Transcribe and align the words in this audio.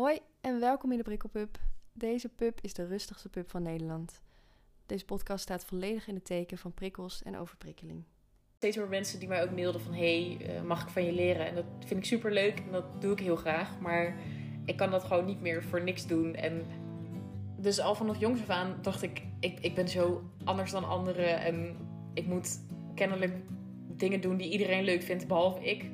Hoi 0.00 0.18
en 0.40 0.60
welkom 0.60 0.90
in 0.90 0.96
de 0.96 1.04
Prikkelpub. 1.04 1.58
Deze 1.92 2.28
pub 2.28 2.58
is 2.60 2.74
de 2.74 2.86
rustigste 2.86 3.28
pub 3.28 3.50
van 3.50 3.62
Nederland. 3.62 4.20
Deze 4.86 5.04
podcast 5.04 5.42
staat 5.42 5.64
volledig 5.64 6.08
in 6.08 6.14
het 6.14 6.24
teken 6.24 6.58
van 6.58 6.74
prikkels 6.74 7.22
en 7.22 7.36
overprikkeling. 7.36 8.04
Steeds 8.56 8.76
meer 8.76 8.88
mensen 8.88 9.18
die 9.18 9.28
mij 9.28 9.42
ook 9.42 9.50
mailden 9.50 9.80
van... 9.80 9.92
hey, 9.92 10.38
eh, 10.40 10.62
mag 10.62 10.82
ik 10.82 10.88
van 10.88 11.04
je 11.04 11.12
leren? 11.12 11.46
En 11.46 11.54
dat 11.54 11.64
vind 11.78 12.00
ik 12.00 12.04
super 12.04 12.32
leuk 12.32 12.58
en 12.58 12.72
dat 12.72 13.00
doe 13.00 13.12
ik 13.12 13.20
heel 13.20 13.36
graag. 13.36 13.80
Maar 13.80 14.16
ik 14.64 14.76
kan 14.76 14.90
dat 14.90 15.04
gewoon 15.04 15.24
niet 15.24 15.40
meer 15.40 15.62
voor 15.62 15.82
niks 15.82 16.06
doen. 16.06 16.34
En 16.34 16.66
dus 17.56 17.80
al 17.80 17.94
vanaf 17.94 18.18
jongs 18.18 18.40
af 18.40 18.50
aan 18.50 18.78
dacht 18.82 19.02
ik... 19.02 19.22
ik, 19.40 19.60
ik 19.60 19.74
ben 19.74 19.88
zo 19.88 20.30
anders 20.44 20.70
dan 20.70 20.88
anderen. 20.88 21.40
En 21.40 21.76
ik 22.14 22.26
moet 22.26 22.60
kennelijk 22.94 23.34
dingen 23.96 24.20
doen 24.20 24.36
die 24.36 24.50
iedereen 24.50 24.84
leuk 24.84 25.02
vindt, 25.02 25.26
behalve 25.26 25.64
ik... 25.64 25.90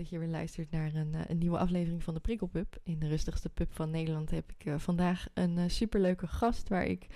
dat 0.00 0.08
je 0.08 0.18
weer 0.18 0.28
luistert 0.28 0.70
naar 0.70 0.94
een, 0.94 1.14
eh, 1.14 1.20
een 1.28 1.38
nieuwe 1.38 1.58
aflevering 1.58 2.02
van 2.02 2.14
de 2.14 2.20
Prikkelpub. 2.20 2.78
In 2.82 2.98
de 2.98 3.08
rustigste 3.08 3.48
pub 3.48 3.72
van 3.72 3.90
Nederland 3.90 4.30
heb 4.30 4.52
ik 4.58 4.64
eh, 4.66 4.78
vandaag 4.78 5.26
een 5.34 5.56
uh, 5.56 5.64
superleuke 5.66 6.26
gast 6.26 6.68
waar 6.68 6.84
ik 6.84 7.06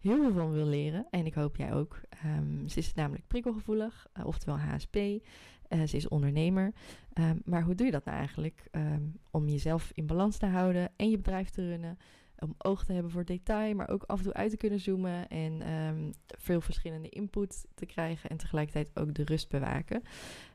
heel 0.00 0.16
veel 0.16 0.32
van 0.32 0.52
wil 0.52 0.66
leren. 0.66 1.06
En 1.10 1.26
ik 1.26 1.34
hoop 1.34 1.56
jij 1.56 1.72
ook. 1.72 2.00
Ehm, 2.08 2.66
ze 2.66 2.78
is 2.78 2.94
namelijk 2.94 3.26
prikkelgevoelig, 3.26 4.06
oftewel 4.24 4.58
HSP. 4.58 4.94
ze 5.86 5.96
is 5.96 6.08
ondernemer. 6.08 6.72
Ehm, 7.12 7.36
maar 7.44 7.62
hoe 7.62 7.74
doe 7.74 7.86
je 7.86 7.92
dat 7.92 8.04
nou 8.04 8.18
eigenlijk? 8.18 8.68
Ehm, 8.70 9.02
om 9.30 9.48
jezelf 9.48 9.90
in 9.94 10.06
balans 10.06 10.36
te 10.36 10.46
houden 10.46 10.90
en 10.96 11.10
je 11.10 11.16
bedrijf 11.16 11.50
te 11.50 11.68
runnen 11.68 11.98
om 12.38 12.54
oog 12.58 12.84
te 12.84 12.92
hebben 12.92 13.10
voor 13.10 13.24
detail, 13.24 13.74
maar 13.74 13.88
ook 13.88 14.02
af 14.02 14.18
en 14.18 14.24
toe 14.24 14.32
uit 14.32 14.50
te 14.50 14.56
kunnen 14.56 14.80
zoomen 14.80 15.28
en 15.28 15.72
um, 15.72 16.12
veel 16.26 16.60
verschillende 16.60 17.08
input 17.08 17.66
te 17.74 17.86
krijgen 17.86 18.30
en 18.30 18.36
tegelijkertijd 18.36 18.90
ook 18.94 19.14
de 19.14 19.24
rust 19.24 19.48
bewaken. 19.48 20.02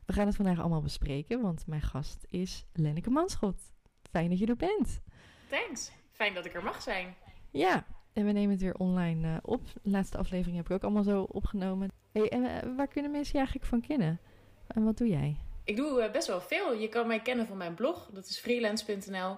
We 0.06 0.12
gaan 0.12 0.26
het 0.26 0.36
vandaag 0.36 0.60
allemaal 0.60 0.82
bespreken, 0.82 1.40
want 1.40 1.66
mijn 1.66 1.82
gast 1.82 2.26
is 2.28 2.64
Lenneke 2.72 3.10
Manschot. 3.10 3.72
Fijn 4.10 4.28
dat 4.28 4.38
je 4.38 4.46
er 4.46 4.56
bent. 4.56 5.00
Thanks. 5.48 5.92
Fijn 6.10 6.34
dat 6.34 6.44
ik 6.44 6.54
er 6.54 6.64
mag 6.64 6.82
zijn. 6.82 7.14
Ja, 7.50 7.86
en 8.12 8.26
we 8.26 8.32
nemen 8.32 8.50
het 8.50 8.60
weer 8.60 8.74
online 8.74 9.28
uh, 9.28 9.36
op. 9.42 9.64
De 9.82 9.90
laatste 9.90 10.18
aflevering 10.18 10.56
heb 10.56 10.66
ik 10.66 10.72
ook 10.72 10.82
allemaal 10.82 11.02
zo 11.02 11.22
opgenomen. 11.22 11.88
Hey, 12.12 12.28
en 12.28 12.42
uh, 12.42 12.76
waar 12.76 12.88
kunnen 12.88 13.10
mensen 13.10 13.32
je 13.32 13.38
eigenlijk 13.38 13.66
van 13.66 13.80
kennen? 13.80 14.20
En 14.66 14.84
wat 14.84 14.98
doe 14.98 15.08
jij? 15.08 15.36
Ik 15.64 15.76
doe 15.76 16.02
uh, 16.02 16.10
best 16.10 16.26
wel 16.26 16.40
veel. 16.40 16.74
Je 16.74 16.88
kan 16.88 17.06
mij 17.06 17.20
kennen 17.20 17.46
van 17.46 17.56
mijn 17.56 17.74
blog. 17.74 18.10
Dat 18.12 18.26
is 18.26 18.38
freelance.nl. 18.38 19.36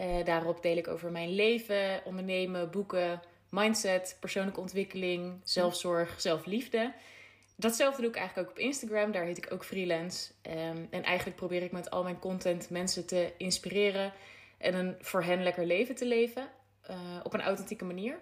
Uh, 0.00 0.24
daarop 0.24 0.62
deel 0.62 0.76
ik 0.76 0.88
over 0.88 1.10
mijn 1.10 1.34
leven, 1.34 2.00
ondernemen, 2.04 2.70
boeken, 2.70 3.22
mindset, 3.50 4.16
persoonlijke 4.20 4.60
ontwikkeling, 4.60 5.40
zelfzorg, 5.42 6.20
zelfliefde. 6.20 6.92
Datzelfde 7.56 8.00
doe 8.00 8.10
ik 8.10 8.16
eigenlijk 8.16 8.48
ook 8.48 8.56
op 8.56 8.62
Instagram. 8.62 9.12
Daar 9.12 9.24
heet 9.24 9.38
ik 9.38 9.52
ook 9.52 9.64
freelance. 9.64 10.32
Um, 10.42 10.88
en 10.90 11.02
eigenlijk 11.02 11.36
probeer 11.36 11.62
ik 11.62 11.72
met 11.72 11.90
al 11.90 12.02
mijn 12.02 12.18
content 12.18 12.70
mensen 12.70 13.06
te 13.06 13.32
inspireren 13.36 14.12
en 14.58 14.74
een 14.74 14.96
voor 15.00 15.22
hen 15.22 15.42
lekker 15.42 15.66
leven 15.66 15.94
te 15.94 16.06
leven. 16.06 16.48
Uh, 16.90 16.96
op 17.22 17.34
een 17.34 17.42
authentieke 17.42 17.84
manier. 17.84 18.18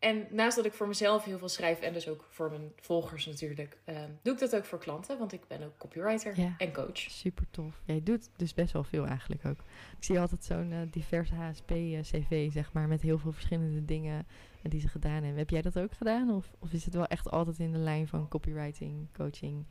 En 0.00 0.26
naast 0.30 0.56
dat 0.56 0.64
ik 0.64 0.72
voor 0.72 0.88
mezelf 0.88 1.24
heel 1.24 1.38
veel 1.38 1.48
schrijf 1.48 1.80
en 1.80 1.92
dus 1.92 2.08
ook 2.08 2.26
voor 2.30 2.50
mijn 2.50 2.72
volgers 2.76 3.26
natuurlijk, 3.26 3.78
uh, 3.86 3.98
doe 4.22 4.32
ik 4.32 4.38
dat 4.38 4.56
ook 4.56 4.64
voor 4.64 4.78
klanten, 4.78 5.18
want 5.18 5.32
ik 5.32 5.40
ben 5.46 5.62
ook 5.62 5.78
copywriter 5.78 6.40
ja, 6.40 6.54
en 6.58 6.72
coach. 6.72 6.98
Super 6.98 7.44
tof. 7.50 7.80
Jij 7.84 8.00
doet 8.02 8.28
dus 8.36 8.54
best 8.54 8.72
wel 8.72 8.84
veel 8.84 9.06
eigenlijk 9.06 9.44
ook. 9.44 9.58
Ik 9.98 10.04
zie 10.04 10.20
altijd 10.20 10.44
zo'n 10.44 10.70
uh, 10.72 10.78
divers 10.90 11.30
HSP-CV, 11.30 12.52
zeg 12.52 12.72
maar, 12.72 12.88
met 12.88 13.02
heel 13.02 13.18
veel 13.18 13.32
verschillende 13.32 13.84
dingen 13.84 14.26
die 14.62 14.80
ze 14.80 14.88
gedaan 14.88 15.22
hebben. 15.22 15.36
Heb 15.36 15.50
jij 15.50 15.62
dat 15.62 15.78
ook 15.78 15.92
gedaan 15.92 16.30
of, 16.30 16.50
of 16.58 16.72
is 16.72 16.84
het 16.84 16.94
wel 16.94 17.06
echt 17.06 17.30
altijd 17.30 17.58
in 17.58 17.72
de 17.72 17.78
lijn 17.78 18.08
van 18.08 18.28
copywriting, 18.28 19.08
coaching? 19.16 19.64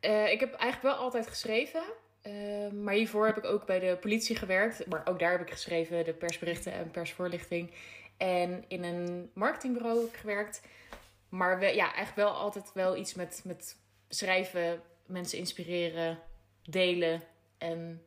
Uh, 0.00 0.32
ik 0.32 0.40
heb 0.40 0.52
eigenlijk 0.52 0.94
wel 0.94 1.04
altijd 1.04 1.26
geschreven. 1.26 1.82
Uh, 2.26 2.70
maar 2.70 2.94
hiervoor 2.94 3.26
heb 3.26 3.36
ik 3.36 3.44
ook 3.44 3.66
bij 3.66 3.78
de 3.78 3.96
politie 4.00 4.36
gewerkt. 4.36 4.86
Maar 4.86 5.02
ook 5.08 5.18
daar 5.18 5.30
heb 5.30 5.40
ik 5.40 5.50
geschreven 5.50 6.04
de 6.04 6.12
persberichten 6.12 6.72
en 6.72 6.90
persvoorlichting. 6.90 7.70
En 8.22 8.64
in 8.68 8.84
een 8.84 9.30
marketingbureau 9.34 10.00
heb 10.00 10.08
ik 10.08 10.16
gewerkt. 10.16 10.62
Maar 11.28 11.58
we, 11.58 11.66
ja, 11.66 11.84
eigenlijk 11.84 12.16
wel 12.16 12.30
altijd 12.30 12.72
wel 12.72 12.96
iets 12.96 13.14
met, 13.14 13.42
met 13.44 13.76
schrijven, 14.08 14.80
mensen 15.06 15.38
inspireren, 15.38 16.18
delen. 16.62 17.22
En 17.58 18.02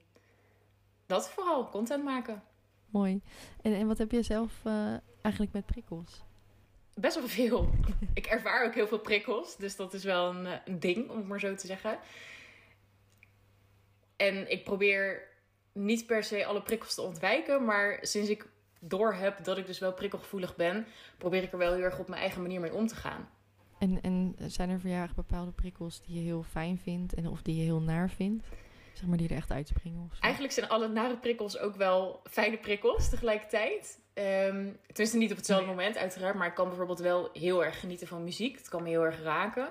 dat 1.05 1.29
vooral, 1.29 1.69
content 1.69 2.03
maken. 2.03 2.43
Mooi. 2.89 3.21
En, 3.61 3.73
en 3.73 3.87
wat 3.87 3.97
heb 3.97 4.11
je 4.11 4.21
zelf 4.21 4.51
uh, 4.67 4.93
eigenlijk 5.21 5.53
met 5.53 5.65
prikkels? 5.65 6.23
Best 6.93 7.15
wel 7.15 7.27
veel. 7.27 7.69
ik 8.13 8.25
ervaar 8.25 8.65
ook 8.65 8.73
heel 8.73 8.87
veel 8.87 8.99
prikkels. 8.99 9.57
Dus 9.57 9.75
dat 9.75 9.93
is 9.93 10.03
wel 10.03 10.29
een, 10.29 10.61
een 10.65 10.79
ding, 10.79 11.09
om 11.09 11.17
het 11.17 11.27
maar 11.27 11.39
zo 11.39 11.55
te 11.55 11.67
zeggen. 11.67 11.99
En 14.15 14.51
ik 14.51 14.63
probeer 14.63 15.27
niet 15.71 16.05
per 16.05 16.23
se 16.23 16.45
alle 16.45 16.61
prikkels 16.61 16.95
te 16.95 17.01
ontwijken. 17.01 17.65
Maar 17.65 17.97
sinds 18.01 18.29
ik 18.29 18.53
door 18.87 19.13
heb 19.13 19.43
dat 19.43 19.57
ik 19.57 19.65
dus 19.65 19.79
wel 19.79 19.93
prikkelgevoelig 19.93 20.55
ben, 20.55 20.85
probeer 21.17 21.43
ik 21.43 21.51
er 21.51 21.57
wel 21.57 21.73
heel 21.73 21.83
erg 21.83 21.99
op 21.99 22.07
mijn 22.07 22.21
eigen 22.21 22.41
manier 22.41 22.59
mee 22.59 22.73
om 22.73 22.87
te 22.87 22.95
gaan. 22.95 23.29
En, 23.79 24.01
en 24.01 24.35
zijn 24.47 24.69
er 24.69 24.79
voor 24.79 24.89
jou 24.89 25.09
bepaalde 25.15 25.51
prikkels 25.51 26.01
die 26.05 26.15
je 26.15 26.21
heel 26.21 26.43
fijn 26.43 26.77
vindt 26.77 27.13
en 27.13 27.27
of 27.27 27.41
die 27.41 27.55
je 27.55 27.63
heel 27.63 27.81
naar 27.81 28.09
vindt? 28.09 28.45
Zeg 28.93 29.07
maar 29.07 29.17
die 29.17 29.29
er 29.29 29.35
echt 29.35 29.51
uitspringen 29.51 30.03
of 30.09 30.15
zo? 30.15 30.21
Eigenlijk 30.21 30.53
zijn 30.53 30.69
alle 30.69 30.87
nare 30.87 31.17
prikkels 31.17 31.59
ook 31.59 31.75
wel 31.75 32.21
fijne 32.23 32.57
prikkels 32.57 33.09
tegelijkertijd. 33.09 33.99
Um, 34.13 34.77
tenminste 34.87 35.17
niet 35.17 35.31
op 35.31 35.37
hetzelfde 35.37 35.65
nee. 35.65 35.75
moment 35.75 35.97
uiteraard, 35.97 36.35
maar 36.35 36.47
ik 36.47 36.53
kan 36.53 36.67
bijvoorbeeld 36.67 36.99
wel 36.99 37.29
heel 37.33 37.65
erg 37.65 37.79
genieten 37.79 38.07
van 38.07 38.23
muziek. 38.23 38.57
Het 38.57 38.69
kan 38.69 38.83
me 38.83 38.89
heel 38.89 39.05
erg 39.05 39.21
raken. 39.21 39.69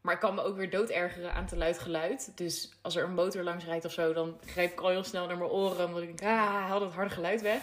Maar 0.00 0.14
ik 0.14 0.20
kan 0.20 0.34
me 0.34 0.42
ook 0.42 0.56
weer 0.56 0.70
doodergeren 0.70 1.34
aan 1.34 1.46
te 1.46 1.56
luid 1.56 1.78
geluid. 1.78 2.32
Dus 2.34 2.72
als 2.82 2.96
er 2.96 3.04
een 3.04 3.14
motor 3.14 3.42
langs 3.42 3.64
rijdt 3.64 3.84
of 3.84 3.92
zo, 3.92 4.12
dan 4.12 4.38
grijp 4.46 4.72
ik 4.72 4.80
al 4.80 4.88
heel 4.88 5.04
snel 5.04 5.26
naar 5.26 5.38
mijn 5.38 5.50
oren. 5.50 5.86
Omdat 5.86 6.02
ik 6.02 6.18
denk, 6.18 6.32
ah, 6.32 6.66
haal 6.68 6.80
dat 6.80 6.92
harde 6.92 7.10
geluid 7.10 7.42
weg. 7.42 7.62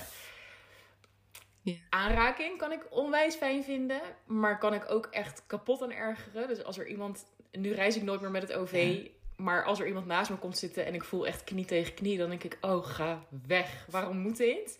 Aanraking 1.90 2.57
kan 2.57 2.72
ik 2.72 2.85
onwijs 2.90 3.35
fijn 3.35 3.63
vinden, 3.63 4.02
maar 4.25 4.57
kan 4.57 4.74
ik 4.74 4.91
ook 4.91 5.06
echt 5.06 5.44
kapot 5.47 5.81
aan 5.81 5.91
ergeren. 5.91 6.47
Dus 6.47 6.63
als 6.63 6.78
er 6.78 6.88
iemand, 6.88 7.25
nu 7.52 7.74
reis 7.74 7.96
ik 7.96 8.03
nooit 8.03 8.22
meer 8.22 8.31
met 8.31 8.41
het 8.41 8.53
OV, 8.53 9.00
ja. 9.03 9.09
maar 9.35 9.63
als 9.63 9.80
er 9.80 9.88
iemand 9.88 10.06
naast 10.06 10.30
me 10.30 10.35
komt 10.35 10.57
zitten 10.57 10.85
en 10.85 10.94
ik 10.94 11.03
voel 11.03 11.28
echt 11.28 11.44
knie 11.44 11.66
tegen 11.66 11.94
knie, 11.94 12.18
dan 12.18 12.30
denk 12.30 12.44
ik, 12.44 12.57
oh 12.62 12.85
ga 12.85 13.25
weg, 13.47 13.85
waarom 13.90 14.18
moet 14.18 14.38
dit? 14.38 14.80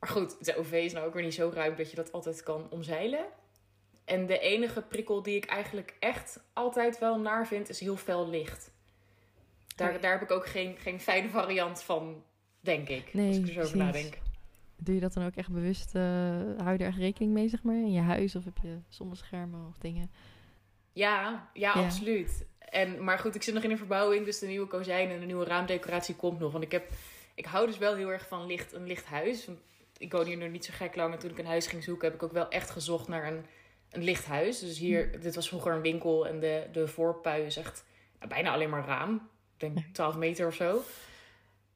Maar 0.00 0.10
goed, 0.10 0.44
de 0.44 0.56
OV 0.56 0.72
is 0.72 0.92
nou 0.92 1.06
ook 1.06 1.14
weer 1.14 1.22
niet 1.22 1.34
zo 1.34 1.50
ruim 1.54 1.76
dat 1.76 1.90
je 1.90 1.96
dat 1.96 2.12
altijd 2.12 2.42
kan 2.42 2.66
omzeilen. 2.70 3.26
En 4.04 4.26
de 4.26 4.38
enige 4.38 4.82
prikkel 4.82 5.22
die 5.22 5.36
ik 5.36 5.44
eigenlijk 5.44 5.96
echt 5.98 6.40
altijd 6.52 6.98
wel 6.98 7.18
naar 7.18 7.46
vind, 7.46 7.68
is 7.68 7.80
heel 7.80 7.96
fel 7.96 8.28
licht. 8.28 8.70
Daar, 9.76 10.00
daar 10.00 10.12
heb 10.12 10.22
ik 10.22 10.30
ook 10.30 10.46
geen, 10.46 10.76
geen 10.78 11.00
fijne 11.00 11.28
variant 11.28 11.82
van, 11.82 12.24
denk 12.60 12.88
ik. 12.88 13.14
Nee, 13.14 13.28
als 13.28 13.36
ik 13.36 13.46
er 13.46 13.52
zo 13.52 13.60
over 13.60 13.76
nadenk. 13.76 14.18
Doe 14.82 14.94
je 14.94 15.00
dat 15.00 15.12
dan 15.12 15.26
ook 15.26 15.34
echt 15.34 15.50
bewust? 15.50 15.94
Uh, 15.94 16.02
hou 16.56 16.72
je 16.72 16.78
er 16.78 16.86
echt 16.86 16.98
rekening 16.98 17.32
mee, 17.32 17.48
zeg 17.48 17.62
maar? 17.62 17.74
In 17.74 17.92
je 17.92 18.00
huis 18.00 18.36
of 18.36 18.44
heb 18.44 18.56
je 18.62 18.78
zonneschermen 18.88 19.68
of 19.68 19.78
dingen? 19.78 20.10
Ja, 20.92 21.22
ja, 21.22 21.48
ja, 21.52 21.72
absoluut. 21.72 22.46
En, 22.58 23.04
maar 23.04 23.18
goed, 23.18 23.34
ik 23.34 23.42
zit 23.42 23.54
nog 23.54 23.62
in 23.62 23.70
een 23.70 23.78
verbouwing, 23.78 24.24
dus 24.24 24.38
de 24.38 24.46
nieuwe 24.46 24.66
kozijn 24.66 25.10
en 25.10 25.20
de 25.20 25.26
nieuwe 25.26 25.44
raamdecoratie 25.44 26.14
komt 26.14 26.38
nog. 26.38 26.52
Want 26.52 26.64
ik, 26.64 26.72
heb, 26.72 26.90
ik 27.34 27.44
hou 27.44 27.66
dus 27.66 27.78
wel 27.78 27.94
heel 27.94 28.12
erg 28.12 28.28
van 28.28 28.46
licht, 28.46 28.72
een 28.72 28.86
licht 28.86 29.04
huis. 29.04 29.48
Ik 29.98 30.12
woon 30.12 30.26
hier 30.26 30.36
nu 30.36 30.48
niet 30.48 30.64
zo 30.64 30.72
gek 30.74 30.96
lang 30.96 31.12
en 31.12 31.18
toen 31.18 31.30
ik 31.30 31.38
een 31.38 31.46
huis 31.46 31.66
ging 31.66 31.84
zoeken, 31.84 32.06
heb 32.06 32.16
ik 32.16 32.22
ook 32.22 32.32
wel 32.32 32.48
echt 32.48 32.70
gezocht 32.70 33.08
naar 33.08 33.26
een, 33.26 33.44
een 33.90 34.02
licht 34.02 34.26
huis. 34.26 34.58
Dus 34.58 34.78
hier, 34.78 35.10
hm. 35.12 35.20
dit 35.20 35.34
was 35.34 35.48
vroeger 35.48 35.72
een 35.72 35.82
winkel 35.82 36.26
en 36.26 36.40
de, 36.40 36.66
de 36.72 36.88
voorpui 36.88 37.44
is 37.44 37.56
echt 37.56 37.84
nou, 38.18 38.30
bijna 38.30 38.52
alleen 38.52 38.70
maar 38.70 38.86
raam. 38.86 39.28
Ik 39.56 39.74
denk 39.74 39.78
12 39.92 40.16
meter 40.16 40.46
of 40.46 40.54
zo. 40.54 40.82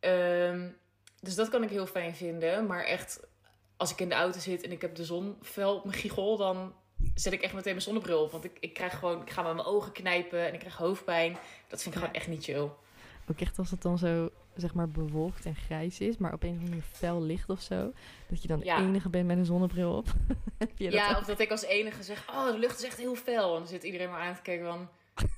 Um, 0.01 0.77
dus 1.23 1.35
dat 1.35 1.49
kan 1.49 1.63
ik 1.63 1.71
heel 1.71 1.87
fijn 1.87 2.15
vinden. 2.15 2.67
Maar 2.67 2.85
echt, 2.85 3.21
als 3.77 3.91
ik 3.91 4.01
in 4.01 4.09
de 4.09 4.15
auto 4.15 4.39
zit 4.39 4.63
en 4.63 4.73
ik 4.73 4.81
heb 4.81 4.95
de 4.95 5.05
zon 5.05 5.37
fel 5.43 5.77
op 5.77 5.85
mijn 5.85 5.99
giegel, 5.99 6.37
dan 6.37 6.73
zet 7.15 7.33
ik 7.33 7.43
echt 7.43 7.55
meteen 7.55 7.73
mijn 7.73 7.85
zonnebril 7.85 8.23
op. 8.23 8.31
Want 8.31 8.45
ik, 8.45 8.57
ik 8.61 8.75
krijg 8.75 8.99
gewoon, 8.99 9.23
ik 9.23 9.31
ga 9.31 9.43
met 9.43 9.55
mijn 9.55 9.67
ogen 9.67 9.93
knijpen 9.93 10.47
en 10.47 10.53
ik 10.53 10.59
krijg 10.59 10.77
hoofdpijn. 10.77 11.37
Dat 11.69 11.83
vind 11.83 11.95
ik 11.95 12.01
ja. 12.01 12.07
gewoon 12.07 12.15
echt 12.15 12.29
niet 12.29 12.45
chill. 12.45 12.69
Ook 13.31 13.41
echt 13.41 13.59
als 13.59 13.71
het 13.71 13.83
dan 13.83 13.99
zo, 13.99 14.31
zeg 14.55 14.75
maar, 14.75 14.89
bewolkt 14.89 15.47
en 15.47 15.55
grijs 15.55 16.01
is, 16.01 16.17
maar 16.17 16.33
op 16.33 16.43
een 16.43 16.49
of 16.49 16.55
andere 16.55 16.71
manier 16.71 16.89
fel 16.93 17.23
licht 17.23 17.49
of 17.49 17.61
zo. 17.61 17.93
Dat 18.29 18.43
je 18.43 18.49
dan 18.49 18.61
ja. 18.63 18.77
de 18.77 18.83
enige 18.83 19.09
bent 19.09 19.27
met 19.27 19.37
een 19.37 19.45
zonnebril 19.45 19.97
op. 19.97 20.07
ja, 20.77 21.09
dat 21.09 21.21
of 21.21 21.27
dat 21.27 21.41
ik 21.41 21.51
als 21.51 21.65
enige 21.65 22.03
zeg, 22.03 22.29
oh, 22.31 22.47
de 22.47 22.59
lucht 22.59 22.79
is 22.79 22.85
echt 22.85 22.99
heel 22.99 23.15
fel. 23.15 23.53
En 23.53 23.59
dan 23.59 23.69
zit 23.69 23.83
iedereen 23.83 24.11
maar 24.11 24.21
aan 24.21 24.35
te 24.35 24.43
kijken 24.43 24.67
van, 24.67 24.89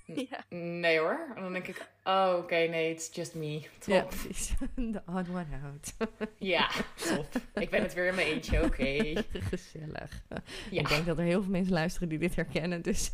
ja. 0.06 0.44
Nee 0.56 0.99
hoor. 0.99 1.32
En 1.37 1.43
dan 1.43 1.53
denk 1.53 1.67
ik, 1.67 1.88
oh 2.05 2.35
oké, 2.38 2.55
nee, 2.55 2.91
it's 2.91 3.09
just 3.12 3.35
me. 3.35 3.61
Top. 3.79 3.94
Ja, 3.94 4.03
precies. 4.03 4.49
The 4.93 5.03
odd 5.06 5.29
one 5.29 5.47
out. 5.65 5.94
ja, 6.38 6.71
top. 6.97 7.26
Ik 7.55 7.71
ben 7.71 7.82
het 7.82 7.94
weer 7.94 8.06
in 8.06 8.15
mijn 8.15 8.26
eentje, 8.26 8.62
oké. 8.65 9.23
Gezellig. 9.50 10.23
Ja. 10.71 10.81
Ik 10.81 10.88
denk 10.88 11.06
dat 11.06 11.19
er 11.19 11.25
heel 11.25 11.43
veel 11.43 11.50
mensen 11.50 11.73
luisteren 11.73 12.09
die 12.09 12.19
dit 12.19 12.35
herkennen, 12.37 12.82
dus 12.82 13.11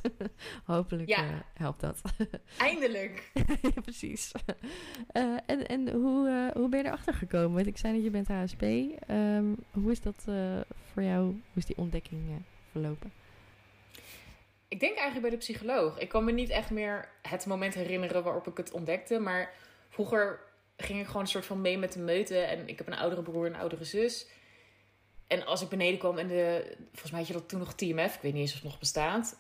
hopelijk 0.64 1.08
Ja. 1.08 1.24
eh, 1.24 1.34
helpt 1.54 1.80
dat. 1.80 2.00
Eindelijk. 2.58 3.30
ja, 3.62 3.80
precies. 3.82 4.32
Eh, 5.12 5.36
en 5.46 5.66
en 5.66 5.90
hoe, 5.92 6.28
eh, 6.28 6.56
hoe 6.60 6.68
ben 6.68 6.78
je 6.78 6.84
erachter 6.86 7.14
gekomen? 7.14 7.54
Want 7.54 7.66
ik 7.66 7.76
zei 7.78 7.94
dat 7.94 8.02
je 8.04 8.10
bent 8.10 8.28
HSP. 8.28 8.62
Ehm, 8.62 9.44
hoe 9.70 9.90
is 9.90 10.00
dat 10.00 10.22
voor 10.92 11.02
jou? 11.02 11.24
Hoe 11.24 11.36
is 11.54 11.66
die 11.66 11.76
ontdekking 11.76 12.20
verlopen? 12.70 13.12
Ik 14.70 14.80
denk 14.80 14.96
eigenlijk 14.96 15.20
bij 15.20 15.30
de 15.30 15.36
psycholoog. 15.36 15.98
Ik 15.98 16.08
kan 16.08 16.24
me 16.24 16.32
niet 16.32 16.48
echt 16.48 16.70
meer 16.70 17.08
het 17.22 17.46
moment 17.46 17.74
herinneren 17.74 18.22
waarop 18.22 18.46
ik 18.46 18.56
het 18.56 18.70
ontdekte. 18.70 19.18
Maar 19.18 19.54
vroeger 19.88 20.40
ging 20.76 21.00
ik 21.00 21.06
gewoon 21.06 21.22
een 21.22 21.28
soort 21.28 21.46
van 21.46 21.60
mee 21.60 21.78
met 21.78 21.92
de 21.92 21.98
meute. 21.98 22.38
En 22.38 22.68
ik 22.68 22.78
heb 22.78 22.86
een 22.86 22.98
oudere 22.98 23.22
broer 23.22 23.46
en 23.46 23.54
een 23.54 23.60
oudere 23.60 23.84
zus. 23.84 24.26
En 25.26 25.46
als 25.46 25.62
ik 25.62 25.68
beneden 25.68 25.98
kwam 25.98 26.18
en 26.18 26.28
de... 26.28 26.76
Volgens 26.90 27.10
mij 27.10 27.20
had 27.20 27.28
je 27.28 27.34
dat 27.34 27.48
toen 27.48 27.58
nog 27.58 27.74
TMF. 27.74 28.14
Ik 28.14 28.20
weet 28.20 28.32
niet 28.32 28.40
eens 28.40 28.50
of 28.50 28.60
het 28.60 28.70
nog 28.70 28.78
bestaat. 28.78 29.38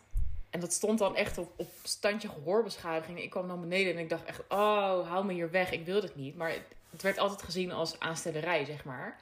En 0.50 0.60
dat 0.60 0.72
stond 0.72 0.98
dan 0.98 1.16
echt 1.16 1.38
op, 1.38 1.52
op 1.56 1.70
standje 1.82 2.28
gehoorbeschadiging. 2.28 3.22
Ik 3.22 3.30
kwam 3.30 3.48
dan 3.48 3.60
beneden 3.60 3.94
en 3.94 3.98
ik 3.98 4.08
dacht 4.08 4.24
echt... 4.24 4.40
Oh, 4.48 5.08
hou 5.08 5.24
me 5.24 5.32
hier 5.32 5.50
weg. 5.50 5.70
Ik 5.70 5.84
wil 5.84 6.00
dit 6.00 6.16
niet. 6.16 6.36
Maar 6.36 6.50
het, 6.50 6.76
het 6.90 7.02
werd 7.02 7.18
altijd 7.18 7.42
gezien 7.42 7.72
als 7.72 8.00
aanstellerij, 8.00 8.64
zeg 8.64 8.84
maar. 8.84 9.20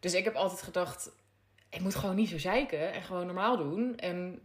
Dus 0.00 0.14
ik 0.14 0.24
heb 0.24 0.34
altijd 0.34 0.62
gedacht... 0.62 1.10
Ik 1.68 1.80
moet 1.80 1.94
gewoon 1.94 2.16
niet 2.16 2.28
zo 2.28 2.38
zeiken. 2.38 2.92
En 2.92 3.02
gewoon 3.02 3.26
normaal 3.26 3.56
doen. 3.56 3.96
En 3.96 4.40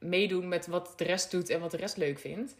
meedoen 0.00 0.48
met 0.48 0.66
wat 0.66 0.92
de 0.96 1.04
rest 1.04 1.30
doet 1.30 1.50
en 1.50 1.60
wat 1.60 1.70
de 1.70 1.76
rest 1.76 1.96
leuk 1.96 2.18
vindt. 2.18 2.56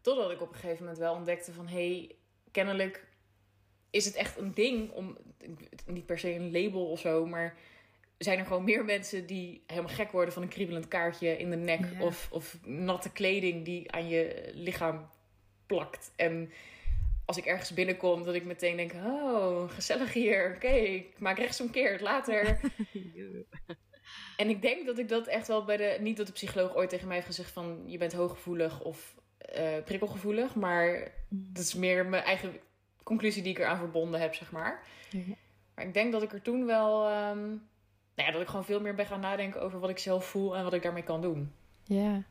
Totdat 0.00 0.30
ik 0.30 0.40
op 0.40 0.48
een 0.48 0.54
gegeven 0.54 0.78
moment 0.78 0.98
wel 0.98 1.14
ontdekte 1.14 1.52
van... 1.52 1.66
hé, 1.66 1.88
hey, 1.88 2.10
kennelijk 2.50 3.06
is 3.90 4.04
het 4.04 4.14
echt 4.14 4.38
een 4.38 4.52
ding 4.54 4.90
om... 4.90 5.16
niet 5.86 6.06
per 6.06 6.18
se 6.18 6.34
een 6.34 6.52
label 6.52 6.90
of 6.90 7.00
zo, 7.00 7.26
maar... 7.26 7.56
zijn 8.18 8.38
er 8.38 8.46
gewoon 8.46 8.64
meer 8.64 8.84
mensen 8.84 9.26
die 9.26 9.62
helemaal 9.66 9.94
gek 9.94 10.10
worden 10.10 10.34
van 10.34 10.42
een 10.42 10.48
kriebelend 10.48 10.88
kaartje 10.88 11.38
in 11.38 11.50
de 11.50 11.56
nek... 11.56 11.80
Ja. 11.80 12.02
Of, 12.02 12.28
of 12.30 12.56
natte 12.64 13.12
kleding 13.12 13.64
die 13.64 13.92
aan 13.92 14.08
je 14.08 14.50
lichaam 14.54 15.08
plakt. 15.66 16.12
En 16.16 16.52
als 17.24 17.36
ik 17.36 17.44
ergens 17.44 17.74
binnenkom, 17.74 18.24
dat 18.24 18.34
ik 18.34 18.44
meteen 18.44 18.76
denk... 18.76 18.92
oh, 18.92 19.70
gezellig 19.70 20.12
hier, 20.12 20.52
oké, 20.54 20.72
ik 20.72 21.18
maak 21.18 21.38
rechtsomkeert, 21.38 22.00
later... 22.00 22.60
En 24.36 24.48
ik 24.48 24.62
denk 24.62 24.86
dat 24.86 24.98
ik 24.98 25.08
dat 25.08 25.26
echt 25.26 25.48
wel 25.48 25.64
bij 25.64 25.76
de. 25.76 25.96
Niet 26.00 26.16
dat 26.16 26.26
de 26.26 26.32
psycholoog 26.32 26.74
ooit 26.74 26.88
tegen 26.88 27.06
mij 27.06 27.16
heeft 27.16 27.28
gezegd 27.28 27.50
van 27.50 27.82
je 27.86 27.98
bent 27.98 28.12
hooggevoelig 28.12 28.80
of 28.80 29.14
eh, 29.38 29.82
prikkelgevoelig. 29.84 30.54
Maar 30.54 31.12
dat 31.28 31.64
is 31.64 31.74
meer 31.74 32.06
mijn 32.06 32.22
eigen 32.22 32.60
conclusie 33.02 33.42
die 33.42 33.52
ik 33.52 33.58
eraan 33.58 33.78
verbonden 33.78 34.20
heb, 34.20 34.34
zeg 34.34 34.52
maar. 34.52 34.82
Ja. 35.10 35.34
Maar 35.74 35.86
ik 35.86 35.94
denk 35.94 36.12
dat 36.12 36.22
ik 36.22 36.32
er 36.32 36.42
toen 36.42 36.66
wel. 36.66 37.08
ehm, 37.08 37.48
nou 38.14 38.28
ja, 38.28 38.30
dat 38.30 38.42
ik 38.42 38.48
gewoon 38.48 38.64
veel 38.64 38.80
meer 38.80 38.94
ben 38.94 39.06
gaan 39.06 39.20
nadenken 39.20 39.62
over 39.62 39.80
wat 39.80 39.90
ik 39.90 39.98
zelf 39.98 40.24
voel 40.24 40.56
en 40.56 40.64
wat 40.64 40.72
ik 40.72 40.82
daarmee 40.82 41.02
kan 41.02 41.20
doen. 41.20 41.52
Ja, 41.84 42.22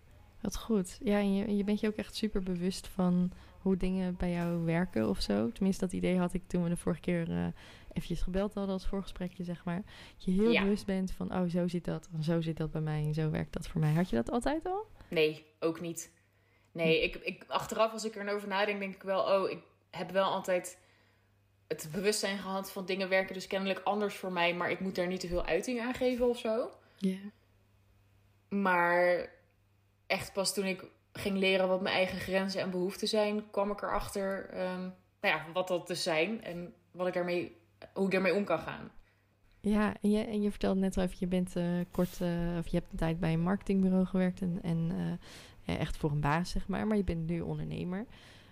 wat 0.42 0.58
goed. 0.58 1.00
Ja, 1.04 1.18
en 1.18 1.36
je, 1.36 1.56
je 1.56 1.64
bent 1.64 1.80
je 1.80 1.88
ook 1.88 1.96
echt 1.96 2.16
super 2.16 2.44
bewust 2.44 2.88
van 2.88 3.32
hoe 3.63 3.77
dingen 3.77 4.15
bij 4.15 4.31
jou 4.31 4.63
werken 4.65 5.10
of 5.10 5.21
zo. 5.21 5.51
Tenminste, 5.51 5.86
dat 5.86 5.94
idee 5.94 6.18
had 6.18 6.33
ik 6.33 6.48
toen 6.48 6.63
we 6.63 6.69
de 6.69 6.77
vorige 6.77 7.01
keer 7.01 7.31
eh 7.31 7.45
eventjes 7.94 8.21
gebeld 8.21 8.54
hadden 8.54 8.74
als 8.74 8.88
voorgesprekje, 8.88 9.44
zeg 9.44 9.63
maar. 9.65 9.81
Dat 10.15 10.24
je 10.25 10.31
heel 10.31 10.51
Ja. 10.51 10.62
bewust 10.63 10.86
bent 10.86 11.12
van, 11.12 11.33
oh, 11.33 11.50
zo 11.50 11.68
zit 11.68 11.86
dat. 11.86 12.10
Zo 12.21 12.42
zit 12.42 12.57
dat 12.57 12.71
bij 12.71 12.81
mij 12.81 13.04
en 13.04 13.13
zo 13.13 13.30
werkt 13.30 13.54
dat 13.54 13.68
voor 13.68 13.81
mij. 13.81 13.94
Had 13.94 14.10
je 14.10 14.15
dat 14.15 14.31
altijd 14.31 14.65
al? 14.65 14.88
Nee, 15.07 15.45
ook 15.60 15.81
niet. 15.81 16.12
Nee, 16.71 17.04
ik, 17.04 17.15
ik, 17.15 17.44
achteraf 17.48 17.92
als 17.92 18.06
ik 18.06 18.15
erover 18.15 18.48
nadenk, 18.48 18.80
denk 18.80 18.95
ik 18.95 19.04
wel, 19.04 19.21
oh, 19.42 19.50
ik 19.50 19.60
heb 19.89 20.12
wel 20.12 20.25
altijd 20.31 20.77
het 21.68 21.89
bewustzijn 21.92 22.38
gehad 22.38 22.71
van 22.71 22.86
dingen 22.86 23.09
werken 23.09 23.33
dus 23.33 23.48
kennelijk 23.48 23.80
anders 23.83 24.16
voor 24.16 24.31
mij, 24.31 24.54
maar 24.56 24.71
ik 24.71 24.80
moet 24.80 24.95
daar 24.95 25.07
niet 25.07 25.19
te 25.19 25.27
veel 25.27 25.45
uiting 25.45 25.81
aan 25.81 25.94
geven 25.94 26.27
of 26.30 26.38
zo. 26.39 26.69
Ja. 26.98 27.18
Maar 28.50 29.30
echt 30.07 30.33
pas 30.33 30.54
toen 30.54 30.66
ik 30.66 30.83
ging 31.13 31.38
leren 31.38 31.68
wat 31.68 31.81
mijn 31.81 31.95
eigen 31.95 32.19
grenzen 32.19 32.62
en 32.62 32.71
behoeften 32.71 33.07
zijn, 33.07 33.50
kwam 33.51 33.71
ik 33.71 33.81
erachter 33.81 34.50
ehm 34.50 34.89
nou 35.24 35.36
ja, 35.36 35.45
wat 35.54 35.68
dat 35.68 35.88
dus 35.88 36.04
zijn 36.04 36.44
en 36.44 36.74
wat 36.92 37.07
ik 37.07 37.13
daarmee, 37.13 37.57
hoe 37.94 38.06
ik 38.06 38.12
daarmee 38.12 38.33
om 38.33 38.44
kan 38.44 38.60
gaan. 38.60 38.92
Ja, 39.60 39.94
en 40.01 40.12
je, 40.12 40.24
en 40.24 40.42
je 40.42 40.50
vertelde 40.50 40.80
net 40.80 40.98
al 40.98 41.04
even, 41.04 41.15
je 41.19 41.27
bent 41.27 41.56
eh, 41.56 41.63
kort, 41.92 42.21
eh, 42.21 42.57
of 42.60 42.68
je 42.68 42.77
hebt 42.77 42.92
een 42.92 42.98
tijd 42.98 43.19
bij 43.19 43.33
een 43.33 43.42
marketingbureau 43.42 44.06
gewerkt 44.06 44.42
en, 44.42 44.60
en 44.62 44.92
eh, 45.65 45.80
echt 45.80 45.98
voor 45.98 46.12
een 46.12 46.21
baas, 46.21 46.50
zeg 46.50 46.68
maar. 46.68 46.88
Maar 46.88 46.98
je 46.98 47.04
bent 47.04 47.27
nu 47.27 47.42
ondernemer. 47.42 48.06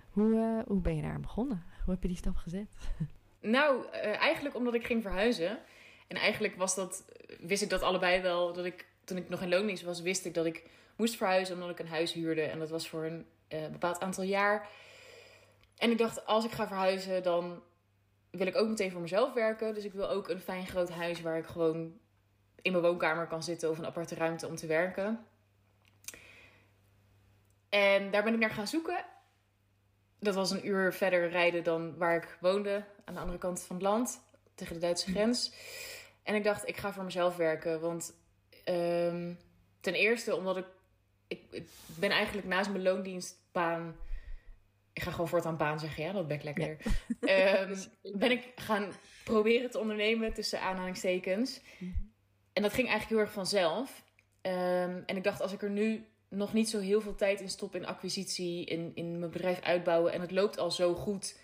Hoe, 0.10 0.64
hoe 0.68 0.82
ben 0.82 0.96
je 0.96 1.02
daar 1.02 1.20
begonnen? 1.20 1.64
Hoe 1.84 1.94
heb 1.94 2.02
je 2.02 2.08
die 2.08 2.18
stap 2.18 2.36
gezet? 2.36 2.68
Nou, 3.44 3.88
eigenlijk 4.02 4.56
omdat 4.56 4.74
ik 4.74 4.86
ging 4.86 5.02
verhuizen. 5.02 5.60
En 6.08 6.18
eigenlijk 6.18 6.56
was 6.56 6.76
dat, 6.76 7.06
wist 7.40 7.62
ik 7.62 7.70
dat 7.70 7.82
allebei 7.82 8.22
wel. 8.22 8.54
Dat 8.54 8.66
ik, 8.66 8.86
toen 9.04 9.18
ik 9.18 9.30
nog 9.30 9.42
in 9.42 9.50
loondienst 9.50 9.84
was, 9.84 10.02
wist 10.02 10.26
ik 10.26 10.34
dat 10.34 10.46
ik 10.46 10.70
moest 10.96 11.16
verhuizen 11.16 11.56
omdat 11.56 11.70
ik 11.70 11.80
een 11.80 11.88
huis 11.88 12.14
huurde. 12.14 12.42
En 12.42 12.60
dat 12.60 12.70
was 12.70 12.90
voor 12.90 13.06
een 13.06 13.26
eh, 13.48 13.68
bepaald 13.68 14.00
aantal 14.00 14.24
jaar. 14.24 14.70
En 15.78 15.92
ik 15.92 15.98
dacht, 15.98 16.26
als 16.26 16.46
ik 16.46 16.52
ga 16.52 16.68
verhuizen, 16.68 17.24
dan 17.24 17.64
wil 18.30 18.48
ik 18.48 18.56
ook 18.56 18.68
meteen 18.68 18.92
voor 18.92 19.02
mezelf 19.02 19.34
werken. 19.34 19.74
Dus 19.74 19.84
ik 19.84 19.94
wil 19.94 20.10
ook 20.10 20.30
een 20.30 20.40
fijn 20.40 20.68
groot 20.68 20.90
huis 20.90 21.22
waar 21.22 21.38
ik 21.38 21.46
gewoon 21.46 22.00
in 22.62 22.72
mijn 22.72 22.84
woonkamer 22.84 23.28
kan 23.28 23.44
zitten 23.44 23.70
of 23.70 23.78
een 23.78 23.86
aparte 23.86 24.16
ruimte 24.16 24.48
om 24.48 24.56
te 24.56 24.68
werken. 24.68 25.26
En 27.70 28.12
daar 28.12 28.24
ben 28.24 28.34
ik 28.34 28.40
naar 28.40 28.50
gaan 28.50 28.68
zoeken. 28.68 29.06
Dat 30.20 30.36
was 30.36 30.52
een 30.52 30.68
uur 30.68 30.94
verder 30.94 31.30
rijden 31.30 31.64
dan 31.64 31.98
waar 31.98 32.16
ik 32.16 32.38
woonde, 32.40 32.84
aan 33.06 33.14
de 33.14 33.20
andere 33.20 33.38
kant 33.38 33.62
van 33.62 33.76
het 33.76 33.86
land, 33.86 34.22
tegen 34.56 34.74
de 34.74 34.80
Duitse 34.80 35.12
grens. 35.12 35.54
En 36.24 36.36
ik 36.36 36.44
dacht, 36.44 36.68
ik 36.68 36.78
ga 36.78 36.94
voor 36.94 37.04
mezelf 37.04 37.36
werken. 37.36 37.80
Want 37.80 38.14
ehm, 38.64 39.34
ten 39.80 39.94
eerste 39.94 40.36
omdat 40.36 40.58
ik, 40.58 40.66
ik, 41.32 41.42
ik 41.52 41.68
ben 41.86 42.10
eigenlijk 42.10 42.48
naast 42.48 42.70
mijn 42.70 42.84
loondienstbaan. 42.84 43.96
Ik 44.94 45.02
ga 45.02 45.12
gewoon 45.12 45.28
voortaan 45.28 45.58
baan 45.58 45.80
zeggen, 45.80 46.04
ja, 46.04 46.12
dat 46.20 46.28
ben 46.28 46.38
ik 46.38 46.44
lekker. 46.44 46.78
Ehm, 47.20 47.76
ben 48.02 48.32
ik 48.32 48.52
gaan 48.56 48.92
proberen 49.24 49.72
te 49.72 49.80
ondernemen 49.80 50.34
tussen 50.34 50.62
aanhalingstekens. 50.62 51.62
En 52.54 52.62
dat 52.62 52.74
ging 52.74 52.88
eigenlijk 52.88 53.10
heel 53.10 53.20
erg 53.20 53.32
vanzelf. 53.32 54.04
Ehm, 54.42 55.02
en 55.06 55.18
ik 55.18 55.24
dacht, 55.24 55.42
als 55.42 55.54
ik 55.54 55.62
er 55.62 55.70
nu 55.70 56.06
nog 56.30 56.54
niet 56.54 56.70
zo 56.70 56.80
heel 56.80 57.02
veel 57.02 57.16
tijd 57.16 57.42
in 57.42 57.50
stop 57.50 57.76
in 57.76 57.86
acquisitie, 57.86 58.66
in, 58.66 58.92
in 58.96 59.20
mijn 59.20 59.32
bedrijf 59.32 59.62
uitbouwen 59.62 60.14
en 60.14 60.22
het 60.22 60.32
loopt 60.32 60.58
al 60.58 60.72
zo 60.72 60.94
goed, 60.94 61.40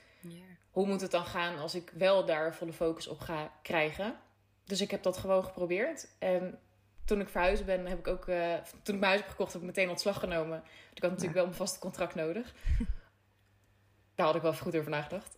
hoe 0.71 0.87
moet 0.87 1.01
het 1.01 1.11
dan 1.11 1.25
gaan 1.25 1.57
als 1.57 1.75
ik 1.75 1.91
wel 1.97 2.25
daar 2.25 2.55
volle 2.55 2.73
focus 2.73 3.07
op 3.07 3.19
ga 3.19 3.53
krijgen? 3.61 4.19
Dus 4.63 4.81
ik 4.81 4.91
heb 4.91 5.03
dat 5.03 5.17
gewoon 5.17 5.43
geprobeerd. 5.43 6.07
En 6.19 6.59
toen 7.07 7.19
ik 7.19 7.29
verhuisd 7.29 7.65
ben, 7.65 7.85
heb 7.85 7.99
ik 7.99 8.07
ook, 8.07 8.27
eh, 8.27 8.53
toen 8.83 8.95
ik 8.95 8.99
mijn 8.99 9.11
huis 9.11 9.19
heb 9.19 9.29
gekocht, 9.29 9.53
heb 9.53 9.61
ik 9.61 9.67
meteen 9.67 9.89
ontslag 9.89 10.19
genomen. 10.19 10.63
Ik 10.93 11.01
had 11.01 11.11
natuurlijk 11.11 11.37
wel 11.37 11.47
een 11.47 11.53
vaste 11.53 11.79
contract 11.79 12.15
nodig. 12.15 12.53
Daar 14.15 14.25
had 14.25 14.35
ik 14.35 14.41
wel 14.41 14.51
even 14.51 14.63
goed 14.63 14.75
over 14.75 14.89
nagedacht. 14.89 15.37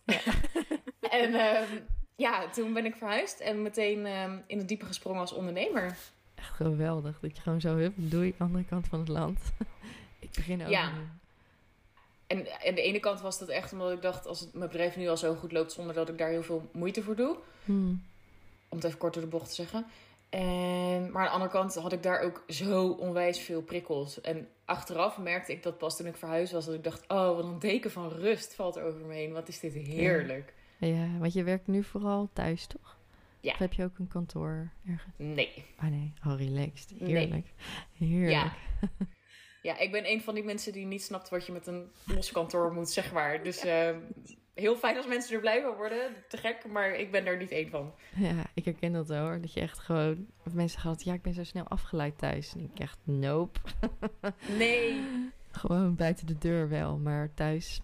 en 1.20 1.34
ehm, 1.34 1.78
ja, 2.16 2.48
toen 2.48 2.72
ben 2.72 2.84
ik 2.84 2.96
verhuisd 2.96 3.40
en 3.40 3.62
meteen 3.62 4.06
ehm, 4.06 4.38
in 4.46 4.58
het 4.58 4.68
diepe 4.68 4.84
gesprongen 4.84 5.20
als 5.20 5.32
ondernemer. 5.32 5.96
Echt 6.34 6.54
geweldig. 6.54 7.20
Dat 7.20 7.36
je 7.36 7.42
gewoon 7.42 7.60
zo, 7.60 7.76
hup, 7.76 7.92
doei, 7.96 8.34
andere 8.38 8.64
kant 8.64 8.88
van 8.88 8.98
het 8.98 9.08
land. 9.08 9.38
ik 10.18 10.30
begin 10.30 10.62
ook. 10.62 10.68
Ja. 10.68 10.92
En 12.26 12.38
aan 12.38 12.74
de 12.74 12.82
ene 12.82 13.00
kant 13.00 13.20
was 13.20 13.38
dat 13.38 13.48
echt 13.48 13.72
omdat 13.72 13.92
ik 13.92 14.02
dacht, 14.02 14.26
als 14.26 14.40
het, 14.40 14.54
mijn 14.54 14.70
bedrijf 14.70 14.96
nu 14.96 15.08
al 15.08 15.16
zo 15.16 15.34
goed 15.34 15.52
loopt 15.52 15.72
zonder 15.72 15.94
dat 15.94 16.08
ik 16.08 16.18
daar 16.18 16.30
heel 16.30 16.42
veel 16.42 16.70
moeite 16.72 17.02
voor 17.02 17.16
doe. 17.16 17.36
Hmm. 17.64 18.02
Om 18.68 18.76
het 18.76 18.86
even 18.86 18.98
kort 18.98 19.14
door 19.14 19.22
de 19.22 19.28
bocht 19.28 19.48
te 19.48 19.54
zeggen. 19.54 19.86
En, 20.30 21.10
maar 21.10 21.22
aan 21.22 21.26
de 21.26 21.32
andere 21.32 21.50
kant 21.50 21.74
had 21.74 21.92
ik 21.92 22.02
daar 22.02 22.20
ook 22.20 22.44
zo 22.48 22.88
onwijs 22.88 23.40
veel 23.40 23.62
prikkels. 23.62 24.20
En 24.20 24.48
achteraf 24.64 25.18
merkte 25.18 25.52
ik 25.52 25.62
dat 25.62 25.78
pas 25.78 25.96
toen 25.96 26.06
ik 26.06 26.16
verhuisd 26.16 26.52
was. 26.52 26.64
Dat 26.64 26.74
ik 26.74 26.84
dacht, 26.84 27.08
oh, 27.08 27.36
wat 27.36 27.44
een 27.44 27.58
deken 27.58 27.90
van 27.90 28.08
rust 28.08 28.54
valt 28.54 28.76
er 28.76 28.84
over 28.84 29.00
me 29.00 29.14
heen. 29.14 29.32
Wat 29.32 29.48
is 29.48 29.60
dit 29.60 29.72
heerlijk. 29.72 30.54
Ja, 30.78 31.18
want 31.18 31.32
je 31.32 31.42
werkt 31.42 31.66
nu 31.66 31.82
vooral 31.82 32.28
thuis, 32.32 32.66
toch? 32.66 32.98
Ja. 33.40 33.52
Of 33.52 33.58
heb 33.58 33.72
je 33.72 33.84
ook 33.84 33.98
een 33.98 34.08
kantoor 34.08 34.70
ergens? 34.86 35.14
Nee. 35.16 35.64
Ah 35.76 35.90
nee, 35.90 36.12
oh 36.26 36.38
relaxed. 36.38 37.00
Nee. 37.00 37.16
Heerlijk. 37.16 37.46
Heerlijk. 37.98 38.30
Ja. 38.30 38.52
Ja, 39.62 39.78
ik 39.78 39.92
ben 39.92 40.10
een 40.10 40.22
van 40.22 40.34
die 40.34 40.44
mensen 40.44 40.72
die 40.72 40.86
niet 40.86 41.02
snapt 41.02 41.28
wat 41.28 41.46
je 41.46 41.52
met 41.52 41.66
een 41.66 41.90
los 42.04 42.32
kantoor 42.32 42.72
moet, 42.72 42.90
zeg 42.90 43.12
maar. 43.12 43.42
Dus 43.42 43.58
eh, 43.64 43.96
heel 44.54 44.76
fijn 44.76 44.96
als 44.96 45.06
mensen 45.06 45.34
er 45.34 45.40
blij 45.40 45.62
van 45.62 45.74
worden. 45.76 46.14
Te 46.28 46.36
gek, 46.36 46.66
maar 46.68 46.94
ik 46.94 47.10
ben 47.10 47.26
er 47.26 47.36
niet 47.36 47.50
één 47.50 47.70
van. 47.70 47.92
Ja, 48.16 48.34
ik 48.54 48.64
herken 48.64 48.92
dat 48.92 49.08
wel 49.08 49.22
hoor. 49.24 49.40
Dat 49.40 49.52
je 49.52 49.60
echt 49.60 49.78
gewoon... 49.78 50.26
Of 50.46 50.54
mensen 50.54 50.80
gaan 50.80 50.94
ja, 50.98 51.12
ik 51.12 51.22
ben 51.22 51.34
zo 51.34 51.44
snel 51.44 51.68
afgeleid 51.68 52.18
thuis. 52.18 52.54
En 52.54 52.60
ik 52.60 52.78
echt, 52.78 52.98
nope. 53.04 53.58
Nee. 54.58 55.00
gewoon 55.50 55.94
buiten 55.94 56.26
de 56.26 56.38
deur 56.38 56.68
wel, 56.68 56.98
maar 56.98 57.34
thuis 57.34 57.80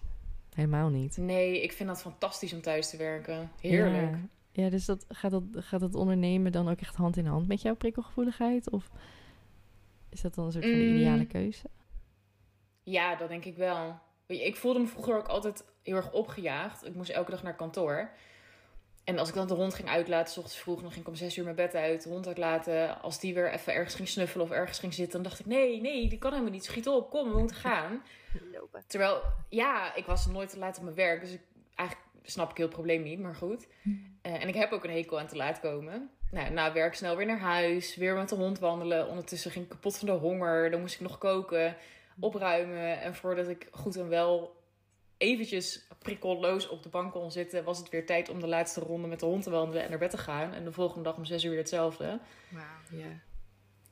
helemaal 0.53 0.89
niet. 0.89 1.17
Nee, 1.17 1.61
ik 1.63 1.71
vind 1.71 1.89
dat 1.89 2.01
fantastisch 2.01 2.53
om 2.53 2.61
thuis 2.61 2.89
te 2.89 2.97
werken. 2.97 3.51
Heerlijk. 3.61 4.11
Ja, 4.11 4.63
ja 4.63 4.69
dus 4.69 4.85
dat, 4.85 5.05
gaat, 5.09 5.31
dat, 5.31 5.43
gaat 5.53 5.79
dat 5.79 5.95
ondernemen 5.95 6.51
dan 6.51 6.69
ook 6.69 6.79
echt 6.79 6.95
hand 6.95 7.17
in 7.17 7.25
hand 7.25 7.47
met 7.47 7.61
jouw 7.61 7.75
prikkelgevoeligheid? 7.75 8.69
Of 8.69 8.89
is 10.09 10.21
dat 10.21 10.35
dan 10.35 10.45
een 10.45 10.51
soort 10.51 10.63
van 10.65 10.73
de 10.73 10.79
Mm. 10.79 10.95
ideale 10.95 11.25
keuze? 11.25 11.69
Ja, 12.83 13.15
dat 13.15 13.29
denk 13.29 13.45
ik 13.45 13.57
wel. 13.57 13.99
Weet 14.27 14.39
je, 14.39 14.45
ik 14.45 14.55
voelde 14.55 14.79
me 14.79 14.87
vroeger 14.87 15.17
ook 15.17 15.27
altijd 15.27 15.63
heel 15.83 15.95
erg 15.95 16.11
opgejaagd. 16.11 16.85
Ik 16.85 16.95
moest 16.95 17.09
elke 17.09 17.31
dag 17.31 17.43
naar 17.43 17.55
kantoor. 17.55 18.09
En 19.03 19.19
als 19.19 19.29
ik 19.29 19.35
dan 19.35 19.47
de 19.47 19.53
hond 19.53 19.73
ging 19.73 19.89
uitlaten, 19.89 20.33
s 20.33 20.37
ochtends 20.37 20.59
vroeg, 20.59 20.81
dan 20.81 20.91
ging 20.91 21.01
ik 21.01 21.07
om 21.07 21.15
zes 21.15 21.37
uur 21.37 21.43
mijn 21.43 21.55
bed 21.55 21.75
uit, 21.75 22.03
de 22.03 22.09
hond 22.09 22.27
uitlaten. 22.27 23.01
Als 23.01 23.19
die 23.19 23.33
weer 23.33 23.51
even 23.53 23.73
ergens 23.73 23.95
ging 23.95 24.07
snuffelen 24.07 24.45
of 24.45 24.51
ergens 24.51 24.79
ging 24.79 24.93
zitten, 24.93 25.13
dan 25.13 25.29
dacht 25.29 25.39
ik, 25.39 25.45
nee, 25.45 25.81
nee, 25.81 26.09
die 26.09 26.17
kan 26.17 26.31
helemaal 26.31 26.51
niet. 26.51 26.65
Schiet 26.65 26.87
op, 26.87 27.09
kom, 27.09 27.31
we 27.31 27.37
moeten 27.37 27.55
gaan. 27.55 28.03
Lopen. 28.53 28.83
Terwijl, 28.87 29.21
ja, 29.49 29.95
ik 29.95 30.05
was 30.05 30.25
nooit 30.25 30.49
te 30.49 30.57
laat 30.57 30.77
op 30.77 30.83
mijn 30.83 30.95
werk, 30.95 31.21
dus 31.21 31.31
ik, 31.31 31.41
eigenlijk 31.75 32.09
snap 32.23 32.49
ik 32.49 32.57
heel 32.57 32.65
het 32.65 32.75
probleem 32.75 33.03
niet, 33.03 33.19
maar 33.19 33.35
goed. 33.35 33.67
Eh, 34.21 34.41
en 34.41 34.47
ik 34.47 34.55
heb 34.55 34.71
ook 34.71 34.83
een 34.83 34.91
hekel 34.91 35.19
aan 35.19 35.27
te 35.27 35.35
laat 35.35 35.59
komen. 35.59 36.09
Nou, 36.31 36.51
na 36.51 36.73
werk 36.73 36.95
snel 36.95 37.15
weer 37.15 37.25
naar 37.25 37.39
huis, 37.39 37.95
weer 37.95 38.15
met 38.15 38.29
de 38.29 38.35
hond 38.35 38.59
wandelen. 38.59 39.07
Ondertussen 39.07 39.51
ging 39.51 39.63
ik 39.63 39.69
kapot 39.71 39.97
van 39.97 40.07
de 40.07 40.13
honger, 40.13 40.71
dan 40.71 40.79
moest 40.79 40.95
ik 40.95 41.01
nog 41.01 41.17
koken, 41.17 41.75
opruimen. 42.19 43.01
En 43.01 43.15
voordat 43.15 43.47
ik 43.47 43.67
goed 43.71 43.95
en 43.95 44.09
wel 44.09 44.55
eventjes 45.17 45.87
prikkelloos 45.99 46.67
op 46.69 46.83
de 46.83 46.89
bank 46.89 47.11
kon 47.11 47.31
zitten, 47.31 47.63
was 47.63 47.77
het 47.77 47.89
weer 47.89 48.05
tijd 48.05 48.29
om 48.29 48.39
de 48.39 48.47
laatste 48.47 48.79
ronde 48.79 49.07
met 49.07 49.19
de 49.19 49.25
hond 49.25 49.43
te 49.43 49.49
wandelen 49.49 49.83
en 49.83 49.89
naar 49.89 49.99
bed 49.99 50.09
te 50.09 50.17
gaan. 50.17 50.53
En 50.53 50.63
de 50.63 50.71
volgende 50.71 51.03
dag 51.03 51.17
om 51.17 51.25
zes 51.25 51.43
uur 51.43 51.49
weer 51.49 51.59
hetzelfde. 51.59 52.19
Wauw. 52.49 52.99
Ja, 52.99 53.19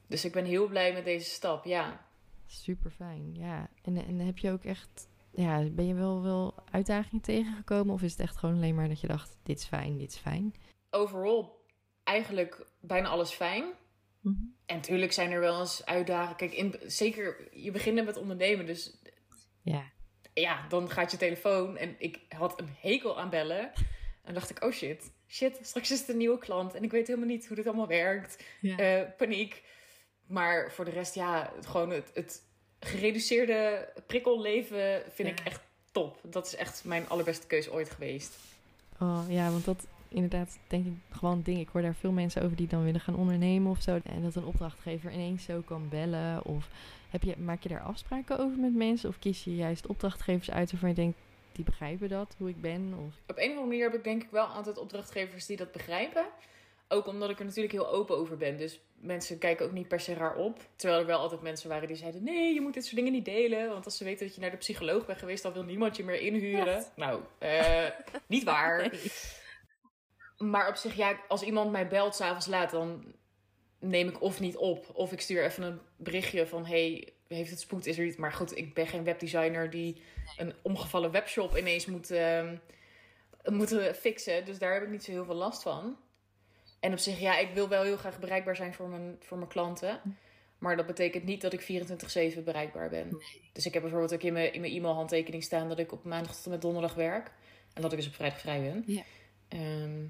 Dus 0.08 0.25
ik 0.25 0.32
ben 0.32 0.46
heel 0.46 0.67
blij 0.67 0.94
met 0.94 1.05
deze 1.05 1.29
stap, 1.29 1.65
ja. 1.65 2.05
super 2.46 2.91
fijn. 2.91 3.36
Ja, 3.36 3.70
en, 3.84 3.98
en 4.05 4.20
heb 4.20 4.38
je 4.38 4.51
ook 4.51 4.63
echt, 4.63 5.08
ja, 5.32 5.70
ben 5.70 5.88
je 5.88 5.94
wel 5.94 6.22
wel 6.22 6.53
uitdagingen 6.72 7.22
tegengekomen? 7.24 7.94
Of 7.94 8.01
is 8.01 8.12
het 8.12 8.20
echt 8.20 8.38
gewoon 8.38 8.55
alleen 8.55 8.75
maar 8.75 8.88
dat 8.88 9.01
je 9.01 9.08
dacht, 9.08 9.38
dit 9.44 9.58
is 9.60 9.65
fijn, 9.65 9.98
dit 9.98 10.12
is 10.12 10.17
fijn? 10.17 10.53
Overal 10.89 11.63
eigenlijk 12.03 12.65
bijna 12.79 13.08
alles 13.08 13.32
fijn. 13.32 13.63
En 14.65 14.75
natuurlijk 14.75 15.12
zijn 15.12 15.32
er 15.32 15.39
wel 15.39 15.60
eens 15.60 15.86
uitdagingen. 15.86 16.36
Kijk, 16.36 16.53
in, 16.53 16.75
zeker, 16.86 17.48
je 17.51 17.72
begint 17.72 18.05
met 18.05 18.17
ondernemen, 18.17 18.65
dus 18.65 18.98
Ja, 19.62 19.84
ja, 20.34 20.67
dan 20.67 20.89
gaat 20.89 21.12
je 21.12 21.17
telefoon. 21.17 21.77
En 21.77 21.96
ik 21.98 22.20
had 22.29 22.60
een 22.60 22.70
hekel 22.79 23.20
aan 23.20 23.29
bellen. 23.29 23.72
En 24.24 24.34
dacht 24.34 24.50
ik, 24.50 24.63
oh 24.63 24.72
shit, 24.72 25.12
shit, 25.27 25.60
straks 25.62 25.91
is 25.91 26.00
het 26.00 26.10
een 26.10 26.17
nieuwe 26.17 26.38
klant. 26.38 26.74
En 26.74 26.84
ik 26.84 26.91
weet 26.91 27.08
helemaal 27.08 27.27
niet 27.29 27.48
hoe 27.48 27.55
dit 27.55 27.67
allemaal 27.67 27.88
werkt. 27.88 28.44
ja. 28.62 28.77
Eh, 28.77 29.10
paniek. 29.17 29.63
Maar 30.27 30.72
voor 30.72 30.86
de 30.86 30.91
rest, 30.91 31.15
ja, 31.15 31.53
gewoon 31.65 31.89
het, 31.89 32.12
het 32.13 32.41
gereduceerde 32.79 33.89
prikkelleven 34.08 35.03
vind 35.13 35.27
Ja. 35.27 35.34
ik 35.34 35.39
echt 35.48 35.62
top. 35.91 36.20
Dat 36.24 36.46
is 36.46 36.55
echt 36.55 36.84
mijn 36.84 37.10
allerbeste 37.10 37.48
keuze 37.48 37.72
ooit 37.74 37.89
geweest. 37.89 38.36
Oh, 39.00 39.24
ja, 39.27 39.50
want 39.51 39.65
dat 39.65 39.86
inderdaad 40.15 40.57
denk 40.67 40.86
ik 40.86 40.93
gewoon 41.10 41.41
ding. 41.41 41.60
Ik 41.60 41.69
hoor 41.72 41.81
daar 41.81 41.95
veel 41.95 42.12
mensen 42.12 42.41
over 42.41 42.55
die 42.55 42.67
dan 42.67 42.84
willen 42.84 43.00
gaan 43.00 43.15
ondernemen 43.15 43.72
of 43.72 43.81
zo. 43.81 44.00
En 44.03 44.22
dat 44.22 44.36
een 44.36 44.45
opdrachtgever 44.45 45.12
ineens 45.12 45.43
zo 45.43 45.62
kan 45.65 45.89
bellen. 45.89 46.45
Of 46.45 46.69
heb 47.10 47.24
je, 47.24 47.36
maak 47.38 47.63
je 47.63 47.69
daar 47.69 47.81
afspraken 47.81 48.39
over 48.39 48.57
met 48.57 48.75
mensen? 48.75 49.10
Of 49.10 49.19
kies 49.19 49.43
je 49.43 49.55
juist 49.55 49.88
opdrachtgevers 49.88 50.51
uit 50.51 50.72
waarvan 50.72 50.89
je 50.89 50.95
denkt, 50.95 51.17
die 51.51 51.65
begrijpen 51.65 52.10
dat, 52.10 52.36
hoe 52.38 52.50
ik 52.50 52.62
ben? 52.62 52.93
Of... 53.07 53.13
Op 53.27 53.38
een 53.38 53.43
of 53.43 53.50
andere 53.50 53.65
manier 53.65 53.84
heb 53.84 53.93
ik 53.93 54.03
denk 54.03 54.24
ik 54.24 54.29
wel 54.31 54.45
altijd 54.45 54.77
opdrachtgevers 54.77 55.45
die 55.45 55.57
dat 55.57 55.72
begrijpen. 55.72 56.25
Ook 56.88 57.07
omdat 57.07 57.29
ik 57.29 57.39
er 57.39 57.45
natuurlijk 57.45 57.74
heel 57.74 57.89
open 57.89 58.17
over 58.17 58.38
ben. 58.38 58.57
Dus 58.57 58.79
mensen 59.00 59.38
kijken 59.38 59.65
ook 59.65 59.72
niet 59.72 59.88
per 59.88 60.00
se 60.00 60.13
raar 60.13 60.36
op. 60.36 60.60
Terwijl 60.75 61.00
er 61.01 61.07
wel 61.07 61.19
altijd 61.19 61.41
mensen 61.41 61.69
waren 61.69 61.88
die 61.88 61.98
zeiden... 61.98 62.24
nee, 62.24 62.53
je 62.53 62.62
moet 62.62 62.74
dit 62.74 62.84
soort 62.84 62.95
dingen 62.95 63.12
niet 63.12 63.25
delen. 63.25 63.69
Want 63.69 63.86
als 63.86 63.98
ze 63.98 64.03
weten 64.03 64.25
dat 64.25 64.36
je 64.36 64.41
naar 64.41 64.51
de 64.51 64.57
psycholoog 64.57 65.05
bent 65.05 65.19
geweest... 65.19 65.43
dan 65.43 65.53
wil 65.53 65.63
niemand 65.63 65.98
je 65.98 66.03
meer 66.03 66.19
inhuren. 66.19 66.86
Nou, 66.95 67.22
eh, 67.38 67.86
niet 68.27 68.43
waar. 68.43 68.81
Nee. 68.91 69.12
Maar 70.38 70.68
op 70.68 70.75
zich, 70.75 70.96
ja, 70.96 71.20
als 71.27 71.42
iemand 71.42 71.72
mij 71.72 71.88
belt 71.88 72.15
s'avonds 72.15 72.48
laat... 72.48 72.72
dan 72.72 73.13
neem 73.80 74.08
ik 74.08 74.22
of 74.22 74.39
niet 74.39 74.58
op. 74.58 74.89
Of 74.94 75.12
ik 75.12 75.22
stuur 75.22 75.44
even 75.44 75.63
een 75.63 75.80
berichtje 75.96 76.48
van... 76.48 76.65
hey, 76.65 77.13
heeft 77.27 77.50
het 77.50 77.60
spoed, 77.60 77.86
is 77.86 77.98
er 77.98 78.06
iets? 78.06 78.18
Maar 78.18 78.34
goed, 78.34 78.58
ik 78.58 78.74
ben 78.74 78.88
geen 78.88 79.04
webdesigner... 79.04 79.70
die 79.70 80.01
een 80.38 80.54
omgevallen 80.62 81.12
webshop 81.12 81.58
ineens 81.58 81.86
moet... 81.86 82.12
ehm, 82.12 82.56
moeten 83.46 83.96
fixen. 83.96 84.46
Dus 84.46 84.60
daar 84.60 84.74
heb 84.74 84.84
ik 84.84 84.89
niet 84.89 85.04
zo 85.04 85.12
heel 85.12 85.25
veel 85.25 85.36
last 85.36 85.62
van. 85.62 85.98
En 86.80 86.92
op 86.92 86.98
zich, 86.98 87.20
ja, 87.20 87.38
ik 87.38 87.54
wil 87.54 87.68
wel 87.68 87.84
heel 87.84 87.98
graag 87.98 88.20
bereikbaar 88.20 88.56
zijn 88.56 88.74
voor 88.74 88.88
mijn, 88.89 89.15
voor 89.20 89.38
mijn 89.38 89.50
klanten. 89.50 90.01
Maar 90.58 90.77
dat 90.77 90.86
betekent 90.86 91.24
niet 91.24 91.42
dat 91.42 91.54
ik 91.54 91.62
24-7 92.38 92.44
bereikbaar 92.44 92.89
ben. 92.89 93.22
Dus 93.54 93.65
ik 93.65 93.74
heb 93.74 93.82
bijvoorbeeld 93.82 94.13
ook 94.13 94.22
in 94.22 94.34
mijn, 94.34 94.54
in 94.54 94.62
mijn 94.62 94.74
e-mailhandtekening 94.74 95.44
staan 95.44 95.70
dat 95.70 95.80
ik 95.80 95.92
op 95.92 96.04
maandag 96.04 96.36
tot 96.36 96.46
en 96.46 96.51
met 96.51 96.62
donderdag 96.62 96.94
werk. 96.94 97.32
En 97.74 97.82
dat 97.82 97.92
ik 97.92 97.98
dus 97.98 98.08
op 98.08 98.13
vrijdag 98.13 98.39
vrij 98.39 98.62
ben. 98.62 98.84
Ja. 98.86 99.04
Ehm, 99.48 100.06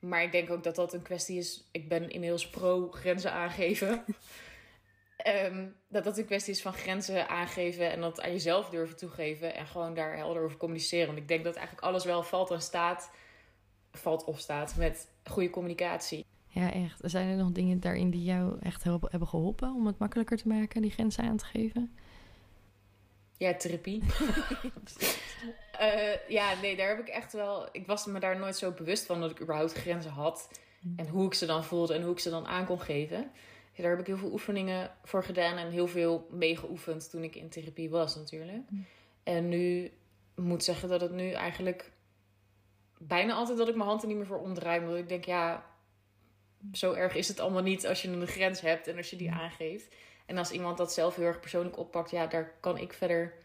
maar 0.00 0.22
ik 0.22 0.32
denk 0.32 0.50
ook 0.50 0.62
dat 0.62 0.74
dat 0.74 0.92
een 0.92 1.02
kwestie 1.02 1.38
is. 1.38 1.68
Ik 1.70 1.88
ben 1.88 2.10
inmiddels 2.10 2.48
pro 2.50 2.90
grenzen 2.90 3.32
aangeven. 3.32 4.04
Ehm, 5.16 5.66
dat 5.88 6.04
dat 6.04 6.18
een 6.18 6.24
kwestie 6.24 6.52
is 6.52 6.62
van 6.62 6.72
grenzen 6.72 7.28
aangeven 7.28 7.90
en 7.90 8.00
dat 8.00 8.20
aan 8.20 8.30
jezelf 8.30 8.68
durven 8.68 8.96
toegeven. 8.96 9.54
En 9.54 9.66
gewoon 9.66 9.94
daar 9.94 10.16
helder 10.16 10.42
over 10.42 10.56
communiceren. 10.56 11.06
Want 11.06 11.18
ik 11.18 11.28
denk 11.28 11.44
dat 11.44 11.56
eigenlijk 11.56 11.86
alles 11.86 12.04
wel 12.04 12.22
valt 12.22 12.50
en 12.50 12.60
staat. 12.62 13.10
Valt 13.92 14.24
of 14.24 14.38
staat 14.38 14.76
met 14.76 15.08
goede 15.24 15.50
communicatie. 15.50 16.24
Ja, 16.48 16.72
echt. 16.72 17.00
Zijn 17.02 17.28
er 17.28 17.36
nog 17.36 17.52
dingen 17.52 17.80
daarin 17.80 18.10
die 18.10 18.22
jou 18.22 18.56
echt 18.60 18.84
hebben 18.84 19.28
geholpen 19.28 19.74
om 19.74 19.86
het 19.86 19.98
makkelijker 19.98 20.36
te 20.36 20.48
maken, 20.48 20.82
die 20.82 20.90
grenzen 20.90 21.24
aan 21.24 21.36
te 21.36 21.44
geven? 21.44 21.96
Ja, 23.36 23.54
therapie. 23.54 24.02
Eh, 25.80 26.28
ja, 26.28 26.54
nee, 26.60 26.76
daar 26.76 26.88
heb 26.88 26.98
ik 26.98 27.08
echt 27.08 27.32
wel. 27.32 27.68
Ik 27.72 27.86
was 27.86 28.06
me 28.06 28.20
daar 28.20 28.38
nooit 28.38 28.56
zo 28.56 28.70
bewust 28.70 29.06
van 29.06 29.20
dat 29.20 29.30
ik 29.30 29.40
überhaupt 29.40 29.72
grenzen 29.72 30.10
had. 30.10 30.50
En 30.96 31.08
hoe 31.08 31.26
ik 31.26 31.34
ze 31.34 31.46
dan 31.46 31.64
voelde 31.64 31.94
en 31.94 32.02
hoe 32.02 32.12
ik 32.12 32.18
ze 32.18 32.30
dan 32.30 32.46
aan 32.46 32.66
kon 32.66 32.80
geven. 32.80 33.30
Dus 33.72 33.82
daar 33.82 33.90
heb 33.90 34.00
ik 34.00 34.06
heel 34.06 34.16
veel 34.16 34.32
oefeningen 34.32 34.90
voor 35.04 35.24
gedaan 35.24 35.56
en 35.56 35.70
heel 35.70 35.88
veel 35.88 36.26
mee 36.30 36.56
geoefend 36.56 37.10
toen 37.10 37.22
ik 37.22 37.36
in 37.36 37.48
therapie 37.48 37.90
was, 37.90 38.16
natuurlijk. 38.16 38.70
Mm. 38.70 38.86
En 39.22 39.48
nu 39.48 39.92
moet 40.34 40.64
zeggen 40.64 40.88
dat 40.88 41.00
het 41.00 41.12
nu 41.12 41.30
eigenlijk 41.30 41.90
bijna 42.98 43.34
altijd 43.34 43.58
dat 43.58 43.68
ik 43.68 43.76
mijn 43.76 43.88
hand 43.88 44.02
er 44.02 44.08
niet 44.08 44.16
meer 44.16 44.26
voor 44.26 44.40
omdraai. 44.40 44.80
Omdat 44.80 44.96
ik 44.96 45.08
denk, 45.08 45.24
ja, 45.24 45.66
zo 46.72 46.92
erg 46.92 47.14
is 47.14 47.28
het 47.28 47.40
allemaal 47.40 47.62
niet 47.62 47.86
als 47.86 48.02
je 48.02 48.08
een 48.08 48.26
grens 48.26 48.60
hebt 48.60 48.86
en 48.86 48.96
als 48.96 49.10
je 49.10 49.16
die 49.16 49.32
aangeeft. 49.32 49.94
En 50.26 50.38
als 50.38 50.50
iemand 50.50 50.78
dat 50.78 50.92
zelf 50.92 51.16
heel 51.16 51.24
erg 51.24 51.40
persoonlijk 51.40 51.78
oppakt, 51.78 52.10
ja, 52.10 52.26
daar 52.26 52.54
kan 52.60 52.78
ik 52.78 52.92
verder 52.92 53.39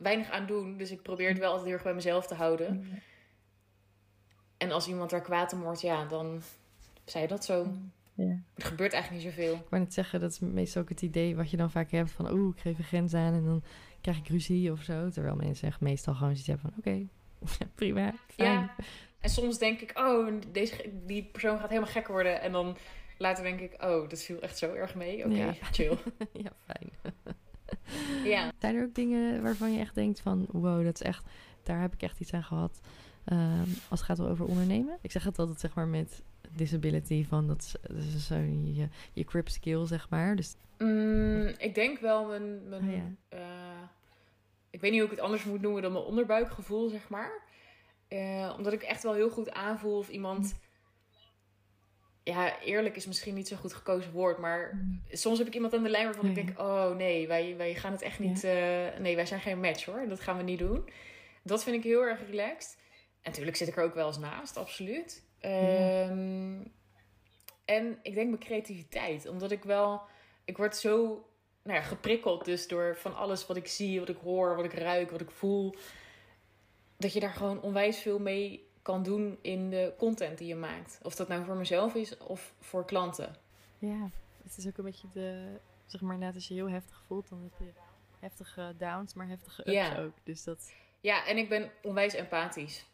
weinig 0.00 0.30
aan 0.30 0.46
doen. 0.46 0.76
Dus 0.76 0.90
ik 0.90 1.02
probeer 1.02 1.28
het 1.28 1.38
wel 1.38 1.48
altijd 1.48 1.64
heel 1.66 1.74
erg 1.74 1.82
bij 1.84 1.94
mezelf 1.94 2.26
te 2.26 2.34
houden. 2.34 2.88
En 4.56 4.70
als 4.70 4.88
iemand 4.88 5.10
daar 5.10 5.20
kwaad 5.22 5.52
om 5.52 5.60
wordt, 5.60 5.80
ja, 5.80 6.04
dan 6.04 6.42
zei 7.04 7.22
je 7.22 7.28
dat 7.28 7.44
zo. 7.44 7.66
Ja. 8.14 8.38
Er 8.54 8.64
gebeurt 8.64 8.92
eigenlijk 8.92 9.24
niet 9.24 9.34
zoveel. 9.34 9.54
Ik 9.54 9.68
wou 9.70 9.82
net 9.82 9.94
zeggen, 9.94 10.20
dat 10.20 10.30
is 10.30 10.38
meestal 10.38 10.82
ook 10.82 10.88
het 10.88 11.02
idee 11.02 11.36
wat 11.36 11.50
je 11.50 11.56
dan 11.56 11.70
vaak 11.70 11.90
hebt 11.90 12.10
van... 12.10 12.32
oeh, 12.32 12.54
ik 12.56 12.60
geef 12.62 12.78
een 12.78 12.84
grens 12.84 13.14
aan 13.14 13.34
en 13.34 13.44
dan 13.44 13.62
krijg 14.00 14.18
ik 14.18 14.28
ruzie 14.28 14.72
of 14.72 14.82
zo. 14.82 15.08
Terwijl 15.08 15.36
mensen 15.36 15.68
echt 15.68 15.80
meestal 15.80 16.14
gewoon 16.14 16.36
zoiets 16.36 16.46
hebben 16.46 16.70
van... 16.70 16.92
oké, 16.92 17.06
prima, 17.74 18.14
fijn. 18.26 18.52
Ja. 18.52 18.74
En 19.20 19.30
soms 19.30 19.58
denk 19.58 19.80
ik, 19.80 19.98
oh, 19.98 20.34
deze, 20.52 20.90
die 21.06 21.24
persoon 21.32 21.58
gaat 21.58 21.68
helemaal 21.68 21.90
gek 21.90 22.08
worden. 22.08 22.40
En 22.40 22.52
dan 22.52 22.76
later 23.18 23.44
denk 23.44 23.60
ik, 23.60 23.72
oh, 23.84 24.08
dat 24.08 24.22
viel 24.22 24.40
echt 24.40 24.58
zo 24.58 24.72
erg 24.74 24.94
mee. 24.94 25.24
Oké, 25.24 25.34
Ja. 25.34 25.52
chill. 25.70 25.96
ja, 26.44 26.52
fijn. 26.64 27.14
Ja. 28.24 28.52
Zijn 28.58 28.76
er 28.76 28.84
ook 28.84 28.94
dingen 28.94 29.42
waarvan 29.42 29.72
je 29.72 29.78
echt 29.80 29.94
denkt 29.94 30.20
van... 30.20 30.46
wow, 30.52 30.84
dat 30.84 30.94
is 30.94 31.02
echt, 31.06 31.24
daar 31.62 31.80
heb 31.80 31.92
ik 31.94 32.02
echt 32.02 32.20
iets 32.20 32.32
aan 32.32 32.44
gehad. 32.44 32.80
ehm, 33.24 33.68
als 33.88 34.00
het 34.00 34.08
gaat 34.08 34.20
over 34.20 34.46
ondernemen. 34.46 34.98
Ik 35.02 35.10
zeg 35.10 35.24
het 35.24 35.38
altijd 35.38 35.60
zeg 35.60 35.74
maar 35.74 35.88
met 35.88 36.22
disability 36.54 37.24
van... 37.26 37.46
dat 37.46 37.60
is, 37.62 37.74
dat 37.82 37.96
is 38.16 38.26
zo 38.26 38.34
je, 38.34 38.88
je 39.12 39.24
crip 39.24 39.48
skill 39.48 39.86
zeg 39.86 40.08
maar. 40.08 40.36
Dus 40.36 40.54
Mm, 40.78 41.46
ik 41.58 41.74
denk 41.74 41.98
wel 41.98 42.24
mijn... 42.26 42.68
mijn 42.68 42.82
Oh 42.82 42.92
ja. 42.92 43.02
eh, 43.28 43.40
ik 44.70 44.80
weet 44.80 44.90
niet 44.90 45.00
hoe 45.00 45.10
ik 45.10 45.16
het 45.16 45.24
anders 45.24 45.44
moet 45.44 45.60
noemen 45.60 45.82
dan 45.82 45.92
mijn 45.92 46.04
onderbuikgevoel, 46.04 46.88
zeg 46.88 47.08
maar. 47.08 47.32
Eh, 48.08 48.54
omdat 48.56 48.72
ik 48.72 48.82
echt 48.82 49.02
wel 49.02 49.14
heel 49.14 49.30
goed 49.30 49.50
aanvoel 49.50 49.98
of 49.98 50.08
iemand... 50.08 50.54
Ja, 52.24 52.60
eerlijk 52.60 52.96
is 52.96 53.06
misschien 53.06 53.34
niet 53.34 53.48
zo'n 53.48 53.58
goed 53.58 53.72
gekozen 53.74 54.12
woord, 54.12 54.38
maar 54.38 54.78
soms 55.10 55.38
heb 55.38 55.46
ik 55.46 55.54
iemand 55.54 55.74
aan 55.74 55.82
de 55.82 55.88
lijn 55.88 56.04
waarvan 56.04 56.26
ik 56.28 56.34
denk: 56.34 56.58
oh 56.58 56.96
nee, 56.96 57.28
wij, 57.28 57.56
wij 57.56 57.74
gaan 57.74 57.92
het 57.92 58.02
echt 58.02 58.18
niet. 58.18 58.44
eh, 58.44 58.98
nee, 58.98 59.16
wij 59.16 59.26
zijn 59.26 59.40
geen 59.40 59.60
match 59.60 59.84
hoor. 59.84 60.08
Dat 60.08 60.20
gaan 60.20 60.36
we 60.36 60.42
niet 60.42 60.58
doen. 60.58 60.88
Dat 61.42 61.62
vind 61.62 61.76
ik 61.76 61.82
heel 61.82 62.02
erg 62.02 62.20
relaxed. 62.30 62.78
En 63.22 63.30
natuurlijk 63.30 63.56
zit 63.56 63.68
ik 63.68 63.76
er 63.76 63.84
ook 63.84 63.94
wel 63.94 64.06
eens 64.06 64.18
naast, 64.18 64.56
absoluut. 64.56 65.24
Ehm, 65.40 66.60
En 67.64 67.98
ik 68.02 68.14
denk 68.14 68.28
mijn 68.28 68.38
creativiteit, 68.44 69.26
omdat 69.28 69.50
ik 69.50 69.64
wel. 69.64 70.02
Ik 70.44 70.56
word 70.56 70.76
zo 70.76 71.24
nou 71.62 71.78
ja, 71.78 71.82
geprikkeld 71.84 72.44
dus 72.44 72.68
door 72.68 72.96
van 72.96 73.16
alles 73.16 73.46
wat 73.46 73.56
ik 73.56 73.66
zie, 73.66 73.98
wat 74.00 74.08
ik 74.08 74.16
hoor, 74.22 74.56
wat 74.56 74.64
ik 74.64 74.72
ruik, 74.72 75.10
wat 75.10 75.20
ik 75.20 75.30
voel. 75.30 75.74
Dat 76.96 77.12
je 77.12 77.20
daar 77.20 77.32
gewoon 77.32 77.60
onwijs 77.62 77.98
veel 77.98 78.18
mee 78.18 78.68
kan 78.82 79.02
doen 79.02 79.38
in 79.40 79.70
de 79.70 79.92
content 79.98 80.38
die 80.38 80.46
je 80.46 80.54
maakt. 80.54 80.98
Of 81.02 81.14
dat 81.14 81.28
nou 81.28 81.44
voor 81.44 81.56
mezelf 81.56 81.94
is 81.94 82.16
of 82.18 82.54
voor 82.60 82.84
klanten. 82.84 83.34
Ja, 83.78 84.10
het 84.42 84.56
is 84.56 84.66
ook 84.66 84.78
een 84.78 84.84
beetje 84.84 85.08
de, 85.12 85.56
zeg 85.86 86.00
maar, 86.00 86.18
net 86.18 86.34
als 86.34 86.48
je 86.48 86.54
heel 86.54 86.70
heftig 86.70 87.02
voelt, 87.06 87.28
dan 87.28 87.42
heb 87.42 87.66
je 87.66 87.72
heftige 88.20 88.74
downs, 88.78 89.14
maar 89.14 89.28
heftige 89.28 89.60
ups 89.62 89.72
Ja. 89.72 89.98
ook. 89.98 90.12
Dus 90.22 90.44
dat, 90.44 90.72
Ja, 91.00 91.26
en 91.26 91.36
ik 91.36 91.48
ben 91.48 91.70
onwijs 91.82 92.14
empathisch. 92.14 92.84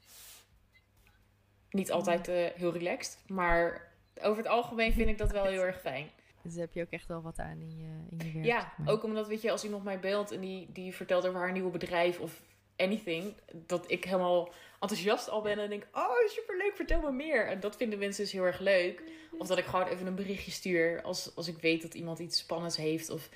Niet 1.70 1.92
altijd 1.92 2.28
eh, 2.28 2.46
heel 2.54 2.72
relaxed, 2.72 3.18
maar 3.28 3.92
over 4.22 4.36
het 4.36 4.46
algemeen 4.52 4.92
vind 4.92 5.08
ik 5.08 5.18
dat 5.18 5.30
wel 5.30 5.44
heel 5.44 5.62
erg 5.62 5.80
fijn. 5.80 6.10
Dus 6.42 6.54
heb 6.54 6.72
je 6.72 6.82
ook 6.82 6.90
echt 6.90 7.06
wel 7.06 7.22
wat 7.22 7.38
aan 7.38 7.60
in 7.60 7.78
je, 7.78 8.16
in 8.18 8.26
je 8.26 8.32
werk. 8.32 8.44
Ja, 8.44 8.72
ook 8.84 9.04
omdat, 9.04 9.26
weet 9.26 9.42
je, 9.42 9.50
als 9.50 9.64
iemand 9.64 9.84
mij 9.84 10.00
belt 10.00 10.30
en 10.30 10.40
die, 10.40 10.72
die 10.72 10.94
vertelt 10.94 11.26
over 11.26 11.40
haar 11.40 11.52
nieuwe 11.52 11.70
bedrijf 11.70 12.20
of 12.20 12.42
anything, 12.76 13.34
dat 13.52 13.90
ik 13.90 14.04
helemaal 14.04 14.52
enthousiast 14.80 15.30
al 15.30 15.42
ben 15.42 15.58
en 15.58 15.68
denk, 15.68 15.86
oh 15.92 16.26
superleuk, 16.26 16.72
vertel 16.74 17.00
me 17.00 17.12
meer. 17.12 17.46
En 17.46 17.60
dat 17.60 17.76
vinden 17.76 17.98
mensen 17.98 18.22
dus 18.22 18.32
heel 18.32 18.44
erg 18.44 18.58
leuk. 18.58 19.02
Of 19.38 19.46
dat 19.46 19.58
ik 19.58 19.64
gewoon 19.64 19.86
even 19.86 20.06
een 20.06 20.14
berichtje 20.14 20.50
stuur 20.50 21.02
als, 21.02 21.36
als 21.36 21.48
ik 21.48 21.58
weet 21.58 21.82
dat 21.82 21.94
iemand 21.94 22.18
iets 22.18 22.38
spannends 22.38 22.76
heeft 22.76 23.10
of 23.10 23.28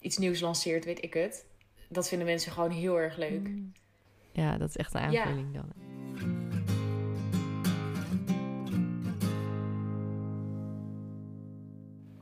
iets 0.00 0.18
nieuws 0.18 0.40
lanceert, 0.40 0.84
weet 0.84 1.02
ik 1.02 1.14
het. 1.14 1.46
Dat 1.88 2.08
vinden 2.08 2.26
mensen 2.26 2.52
gewoon 2.52 2.70
heel 2.70 3.00
erg 3.00 3.16
leuk. 3.16 3.48
Mm. 3.48 3.72
Ja, 4.32 4.58
dat 4.58 4.68
is 4.68 4.76
echt 4.76 4.94
een 4.94 5.00
aanvulling 5.00 5.54
dan. 5.54 5.72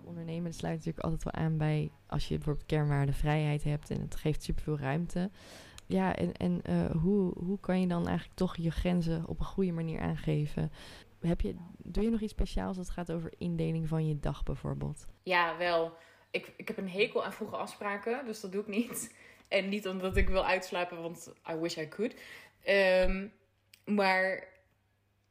Ondernemen 0.05 0.53
sluit 0.55 0.77
natuurlijk 0.77 1.05
altijd 1.05 1.25
wel 1.25 1.45
aan 1.45 1.57
bij 1.57 1.91
als 2.07 2.29
je 2.29 2.35
bijvoorbeeld 2.35 2.67
kernwaarde 2.67 3.13
vrijheid 3.13 3.65
hebt 3.65 3.91
en 3.91 4.01
het 4.01 4.17
geeft 4.17 4.43
superveel 4.43 4.79
ruimte. 4.79 5.31
Ja, 5.91 6.17
en, 6.17 6.33
en 6.33 6.63
uh, 6.71 6.91
hoe, 7.03 7.33
hoe 7.45 7.61
kan 7.61 7.81
je 7.81 7.87
dan 7.87 8.07
eigenlijk 8.07 8.39
toch 8.39 8.57
je 8.57 8.71
grenzen 8.71 9.25
op 9.27 9.39
een 9.39 9.45
goede 9.45 9.73
manier 9.73 10.01
aangeven? 10.01 10.73
Heb 11.21 11.41
je, 11.41 11.55
doe 11.79 12.05
je 12.05 12.11
nog 12.11 12.21
iets 12.21 12.33
speciaals 12.33 12.79
als 12.79 12.87
het 12.87 12.97
gaat 12.97 13.13
over 13.13 13.33
indeling 13.39 13.89
van 13.89 14.09
je 14.09 14.19
dag 14.21 14.43
bijvoorbeeld? 14.43 15.07
Ja, 15.23 15.57
wel. 15.57 15.93
Ik, 16.31 16.53
ik 16.57 16.69
heb 16.69 16.77
een 16.79 16.91
hekel 16.91 17.25
aan 17.25 17.33
vroege 17.33 17.57
afspraken, 17.57 18.27
dus 18.27 18.41
dat 18.41 18.53
doe 18.53 18.61
ik 18.61 18.69
niet. 18.69 18.99
En 19.49 19.69
niet 19.69 19.89
omdat 19.89 20.17
ik 20.17 20.29
wil 20.29 20.47
uitslapen, 20.47 21.03
want 21.03 21.33
I 21.51 21.55
wish 21.55 21.77
I 21.77 21.89
could. 21.89 22.15
Um, 23.09 23.33
maar 23.85 24.49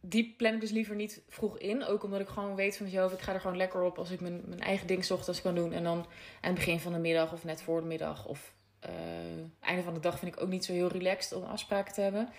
die 0.02 0.34
plan 0.38 0.54
ik 0.54 0.60
dus 0.60 0.72
liever 0.72 0.96
niet 0.96 1.22
vroeg 1.28 1.58
in. 1.58 1.84
Ook 1.84 2.04
omdat 2.04 2.20
ik 2.20 2.28
gewoon 2.28 2.56
weet 2.56 2.78
van 2.78 2.86
mezelf, 2.86 3.14
ik 3.14 3.20
ga 3.20 3.34
er 3.34 3.42
gewoon 3.42 3.58
lekker 3.58 3.84
op 3.84 3.98
als 3.98 4.12
ik 4.12 4.22
mijn, 4.22 4.42
mijn 4.46 4.60
eigen 4.60 4.88
ding 4.88 5.12
ochtends 5.12 5.42
kan 5.42 5.56
doen. 5.56 5.74
En 5.74 5.84
dan 5.84 5.98
aan 5.98 6.06
het 6.42 6.54
begin 6.54 6.80
van 6.80 6.94
de 6.94 7.00
middag 7.00 7.34
of 7.34 7.44
net 7.44 7.62
voor 7.62 7.82
de 7.82 7.88
middag 7.88 8.26
of 8.26 8.54
uh, 8.86 9.44
einde 9.60 9.84
van 9.84 9.94
de 9.94 10.00
dag 10.00 10.20
vind 10.20 10.36
ik 10.36 10.42
ook 10.42 10.50
niet 10.50 10.66
zo 10.66 10.74
heel 10.74 10.88
relaxed 10.88 11.38
om 11.38 11.44
afspraken 11.44 11.94
te 11.94 12.02
hebben. 12.02 12.30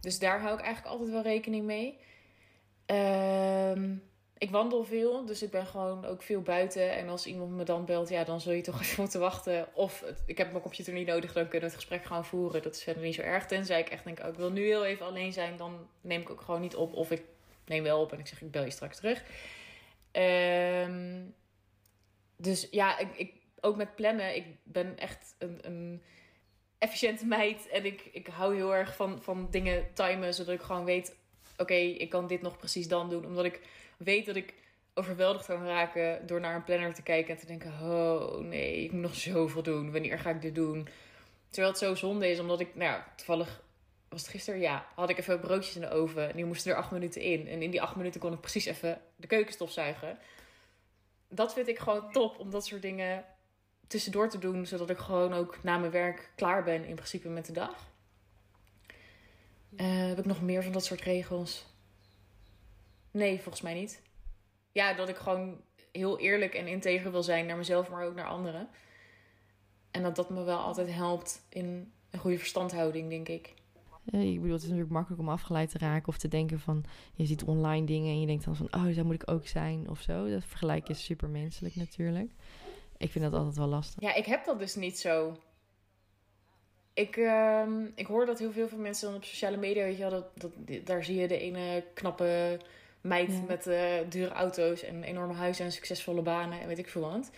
Dus 0.00 0.18
daar 0.18 0.40
hou 0.40 0.58
ik 0.58 0.64
eigenlijk 0.64 0.94
altijd 0.94 1.10
wel 1.10 1.22
rekening 1.22 1.64
mee. 1.64 1.98
Um, 2.86 4.02
ik 4.38 4.50
wandel 4.50 4.84
veel, 4.84 5.24
dus 5.24 5.42
ik 5.42 5.50
ben 5.50 5.66
gewoon 5.66 6.04
ook 6.04 6.22
veel 6.22 6.42
buiten. 6.42 6.92
En 6.92 7.08
als 7.08 7.26
iemand 7.26 7.50
me 7.50 7.64
dan 7.64 7.84
belt, 7.84 8.08
ja, 8.08 8.24
dan 8.24 8.40
zul 8.40 8.52
je 8.52 8.62
toch 8.62 8.80
even 8.82 9.00
moeten 9.00 9.20
wachten. 9.20 9.68
Of 9.74 10.04
ik 10.26 10.38
heb 10.38 10.50
mijn 10.50 10.62
computer 10.62 10.92
niet 10.92 11.06
nodig, 11.06 11.32
dan 11.32 11.48
kunnen 11.48 11.60
we 11.68 11.74
het 11.74 11.84
gesprek 11.84 12.04
gaan 12.04 12.24
voeren. 12.24 12.62
Dat 12.62 12.74
is 12.74 12.82
verder 12.82 13.02
niet 13.02 13.14
zo 13.14 13.22
erg. 13.22 13.46
Tenzij 13.46 13.80
ik 13.80 13.88
echt 13.88 14.04
denk, 14.04 14.20
oh, 14.20 14.28
ik 14.28 14.34
wil 14.34 14.50
nu 14.50 14.64
heel 14.64 14.84
even 14.84 15.06
alleen 15.06 15.32
zijn, 15.32 15.56
dan 15.56 15.88
neem 16.00 16.20
ik 16.20 16.30
ook 16.30 16.40
gewoon 16.40 16.60
niet 16.60 16.76
op. 16.76 16.94
Of 16.94 17.10
ik 17.10 17.22
neem 17.66 17.82
wel 17.82 18.00
op 18.00 18.12
en 18.12 18.18
ik 18.18 18.26
zeg, 18.26 18.42
ik 18.42 18.50
bel 18.50 18.64
je 18.64 18.70
straks 18.70 18.96
terug. 18.96 19.24
Um, 20.12 21.34
dus 22.36 22.68
ja, 22.70 22.98
ik, 22.98 23.16
ik, 23.16 23.32
ook 23.62 23.76
met 23.76 23.94
plannen, 23.94 24.36
ik 24.36 24.46
ben 24.62 24.98
echt 24.98 25.34
een, 25.38 25.58
een 25.60 26.02
efficiënte 26.78 27.26
meid. 27.26 27.68
En 27.68 27.84
ik, 27.84 28.08
ik 28.12 28.26
hou 28.26 28.54
heel 28.54 28.74
erg 28.74 28.96
van, 28.96 29.22
van 29.22 29.48
dingen 29.50 29.86
timen, 29.94 30.34
zodat 30.34 30.54
ik 30.54 30.60
gewoon 30.60 30.84
weet, 30.84 31.16
oké, 31.56 31.74
ik 31.74 32.10
kan 32.10 32.26
dit 32.26 32.42
nog 32.42 32.56
precies 32.56 32.88
dan 32.88 33.10
doen. 33.10 33.26
Omdat 33.26 33.44
ik 33.44 33.60
weet 33.96 34.26
dat 34.26 34.36
ik 34.36 34.54
overweldigd 34.94 35.46
kan 35.46 35.66
raken 35.66 36.26
door 36.26 36.40
naar 36.40 36.54
een 36.54 36.64
planner 36.64 36.94
te 36.94 37.02
kijken 37.02 37.34
en 37.34 37.40
te 37.40 37.46
denken: 37.46 37.72
oh 37.82 38.38
nee, 38.38 38.84
ik 38.84 38.92
moet 38.92 39.00
nog 39.02 39.14
zoveel 39.14 39.62
doen. 39.62 39.92
Wanneer 39.92 40.18
ga 40.18 40.30
ik 40.30 40.42
dit 40.42 40.54
doen? 40.54 40.88
Terwijl 41.50 41.72
het 41.72 41.82
zo 41.82 41.94
zonde 41.94 42.30
is, 42.30 42.38
omdat 42.38 42.60
ik, 42.60 42.74
nou 42.74 42.90
ja, 42.90 43.12
toevallig 43.16 43.62
was 44.08 44.20
het 44.20 44.30
gisteren, 44.30 44.60
ja, 44.60 44.86
had 44.94 45.10
ik 45.10 45.18
even 45.18 45.40
broodjes 45.40 45.74
in 45.74 45.80
de 45.80 45.90
oven 45.90 46.28
en 46.28 46.36
die 46.36 46.44
moesten 46.44 46.72
er 46.72 46.78
acht 46.78 46.90
minuten 46.90 47.22
in. 47.22 47.48
En 47.48 47.62
in 47.62 47.70
die 47.70 47.82
acht 47.82 47.96
minuten 47.96 48.20
kon 48.20 48.32
ik 48.32 48.40
precies 48.40 48.64
even 48.64 49.00
de 49.16 49.26
keuken 49.26 49.52
stofzuigen. 49.52 50.18
Dat 51.28 51.52
vind 51.52 51.68
ik 51.68 51.78
gewoon 51.78 52.12
top 52.12 52.38
om 52.38 52.50
dat 52.50 52.66
soort 52.66 52.82
dingen 52.82 53.24
tussendoor 53.92 54.28
te 54.28 54.38
doen, 54.38 54.66
zodat 54.66 54.90
ik 54.90 54.98
gewoon 54.98 55.32
ook 55.32 55.62
na 55.62 55.78
mijn 55.78 55.92
werk 55.92 56.30
klaar 56.34 56.64
ben 56.64 56.84
in 56.84 56.94
principe 56.94 57.28
met 57.28 57.46
de 57.46 57.52
dag. 57.52 57.90
Uh, 59.76 60.06
heb 60.06 60.18
ik 60.18 60.24
nog 60.24 60.42
meer 60.42 60.62
van 60.62 60.72
dat 60.72 60.84
soort 60.84 61.00
regels? 61.00 61.66
Nee, 63.10 63.40
volgens 63.40 63.62
mij 63.62 63.74
niet. 63.74 64.02
Ja, 64.72 64.94
dat 64.94 65.08
ik 65.08 65.16
gewoon 65.16 65.60
heel 65.92 66.18
eerlijk 66.18 66.54
en 66.54 66.66
integer 66.66 67.10
wil 67.10 67.22
zijn 67.22 67.46
naar 67.46 67.56
mezelf, 67.56 67.90
maar 67.90 68.06
ook 68.06 68.14
naar 68.14 68.26
anderen. 68.26 68.68
En 69.90 70.02
dat 70.02 70.16
dat 70.16 70.30
me 70.30 70.42
wel 70.42 70.58
altijd 70.58 70.92
helpt 70.92 71.42
in 71.48 71.92
een 72.10 72.18
goede 72.18 72.38
verstandhouding, 72.38 73.08
denk 73.08 73.28
ik. 73.28 73.54
ik 74.04 74.40
bedoel, 74.40 74.52
het 74.52 74.62
is 74.62 74.68
natuurlijk 74.68 74.90
makkelijk 74.90 75.22
om 75.22 75.28
afgeleid 75.28 75.70
te 75.70 75.78
raken 75.78 76.08
of 76.08 76.18
te 76.18 76.28
denken 76.28 76.60
van... 76.60 76.84
je 77.14 77.26
ziet 77.26 77.44
online 77.44 77.86
dingen 77.86 78.10
en 78.10 78.20
je 78.20 78.26
denkt 78.26 78.44
dan 78.44 78.56
van... 78.56 78.68
oh, 78.70 78.88
zo 78.88 79.04
moet 79.04 79.22
ik 79.22 79.30
ook 79.30 79.46
zijn 79.46 79.88
of 79.88 80.00
zo. 80.00 80.30
Dat 80.30 80.44
vergelijk 80.44 80.88
is 80.88 81.04
super 81.04 81.28
menselijk 81.28 81.74
natuurlijk. 81.74 82.30
Ik 83.02 83.10
vind 83.10 83.24
dat 83.24 83.34
altijd 83.34 83.56
wel 83.56 83.66
lastig. 83.66 84.02
Ja, 84.02 84.14
ik 84.14 84.26
heb 84.26 84.44
dat 84.44 84.58
dus 84.58 84.74
niet 84.74 84.98
zo. 84.98 85.36
Ik, 86.94 87.16
uh, 87.16 87.66
ik 87.94 88.06
hoor 88.06 88.26
dat 88.26 88.38
heel 88.38 88.52
veel 88.52 88.68
van 88.68 88.80
mensen 88.80 89.06
dan 89.06 89.16
op 89.16 89.24
sociale 89.24 89.56
media, 89.56 89.82
weet 89.82 89.96
je 89.96 90.02
wel, 90.02 90.10
dat, 90.10 90.26
dat, 90.34 90.86
daar 90.86 91.04
zie 91.04 91.20
je 91.20 91.28
de 91.28 91.38
ene 91.38 91.84
knappe 91.94 92.60
meid 93.00 93.46
met 93.46 93.66
uh, 93.66 93.94
dure 94.08 94.30
auto's 94.30 94.82
en 94.82 95.02
enorme 95.02 95.34
huizen 95.34 95.64
en 95.64 95.72
succesvolle 95.72 96.22
banen 96.22 96.60
en 96.60 96.66
weet 96.66 96.78
ik 96.78 96.88
veel 96.88 97.10
wat. 97.10 97.30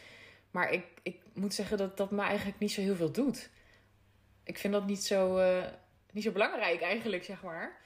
Maar 0.51 0.73
ik, 0.73 0.85
ik 1.03 1.21
moet 1.33 1.55
zeggen 1.55 1.79
dat 1.79 1.97
dat 1.97 2.11
me 2.11 2.23
eigenlijk 2.23 2.59
niet 2.59 2.73
zo 2.73 2.81
heel 2.81 2.97
veel 2.97 3.13
doet. 3.13 3.51
Ik 4.43 4.59
vind 4.59 4.73
dat 4.73 4.87
niet 4.87 5.05
zo, 5.05 5.39
uh, 5.39 5.65
niet 6.13 6.25
zo 6.25 6.33
belangrijk 6.33 6.81
eigenlijk, 6.81 7.25
zeg 7.25 7.43
maar. 7.43 7.77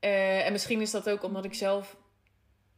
Uh, 0.00 0.46
en 0.46 0.52
misschien 0.52 0.80
is 0.80 0.90
dat 0.90 1.10
ook 1.10 1.22
omdat 1.22 1.44
ik 1.44 1.54
zelf 1.54 1.96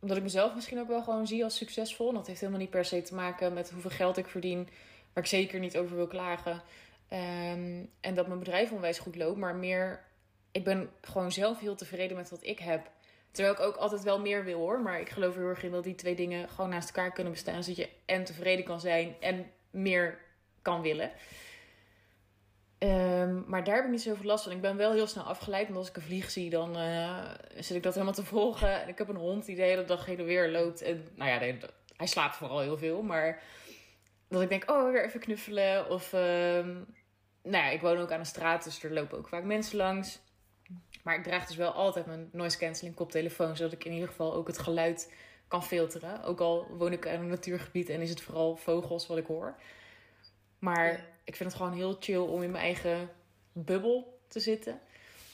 omdat 0.03 0.17
ik 0.17 0.23
mezelf 0.23 0.55
misschien 0.55 0.81
ook 0.81 0.89
wel 0.89 1.03
gewoon 1.03 1.27
zie 1.27 1.45
als 1.45 1.57
succesvol. 1.57 2.13
Dat 2.13 2.27
heeft 2.27 2.41
helemaal 2.41 2.61
niet 2.61 2.71
per 2.71 2.85
se 2.85 3.03
te 3.03 3.15
maken 3.15 3.53
met 3.53 3.71
hoeveel 3.71 3.91
geld 3.91 4.17
ik 4.17 4.27
verdien. 4.27 4.69
Waar 5.13 5.23
ik 5.23 5.31
zeker 5.31 5.61
niet 5.61 5.77
over 5.77 5.97
wil 5.97 6.07
klagen. 6.07 6.53
Um, 6.53 7.91
en 8.01 8.15
dat 8.15 8.27
mijn 8.27 8.39
bedrijf 8.39 8.73
onwijs 8.73 8.99
goed 8.99 9.17
loopt. 9.17 9.39
Maar 9.39 9.55
meer, 9.55 10.05
ik 10.53 10.65
ben 10.65 10.91
gewoon 11.01 11.33
zelf 11.33 11.59
heel 11.59 11.75
tevreden 11.75 12.17
met 12.17 12.31
wat 12.31 12.45
ik 12.47 12.59
heb. 12.59 12.91
Terwijl 13.31 13.55
ik 13.55 13.61
ook 13.61 13.77
altijd 13.77 14.03
wel 14.03 14.21
meer 14.21 14.45
wil 14.45 14.59
hoor. 14.59 14.81
Maar 14.81 15.01
ik 15.01 15.09
geloof 15.09 15.35
heel 15.35 15.49
erg 15.49 15.63
in 15.63 15.71
dat 15.71 15.85
die 15.85 15.95
twee 15.95 16.15
dingen 16.15 16.49
gewoon 16.49 16.71
naast 16.71 16.89
elkaar 16.89 17.13
kunnen 17.13 17.33
bestaan. 17.33 17.63
Zodat 17.63 17.77
je 17.77 17.89
en 18.05 18.25
tevreden 18.25 18.65
kan 18.65 18.81
zijn 18.81 19.15
en 19.21 19.51
meer 19.71 20.19
kan 20.63 20.83
willen. 20.83 21.11
Um, 22.83 23.45
maar 23.47 23.65
daar 23.65 23.75
heb 23.75 23.85
ik 23.85 23.91
niet 23.91 24.03
zoveel 24.03 24.27
last 24.27 24.45
van. 24.45 24.53
Ik 24.53 24.61
ben 24.61 24.77
wel 24.77 24.93
heel 24.93 25.07
snel 25.07 25.25
afgeleid. 25.25 25.69
En 25.69 25.77
als 25.77 25.89
ik 25.89 25.97
een 25.97 26.03
vlieg 26.03 26.31
zie, 26.31 26.51
dan 26.51 26.77
uh, 26.79 27.31
zit 27.57 27.77
ik 27.77 27.83
dat 27.83 27.93
helemaal 27.93 28.15
te 28.15 28.25
volgen. 28.25 28.83
En 28.83 28.89
ik 28.89 28.99
heb 28.99 29.09
een 29.09 29.17
hond 29.17 29.47
die 29.47 29.57
de 29.57 29.63
hele 29.63 29.85
dag 29.85 30.07
heen 30.07 30.19
en 30.19 30.25
weer 30.25 30.51
loopt. 30.51 30.83
En 30.83 31.07
nou 31.15 31.31
ja, 31.31 31.69
hij 31.97 32.07
slaapt 32.07 32.37
vooral 32.37 32.61
heel 32.61 32.79
veel. 32.79 33.03
Maar 33.03 33.43
dat 34.29 34.43
ik 34.43 34.49
denk, 34.49 34.71
oh, 34.71 34.91
weer 34.91 35.05
even 35.05 35.21
knuffelen. 35.21 35.91
Of, 35.91 36.13
um, 36.13 36.87
nou 37.43 37.65
ja, 37.65 37.69
ik 37.69 37.81
woon 37.81 37.99
ook 37.99 38.11
aan 38.11 38.19
een 38.19 38.27
straat, 38.27 38.65
dus 38.65 38.83
er 38.83 38.93
lopen 38.93 39.19
ook 39.19 39.29
vaak 39.29 39.45
mensen 39.45 39.77
langs. 39.77 40.21
Maar 41.03 41.17
ik 41.17 41.23
draag 41.23 41.47
dus 41.47 41.57
wel 41.57 41.73
altijd 41.73 42.07
mijn 42.07 42.29
noise 42.33 42.59
cancelling 42.59 42.97
koptelefoon, 42.97 43.57
zodat 43.57 43.73
ik 43.73 43.85
in 43.85 43.93
ieder 43.93 44.09
geval 44.09 44.35
ook 44.35 44.47
het 44.47 44.59
geluid 44.59 45.13
kan 45.49 45.65
filteren. 45.65 46.23
Ook 46.23 46.41
al 46.41 46.67
woon 46.71 46.93
ik 46.93 47.05
in 47.05 47.21
een 47.21 47.27
natuurgebied 47.27 47.89
en 47.89 48.01
is 48.01 48.11
het 48.11 48.21
vooral 48.21 48.57
vogels 48.57 49.07
wat 49.07 49.19
ik 49.19 49.27
hoor. 49.27 49.55
Maar 50.63 51.05
ik 51.25 51.37
vind 51.37 51.53
het 51.53 51.59
gewoon 51.61 51.77
heel 51.77 51.97
chill 52.01 52.17
om 52.17 52.43
in 52.43 52.51
mijn 52.51 52.65
eigen 52.65 53.11
bubbel 53.53 54.21
te 54.29 54.41
zitten. 54.41 54.81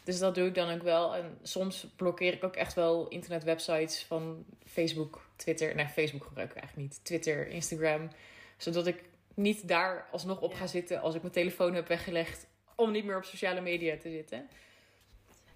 Dus 0.04 0.18
dat 0.18 0.34
doe 0.34 0.46
ik 0.46 0.54
dan 0.54 0.70
ook 0.70 0.82
wel. 0.82 1.16
En 1.16 1.38
soms 1.42 1.86
blokkeer 1.96 2.32
ik 2.32 2.44
ook 2.44 2.56
echt 2.56 2.74
wel 2.74 3.08
internetwebsites 3.08 4.04
van 4.04 4.44
Facebook, 4.64 5.20
Twitter. 5.36 5.74
Nee, 5.74 5.86
Facebook 5.86 6.24
gebruik 6.24 6.50
ik 6.50 6.56
eigenlijk 6.56 6.88
niet. 6.88 7.04
Twitter, 7.04 7.48
Instagram. 7.48 8.08
Zodat 8.56 8.86
ik 8.86 9.04
niet 9.34 9.68
daar 9.68 10.08
alsnog 10.12 10.40
op 10.40 10.54
ga 10.54 10.66
zitten 10.66 11.00
als 11.00 11.14
ik 11.14 11.20
mijn 11.20 11.32
telefoon 11.32 11.74
heb 11.74 11.88
weggelegd. 11.88 12.46
Om 12.74 12.90
niet 12.90 13.04
meer 13.04 13.16
op 13.16 13.24
sociale 13.24 13.60
media 13.60 13.96
te 13.96 14.10
zitten. 14.10 14.48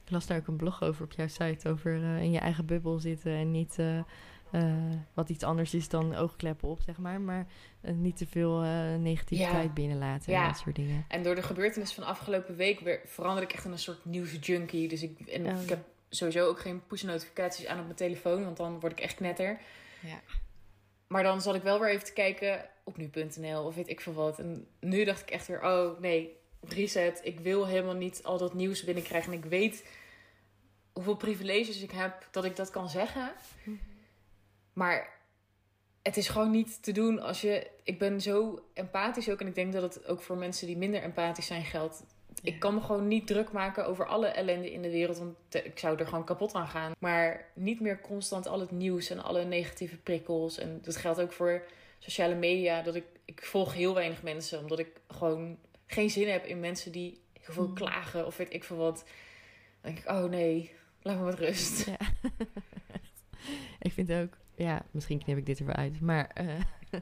Ik 0.05 0.11
las 0.11 0.27
daar 0.27 0.39
ook 0.39 0.47
een 0.47 0.57
blog 0.57 0.83
over 0.83 1.05
op 1.05 1.13
jouw 1.13 1.29
site. 1.29 1.69
Over 1.69 1.97
uh, 1.97 2.23
in 2.23 2.33
je 2.33 2.39
eigen 2.39 2.67
bubbel 2.67 2.99
zitten 2.99 3.33
en 3.33 3.51
niet... 3.51 3.77
Uh, 3.79 4.03
uh, 4.53 4.75
wat 5.15 5.29
iets 5.29 5.45
anders 5.45 5.75
is 5.75 5.89
dan 5.89 6.15
oogkleppen 6.15 6.69
op, 6.69 6.81
zeg 6.81 6.99
maar. 6.99 7.21
Maar 7.21 7.47
uh, 7.83 7.95
niet 7.95 8.17
te 8.17 8.27
veel 8.27 8.65
uh, 8.65 8.95
negativiteit 8.95 9.65
ja. 9.65 9.73
binnenlaten 9.73 10.35
en 10.35 10.47
dat 10.47 10.59
soort 10.59 10.77
dingen. 10.77 11.05
En 11.09 11.23
door 11.23 11.35
de 11.35 11.43
gebeurtenissen 11.43 12.03
van 12.03 12.11
afgelopen 12.11 12.57
week 12.57 12.81
weer, 12.81 13.01
verander 13.05 13.43
ik 13.43 13.53
echt 13.53 13.65
in 13.65 13.73
een 13.73 13.79
soort 13.79 14.05
nieuwsjunkie. 14.05 14.89
Dus 14.89 15.03
ik, 15.03 15.21
en 15.21 15.47
oh, 15.47 15.63
ik 15.63 15.69
heb 15.69 15.85
sowieso 16.09 16.49
ook 16.49 16.61
geen 16.61 16.87
push-notificaties 16.87 17.67
aan 17.67 17.79
op 17.79 17.85
mijn 17.85 17.97
telefoon, 17.97 18.45
want 18.45 18.57
dan 18.57 18.81
word 18.81 18.93
ik 18.93 19.01
echt 19.01 19.15
knetter. 19.15 19.61
Ja. 20.01 20.21
Maar 21.07 21.23
dan 21.23 21.41
zat 21.41 21.55
ik 21.55 21.63
wel 21.63 21.81
weer 21.81 21.91
even 21.91 22.05
te 22.05 22.13
kijken 22.13 22.69
op 22.85 22.97
nu.nl 22.97 23.65
of 23.65 23.75
weet 23.75 23.89
ik 23.89 24.01
veel 24.01 24.13
wat. 24.13 24.39
En 24.39 24.67
nu 24.81 25.05
dacht 25.05 25.23
ik 25.23 25.31
echt 25.31 25.47
weer, 25.47 25.63
oh 25.63 26.01
nee, 26.01 26.37
reset. 26.61 27.21
Ik 27.23 27.41
wil 27.41 27.67
helemaal 27.67 27.95
niet 27.95 28.21
al 28.25 28.39
dat 28.39 28.55
nieuws 28.55 28.85
binnenkrijgen. 28.85 29.33
En 29.33 29.39
ik 29.39 29.45
weet 29.45 29.87
hoeveel 30.93 31.17
privileges 31.17 31.83
ik 31.83 31.91
heb 31.91 32.29
dat 32.31 32.45
ik 32.45 32.57
dat 32.57 32.71
kan 32.71 32.89
zeggen. 32.89 33.33
Mhm. 33.65 33.77
Maar 34.73 35.21
het 36.03 36.17
is 36.17 36.29
gewoon 36.29 36.51
niet 36.51 36.83
te 36.83 36.93
doen 36.93 37.21
als 37.21 37.41
je. 37.41 37.71
Ik 37.83 37.99
ben 37.99 38.21
zo 38.21 38.65
empathisch 38.75 39.31
ook. 39.31 39.41
En 39.41 39.47
ik 39.47 39.55
denk 39.55 39.73
dat 39.73 39.83
het 39.83 40.07
ook 40.07 40.23
voor 40.23 40.37
mensen 40.37 40.67
die 40.67 40.77
minder 40.77 41.03
empathisch 41.03 41.47
zijn 41.47 41.65
geldt. 41.65 42.05
Ik 42.43 42.59
kan 42.61 42.75
me 42.75 42.81
gewoon 42.81 43.09
niet 43.09 43.27
druk 43.27 43.53
maken 43.53 43.87
over 43.87 44.07
alle 44.07 44.27
ellende 44.27 44.73
in 44.73 44.83
de 44.83 44.91
wereld. 44.91 45.19
Want 45.19 45.37
ik 45.51 45.79
zou 45.79 45.99
er 45.99 46.07
gewoon 46.07 46.25
kapot 46.25 46.55
aan 46.55 46.69
gaan. 46.69 46.93
Maar 46.99 47.49
niet 47.55 47.81
meer 47.81 48.01
constant 48.01 48.47
al 48.47 48.61
het 48.61 48.71
nieuws 48.71 49.11
en 49.11 49.23
alle 49.23 49.45
negatieve 49.45 49.97
prikkels. 49.97 50.59
En 50.59 50.79
dat 50.83 50.97
geldt 50.97 51.21
ook 51.21 51.33
voor 51.33 51.63
sociale 51.99 52.35
media 52.35 52.83
dat 52.83 52.95
ik, 52.95 53.05
ik 53.25 53.45
volg 53.45 53.75
heel 53.75 53.95
weinig 53.95 54.23
mensen. 54.23 54.59
Omdat 54.59 54.79
ik 54.79 55.01
gewoon 55.09 55.59
geen 55.87 56.11
zin 56.11 56.29
heb 56.29 56.45
in 56.45 56.61
mensen 56.61 56.93
die 56.93 57.21
heel 57.41 57.55
veel 57.55 57.69
Mm. 57.69 57.75
klagen 57.75 58.27
of 58.27 58.37
weet 58.37 58.53
ik 58.55 58.65
veel 58.65 58.77
wat. 58.77 59.05
Dan 59.81 59.93
denk 59.93 59.99
ik, 59.99 60.11
oh 60.11 60.25
nee, 60.25 60.73
laat 61.03 61.19
me 61.19 61.25
met 61.25 61.39
rust. 61.39 61.87
Ja. 61.87 61.97
ik 63.87 63.93
vind 63.93 64.13
ook, 64.13 64.37
ja, 64.63 64.83
misschien 64.91 65.19
knip 65.19 65.37
ik 65.37 65.47
dit 65.47 65.59
er 65.59 65.67
wel 65.67 65.75
uit, 65.75 66.01
maar 66.01 66.27
eh, 66.27 66.61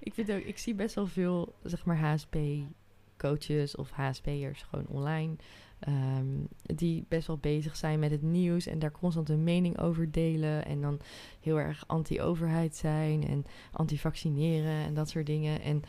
ik 0.00 0.14
vind 0.14 0.32
ook, 0.32 0.42
ik 0.42 0.58
zie 0.58 0.74
best 0.74 0.94
wel 0.94 1.06
veel, 1.06 1.54
zeg 1.62 1.84
maar, 1.84 1.98
HSP-coaches 1.98 3.76
of 3.76 3.90
HSP'ers 3.90 4.62
gewoon 4.62 4.86
online, 4.86 5.36
ehm, 5.78 6.26
die 6.62 7.04
best 7.08 7.26
wel 7.26 7.38
bezig 7.38 7.76
zijn 7.76 7.98
met 7.98 8.10
het 8.10 8.22
nieuws 8.22 8.66
en 8.66 8.78
daar 8.78 8.90
constant 8.90 9.28
een 9.28 9.44
mening 9.44 9.78
over 9.78 10.10
delen 10.10 10.64
en 10.64 10.80
dan 10.80 11.00
heel 11.40 11.60
erg 11.60 11.84
anti-overheid 11.86 12.76
zijn 12.76 13.26
en 13.26 13.44
anti-vaccineren 13.72 14.84
en 14.84 14.94
dat 14.94 15.08
soort 15.08 15.26
dingen. 15.26 15.60
En 15.60 15.82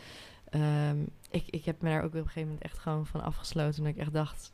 ehm, 0.49 0.97
ik, 1.31 1.47
ik 1.49 1.65
heb 1.65 1.81
me 1.81 1.89
daar 1.89 2.03
ook 2.03 2.07
op 2.07 2.13
een 2.13 2.21
gegeven 2.21 2.47
moment 2.47 2.63
echt 2.63 2.77
gewoon 2.77 3.05
van 3.05 3.23
afgesloten, 3.23 3.79
omdat 3.79 3.95
ik 3.95 4.01
echt 4.01 4.13
dacht, 4.13 4.53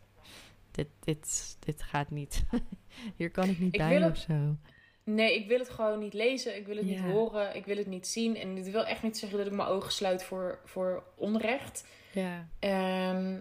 dit, 0.71 0.88
dit, 0.99 1.58
dit 1.60 1.82
gaat 1.82 2.12
niet. 2.12 2.45
Hier 3.17 3.32
kan 3.32 3.49
ik 3.49 3.60
niet 3.60 3.73
Ik 3.73 3.79
bij 3.79 4.10
of 4.10 4.17
zo. 4.17 4.58
Nee, 5.03 5.35
ik 5.35 5.47
wil 5.47 5.59
het 5.59 5.69
gewoon 5.69 5.99
niet 5.99 6.13
lezen. 6.13 6.55
Ik 6.55 6.65
wil 6.65 6.75
het 6.75 6.85
niet 6.85 6.99
horen. 6.99 7.55
Ik 7.55 7.65
wil 7.65 7.77
het 7.77 7.87
niet 7.87 8.07
zien. 8.07 8.35
En 8.35 8.55
dit 8.55 8.71
wil 8.71 8.85
echt 8.85 9.03
niet 9.03 9.17
zeggen 9.17 9.37
dat 9.37 9.47
ik 9.47 9.53
mijn 9.53 9.67
ogen 9.67 9.91
sluit 9.91 10.23
voor, 10.23 10.59
voor 10.65 11.03
onrecht. 11.15 11.87
Ja. 12.11 12.47
Ehm, 12.59 13.39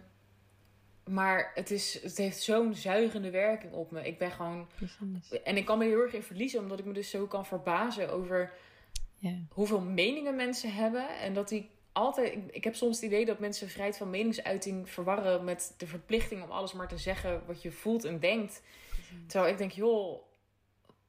maar 1.04 1.50
het, 1.54 1.70
is, 1.70 2.02
het 2.02 2.16
heeft 2.16 2.42
zo'n 2.42 2.74
zuigende 2.74 3.30
werking 3.30 3.72
op 3.72 3.90
me. 3.90 4.06
Ik 4.06 4.18
ben 4.18 4.30
gewoon... 4.30 4.68
Precies. 4.76 5.42
En 5.42 5.56
ik 5.56 5.64
kan 5.64 5.78
me 5.78 5.84
heel 5.84 6.00
erg 6.00 6.12
in 6.12 6.22
verliezen, 6.22 6.60
omdat 6.60 6.78
ik 6.78 6.84
me 6.84 6.92
dus 6.92 7.10
zo 7.10 7.26
kan 7.26 7.46
verbazen 7.46 8.12
over 8.12 8.52
Ja. 9.16 9.34
hoeveel 9.50 9.80
meningen 9.80 10.36
mensen 10.36 10.74
hebben. 10.74 11.18
En 11.18 11.34
dat 11.34 11.48
die 11.48 11.70
altijd. 11.92 12.32
Ik, 12.32 12.38
ik 12.50 12.64
heb 12.64 12.74
soms 12.74 12.96
het 12.96 13.04
idee 13.04 13.24
dat 13.24 13.38
mensen 13.38 13.68
vrijheid 13.68 13.96
van 13.96 14.10
meningsuiting 14.10 14.90
verwarren 14.90 15.44
met 15.44 15.74
de 15.76 15.86
verplichting 15.86 16.42
om 16.42 16.50
alles 16.50 16.72
maar 16.72 16.88
te 16.88 16.98
zeggen 16.98 17.42
wat 17.46 17.62
je 17.62 17.70
voelt 17.70 18.04
en 18.04 18.20
denkt. 18.20 18.62
Terwijl 19.26 19.52
ik 19.52 19.58
denk, 19.58 19.72
joh, 19.72 20.22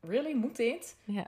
really? 0.07 0.33
Moet 0.33 0.55
dit? 0.55 0.95
Ja. 1.03 1.27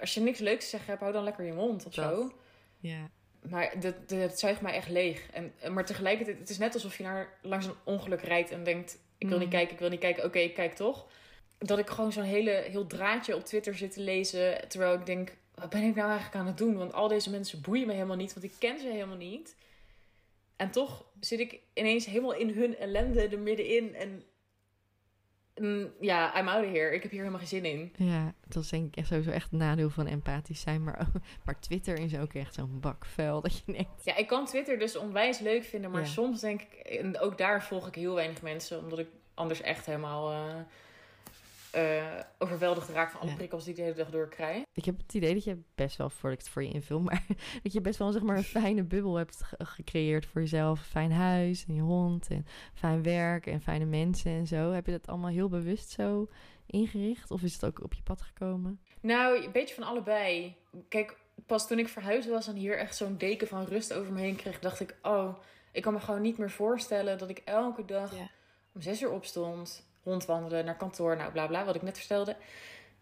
Als 0.00 0.14
je 0.14 0.20
niks 0.20 0.38
leuks 0.38 0.64
te 0.64 0.70
zeggen 0.70 0.88
hebt, 0.88 1.00
hou 1.00 1.12
dan 1.12 1.24
lekker 1.24 1.44
je 1.44 1.52
mond 1.52 1.86
of 1.86 1.94
Dat. 1.94 2.04
zo. 2.14 2.32
Ja. 2.78 3.10
Maar 3.48 3.74
dat, 4.06 4.38
zuigt 4.38 4.60
mij 4.60 4.72
echt 4.72 4.88
leeg. 4.88 5.30
En, 5.30 5.52
maar 5.72 5.84
tegelijkertijd, 5.86 6.38
het 6.38 6.48
is 6.50 6.58
net 6.58 6.74
alsof 6.74 6.96
je 6.96 7.02
naar, 7.02 7.38
langs 7.42 7.66
een 7.66 7.74
ongeluk 7.84 8.20
rijdt 8.20 8.50
en 8.50 8.64
denkt: 8.64 8.98
Ik 9.18 9.26
wil 9.28 9.36
Mm. 9.36 9.42
niet 9.42 9.52
kijken, 9.52 9.72
ik 9.72 9.78
wil 9.78 9.88
niet 9.88 10.00
kijken, 10.00 10.24
oké, 10.24 10.38
ik 10.38 10.54
kijk 10.54 10.74
toch. 10.74 11.06
Dat 11.58 11.78
ik 11.78 11.88
gewoon 11.90 12.12
zo'n 12.12 12.22
hele, 12.22 12.50
heel 12.50 12.86
draadje 12.86 13.34
op 13.36 13.44
Twitter 13.44 13.74
zit 13.76 13.92
te 13.92 14.00
lezen. 14.00 14.68
Terwijl 14.68 14.94
ik 14.94 15.06
denk: 15.06 15.36
Wat 15.54 15.70
ben 15.70 15.82
ik 15.82 15.94
nou 15.94 16.08
eigenlijk 16.08 16.36
aan 16.40 16.46
het 16.46 16.58
doen? 16.58 16.76
Want 16.76 16.92
al 16.92 17.08
deze 17.08 17.30
mensen 17.30 17.60
boeien 17.60 17.86
me 17.86 17.92
helemaal 17.92 18.16
niet, 18.16 18.32
want 18.32 18.44
ik 18.46 18.52
ken 18.58 18.78
ze 18.80 18.86
helemaal 18.88 19.16
niet. 19.16 19.56
En 20.56 20.70
toch 20.70 21.04
zit 21.20 21.40
ik 21.40 21.58
ineens 21.74 22.06
helemaal 22.06 22.34
in 22.34 22.48
hun 22.50 22.76
ellende 22.76 23.28
er 23.28 23.38
middenin. 23.38 23.94
En 23.94 24.22
mm, 25.60 25.90
ja, 26.00 26.38
I'm 26.38 26.48
out 26.48 26.64
of 26.64 26.70
here. 26.72 26.94
Ik 26.94 27.02
heb 27.02 27.10
hier 27.10 27.20
helemaal 27.20 27.38
geen 27.46 27.48
zin 27.48 27.64
in. 27.64 27.92
Ja, 27.96 28.34
dat 28.48 28.62
is 28.62 28.68
denk 28.68 28.86
ik 28.86 28.96
echt 28.96 29.06
sowieso 29.08 29.30
echt 29.30 29.52
een 29.52 29.58
nadeel 29.58 29.90
van 29.90 30.06
empathisch 30.06 30.60
zijn. 30.60 30.84
Maar, 30.84 31.06
maar 31.44 31.60
Twitter 31.60 31.98
is 31.98 32.16
ook 32.18 32.32
echt 32.34 32.54
zo'n 32.54 32.80
bak 32.80 33.04
vuil 33.06 33.40
dat 33.40 33.58
je 33.66 33.72
denkt... 33.72 34.04
Ja, 34.04 34.16
ik 34.16 34.26
kan 34.26 34.46
Twitter 34.46 34.78
dus 34.78 34.96
onwijs 34.96 35.38
leuk 35.38 35.64
vinden, 35.64 35.90
maar 35.90 36.00
Ja. 36.00 36.06
soms 36.06 36.40
denk 36.40 36.60
ik, 36.62 36.72
en 36.72 37.18
ook 37.18 37.38
daar 37.38 37.62
volg 37.64 37.86
ik 37.86 37.94
heel 37.94 38.14
weinig 38.14 38.42
mensen, 38.42 38.78
omdat 38.78 38.98
ik 38.98 39.08
anders 39.34 39.60
echt 39.60 39.86
helemaal 39.86 40.30
eh, 40.32 40.54
eh, 41.72 42.04
overweldigd 42.38 42.88
raak 42.88 43.10
van 43.10 43.20
alle 43.20 43.30
Ja. 43.30 43.36
prikkels 43.36 43.62
die 43.64 43.70
ik 43.72 43.76
de 43.78 43.82
hele 43.84 43.94
dag 43.96 44.10
door 44.10 44.28
krijg. 44.28 44.62
Ik 44.72 44.84
heb 44.84 44.96
het 44.98 45.14
idee 45.14 45.34
dat 45.34 45.44
je 45.44 45.58
best 45.74 45.96
wel, 45.96 46.10
voordat 46.10 46.32
ik 46.38 46.44
het 46.44 46.48
voor 46.54 46.62
je 46.64 46.70
invul, 46.72 47.00
maar 47.00 47.26
dat 47.62 47.72
je 47.72 47.80
best 47.80 47.98
wel 47.98 48.12
zeg 48.12 48.22
maar 48.22 48.36
een 48.36 48.44
fijne 48.62 48.82
bubbel 48.84 49.14
hebt 49.16 49.42
ge- 49.42 49.64
gecreëerd 49.64 50.26
voor 50.26 50.40
jezelf. 50.40 50.78
Een 50.78 50.84
fijn 50.84 51.12
huis 51.12 51.64
en 51.68 51.74
je 51.74 51.80
hond 51.80 52.28
en 52.28 52.46
fijn 52.74 53.02
werk 53.02 53.46
en 53.46 53.60
fijne 53.60 53.84
mensen 53.84 54.32
en 54.32 54.46
zo. 54.46 54.70
Heb 54.72 54.86
je 54.86 54.92
dat 54.92 55.06
allemaal 55.06 55.30
heel 55.30 55.48
bewust 55.48 55.90
zo 55.90 56.28
ingericht? 56.66 57.30
Of 57.30 57.42
is 57.42 57.52
het 57.52 57.64
ook 57.64 57.82
op 57.82 57.94
je 57.94 58.02
pad 58.02 58.20
gekomen? 58.22 58.80
Nou, 59.00 59.44
een 59.44 59.52
beetje 59.52 59.74
van 59.74 59.84
allebei. 59.84 60.56
Kijk, 60.88 61.16
pas 61.46 61.66
toen 61.66 61.78
ik 61.78 61.88
verhuisd 61.88 62.28
was 62.28 62.48
en 62.48 62.54
hier 62.56 62.78
echt 62.78 62.96
zo'n 62.96 63.16
deken 63.16 63.46
van 63.48 63.64
rust 63.64 63.92
over 63.92 64.12
me 64.12 64.20
heen 64.20 64.36
kreeg, 64.36 64.58
dacht 64.58 64.80
ik, 64.80 64.96
oh, 65.02 65.34
ik 65.72 65.82
kan 65.82 65.92
me 65.92 66.00
gewoon 66.00 66.20
niet 66.22 66.38
meer 66.38 66.50
voorstellen 66.50 67.18
dat 67.18 67.30
ik 67.30 67.42
elke 67.44 67.84
dag 67.84 68.16
Ja. 68.16 68.28
om 68.74 68.80
zes 68.80 69.02
uur 69.02 69.10
opstond, 69.10 69.88
rondwandelen 70.04 70.64
naar 70.64 70.76
kantoor, 70.76 71.16
nou 71.16 71.32
bla 71.32 71.46
bla, 71.46 71.64
wat 71.64 71.74
ik 71.74 71.82
net 71.82 71.98
vertelde. 71.98 72.36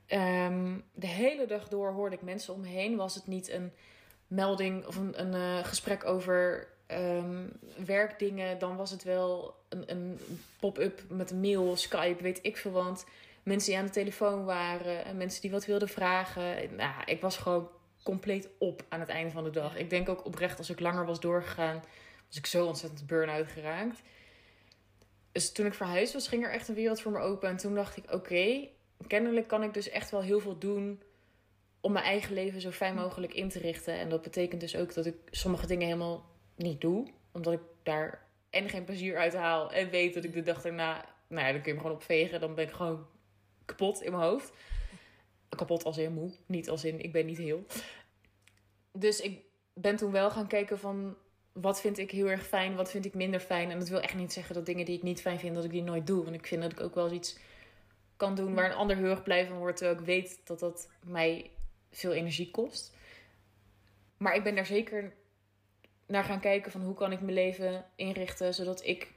Ehm, 0.07 0.77
de 0.93 1.07
hele 1.07 1.47
dag 1.47 1.69
door 1.69 1.93
hoorde 1.93 2.17
ik 2.17 2.23
mensen 2.23 2.55
om 2.55 2.61
me 2.61 2.67
heen. 2.67 2.97
Was 2.97 3.15
het 3.15 3.27
niet 3.27 3.51
een 3.51 3.73
melding 4.27 4.87
of 4.87 4.97
een, 4.97 5.21
een 5.21 5.35
eh, 5.35 5.65
gesprek 5.65 6.05
over 6.05 6.69
ehm, 6.87 7.47
werkdingen, 7.85 8.59
dan 8.59 8.77
was 8.77 8.91
het 8.91 9.03
wel 9.03 9.55
een, 9.69 9.91
een 9.91 10.21
pop-up 10.61 11.03
met 11.09 11.31
een 11.31 11.41
mail, 11.41 11.77
Skype, 11.77 12.23
weet 12.23 12.39
ik 12.43 12.57
veel 12.57 12.71
wat. 12.71 13.07
Mensen 13.43 13.71
die 13.71 13.79
aan 13.79 13.87
de 13.87 13.93
telefoon 13.93 14.45
waren 14.45 15.05
en 15.05 15.17
mensen 15.17 15.41
die 15.41 15.51
wat 15.51 15.67
wilden 15.67 15.89
vragen. 15.89 16.77
Nou, 16.77 16.93
ik 17.05 17.21
was 17.21 17.37
gewoon 17.37 17.69
compleet 18.03 18.49
op 18.59 18.85
aan 18.89 19.01
het 19.01 19.09
einde 19.09 19.31
van 19.31 19.45
de 19.45 19.51
dag. 19.51 19.77
Ik 19.77 19.91
denk 19.91 20.09
ook 20.09 20.25
oprecht, 20.25 20.59
als 20.59 20.71
ik 20.71 20.81
langer 20.81 21.07
was 21.07 21.21
doorgegaan, 21.21 21.83
was 22.27 22.37
ik 22.37 22.47
zo 22.47 22.67
ontzettend 22.67 23.07
burn-out 23.07 23.47
geraakt. 23.47 24.01
Dus 25.39 25.53
toen 25.53 25.67
ik 25.67 25.75
verhuisd 25.75 26.13
was, 26.13 26.29
ging 26.29 26.45
er 26.45 26.51
echt 26.51 26.69
een 26.69 26.75
wereld 26.75 27.01
voor 27.01 27.13
me 27.13 27.19
open. 27.19 27.49
En 27.49 27.57
toen 27.57 27.75
dacht 27.75 27.97
ik, 27.97 28.13
oké, 28.13 28.69
kennelijk 29.07 29.49
kan 29.49 29.63
ik 29.63 29.75
dus 29.75 29.89
echt 29.89 30.11
wel 30.11 30.23
heel 30.23 30.41
veel 30.41 30.59
doen 30.59 31.03
om 31.81 31.93
mijn 31.93 32.05
eigen 32.05 32.35
leven 32.35 32.61
zo 32.61 32.71
fijn 32.71 32.95
mogelijk 32.95 33.35
in 33.35 33.49
te 33.49 33.59
richten. 33.59 33.95
En 33.95 34.09
dat 34.09 34.23
betekent 34.23 34.61
dus 34.61 34.77
ook 34.77 34.95
dat 34.95 35.07
ik 35.07 35.15
sommige 35.31 35.67
dingen 35.67 35.87
helemaal 35.87 36.25
niet 36.57 36.81
doe. 36.81 37.09
Omdat 37.33 37.53
ik 37.53 37.61
daar 37.83 38.27
en 38.51 38.69
geen 38.69 38.85
plezier 38.85 39.17
uit 39.17 39.35
haal. 39.35 39.73
En 39.73 39.91
weet 39.91 40.15
dat 40.15 40.25
ik 40.25 40.33
de 40.33 40.43
dag 40.43 40.63
daarna, 40.63 41.05
nou 41.29 41.47
ja, 41.47 41.53
dan 41.53 41.61
kun 41.61 41.71
je 41.71 41.77
me 41.77 41.83
gewoon 41.83 41.97
opvegen. 41.97 42.41
Dan 42.41 42.55
ben 42.55 42.65
ik 42.65 42.73
gewoon 42.73 43.07
kapot 43.65 44.03
in 44.03 44.11
mijn 44.11 44.25
hoofd. 44.25 44.53
Kapot 45.49 45.85
als 45.85 45.99
in 45.99 46.13
moe, 46.13 46.31
niet 46.47 46.71
als 46.71 46.85
in 46.85 47.01
ik 47.01 47.13
ben 47.13 47.27
niet 47.27 47.39
heel. 47.39 47.67
Dus 48.93 49.21
ik 49.21 49.41
ben 49.73 49.97
toen 49.97 50.13
wel 50.13 50.31
gaan 50.31 50.49
kijken 50.49 50.79
van 50.79 51.17
wat 51.61 51.81
vind 51.81 51.99
ik 51.99 52.11
heel 52.11 52.31
erg 52.31 52.47
fijn, 52.47 52.75
wat 52.75 52.91
vind 52.91 53.05
ik 53.05 53.15
minder 53.15 53.41
fijn. 53.41 53.71
En 53.71 53.79
dat 53.79 53.89
wil 53.89 54.01
echt 54.01 54.15
niet 54.15 54.33
zeggen 54.33 54.55
dat 54.55 54.67
dingen 54.67 54.85
die 54.85 54.97
ik 54.97 55.03
niet 55.03 55.21
fijn 55.21 55.39
vind, 55.39 55.55
dat 55.55 55.65
ik 55.65 55.71
die 55.71 55.83
nooit 55.83 56.07
doe. 56.07 56.25
Want 56.25 56.37
ik 56.37 56.47
vind 56.47 56.63
dat 56.63 56.73
ik 56.73 56.81
ook 56.81 56.95
wel 56.95 57.05
eens 57.05 57.15
iets 57.15 57.39
kan 58.17 58.35
doen 58.35 58.55
waar 58.55 58.71
een 58.71 58.77
ander 58.77 58.97
heel 58.97 59.11
erg 59.11 59.23
blij 59.23 59.47
van 59.47 59.59
wordt. 59.59 59.77
Terwijl 59.77 59.99
ik 59.99 60.07
weet 60.07 60.41
dat 60.45 60.59
dat 60.59 60.91
mij 61.05 61.51
veel 61.91 62.13
energie 62.13 62.51
kost. 62.51 62.97
Maar 64.17 64.35
ik 64.35 64.43
ben 64.43 64.55
daar 64.55 64.67
zeker 64.67 65.13
naar 66.07 66.25
gaan 66.25 66.41
kijken 66.41 66.73
van 66.73 66.81
hoe 66.81 66.95
kan 66.95 67.13
ik 67.13 67.21
mijn 67.21 67.35
leven 67.35 67.85
inrichten 67.95 68.55
zodat 68.55 68.85
ik 68.85 69.13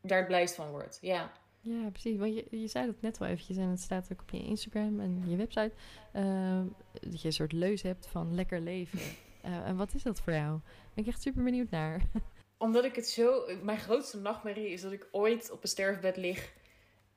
daar 0.00 0.18
het 0.18 0.26
blijst 0.26 0.54
van 0.54 0.70
word. 0.70 0.98
Ja. 1.00 1.32
Ja, 1.60 1.90
precies. 1.90 2.18
Want 2.18 2.34
je, 2.34 2.46
je 2.50 2.66
zei 2.66 2.86
dat 2.86 3.00
net 3.00 3.18
wel 3.18 3.28
eventjes 3.28 3.56
en 3.56 3.68
het 3.68 3.80
staat 3.80 4.08
ook 4.12 4.20
op 4.20 4.30
je 4.30 4.44
Instagram 4.44 5.00
en 5.00 5.22
je 5.26 5.36
website. 5.36 5.72
ehm, 6.12 6.66
dat 6.92 7.20
je 7.20 7.26
een 7.26 7.32
soort 7.32 7.52
leus 7.52 7.82
hebt 7.82 8.06
van 8.06 8.34
lekker 8.34 8.60
leven. 8.60 8.98
Eh, 9.42 9.68
en 9.68 9.76
wat 9.76 9.94
is 9.94 10.02
dat 10.02 10.20
voor 10.20 10.32
jou? 10.32 10.60
Ben 10.94 11.04
ik 11.04 11.06
echt 11.06 11.22
super 11.22 11.42
benieuwd 11.42 11.70
naar. 11.70 12.00
Omdat 12.58 12.84
ik 12.84 12.94
het 12.94 13.08
zo... 13.08 13.44
Mijn 13.62 13.78
grootste 13.78 14.18
nachtmerrie 14.18 14.68
is 14.68 14.80
dat 14.80 14.92
ik 14.92 15.08
ooit 15.10 15.50
op 15.50 15.62
een 15.62 15.68
sterfbed 15.68 16.16
lig 16.16 16.52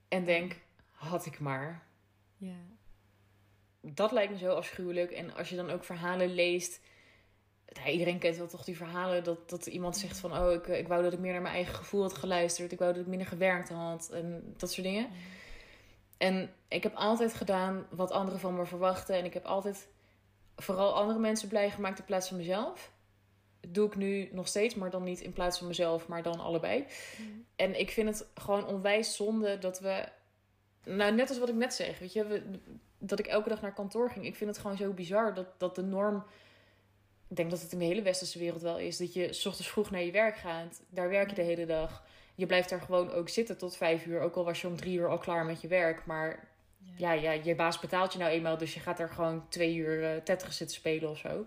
en 0.07 0.25
denk, 0.25 0.55
had 0.91 1.25
ik 1.25 1.39
maar. 1.39 1.83
Ja. 2.38 2.57
Dat 3.81 4.12
lijkt 4.12 4.31
me 4.31 4.38
zo 4.38 4.53
afschuwelijk. 4.53 5.12
En 5.12 5.36
als 5.36 5.49
je 5.49 5.55
dan 5.55 5.69
ook 5.69 5.83
verhalen 5.83 6.33
leest... 6.33 6.81
Ja, 7.65 7.88
iedereen 7.88 8.19
kent 8.19 8.38
wel 8.38 8.47
toch 8.47 8.63
die 8.63 8.77
verhalen 8.77 9.23
dat, 9.23 9.49
dat 9.49 9.65
iemand 9.65 9.97
zegt 9.97 10.17
van... 10.17 10.38
Oh, 10.38 10.51
ik, 10.51 10.67
ik 10.67 10.88
wou 10.88 11.03
dat 11.03 11.13
ik 11.13 11.19
meer 11.19 11.31
naar 11.31 11.41
mijn 11.41 11.53
eigen 11.53 11.75
gevoel 11.75 12.01
had 12.01 12.13
geluisterd. 12.13 12.71
Ik 12.71 12.79
wou 12.79 12.93
dat 12.93 13.01
ik 13.01 13.07
minder 13.07 13.27
gewerkt 13.27 13.69
had. 13.69 14.09
En 14.09 14.53
dat 14.57 14.71
soort 14.71 14.88
dingen. 14.88 15.09
En 16.17 16.53
ik 16.67 16.83
heb 16.83 16.95
altijd 16.95 17.33
gedaan 17.33 17.86
wat 17.89 18.12
anderen 18.12 18.39
van 18.39 18.55
me 18.55 18.65
verwachten. 18.65 19.15
En 19.15 19.25
ik 19.25 19.33
heb 19.33 19.45
altijd 19.45 19.88
vooral 20.56 20.96
andere 20.96 21.20
mensen 21.20 21.48
blij 21.48 21.70
gemaakt 21.70 22.00
in 22.00 22.06
plaats 22.06 22.28
van 22.28 22.38
mezelf. 22.38 22.92
Dat 23.60 23.74
doe 23.74 23.88
ik 23.88 23.96
nu 23.96 24.30
nog 24.32 24.48
steeds, 24.48 24.76
maar 24.76 24.89
dan 24.89 25.04
niet 25.04 25.22
in 25.22 25.34
plaats 25.34 25.58
van 25.58 25.68
mezelf, 25.68 26.08
maar 26.08 26.24
dan 26.24 26.39
allebei. 26.39 26.86
En 27.56 27.80
ik 27.80 27.92
vind 27.92 28.10
het 28.10 28.28
gewoon 28.36 28.68
onwijs 28.68 29.16
zonde 29.16 29.58
dat 29.58 29.80
we... 29.80 30.08
Nou, 30.84 31.13
net 31.13 31.30
als 31.30 31.39
wat 31.39 31.50
ik 31.50 31.56
net 31.56 31.74
zeg, 31.74 32.00
weet 32.00 32.13
je... 32.13 32.26
We, 32.26 32.44
dat 32.98 33.20
ik 33.20 33.28
elke 33.28 33.50
dag 33.50 33.62
naar 33.62 33.74
kantoor 33.74 34.12
ging. 34.12 34.26
Ik 34.26 34.36
vind 34.36 34.50
het 34.50 34.60
gewoon 34.60 34.78
zo 34.78 34.92
bizar 34.92 35.34
dat, 35.34 35.48
dat 35.58 35.76
de 35.76 35.84
norm... 35.84 36.26
Ik 37.28 37.36
denk 37.36 37.50
dat 37.50 37.62
het 37.62 37.72
in 37.72 37.80
de 37.80 37.86
hele 37.86 38.02
westerse 38.02 38.39
wereld 38.39 38.62
wel 38.62 38.80
is. 38.80 38.98
Dat 38.98 39.13
je 39.13 39.34
's 39.34 39.46
ochtends 39.46 39.70
vroeg 39.72 39.92
naar 39.92 40.04
je 40.04 40.12
werk 40.12 40.36
gaat. 40.36 40.82
Daar 40.89 41.10
werk 41.10 41.30
je 41.30 41.36
de 41.36 41.42
hele 41.42 41.66
dag. 41.66 42.04
Je 42.36 42.46
blijft 42.46 42.70
daar 42.70 42.82
gewoon 42.82 43.12
ook 43.12 43.30
zitten 43.30 43.58
tot 43.58 43.78
vijf 43.78 44.06
uur. 44.06 44.22
Ook 44.22 44.36
al 44.36 44.44
was 44.44 44.62
je 44.62 44.68
om 44.68 44.76
drie 44.76 44.98
uur 44.98 45.08
al 45.08 45.18
klaar 45.18 45.46
met 45.46 45.62
je 45.62 45.68
werk. 45.68 46.06
Maar 46.06 46.48
ja, 46.98 47.12
ja, 47.12 47.32
je 47.32 47.56
baas 47.56 47.80
betaalt 47.80 48.13
je 48.13 48.19
nou 48.19 48.32
eenmaal. 48.32 48.58
Dus 48.58 48.74
je 48.74 48.80
gaat 48.80 48.98
daar 48.98 49.10
gewoon 49.10 49.46
twee 49.50 49.76
uur 49.76 50.04
eh 50.04 50.22
Tetris 50.22 50.58
zitten 50.58 50.76
spelen 50.76 51.10
of 51.10 51.17
zo. 51.17 51.46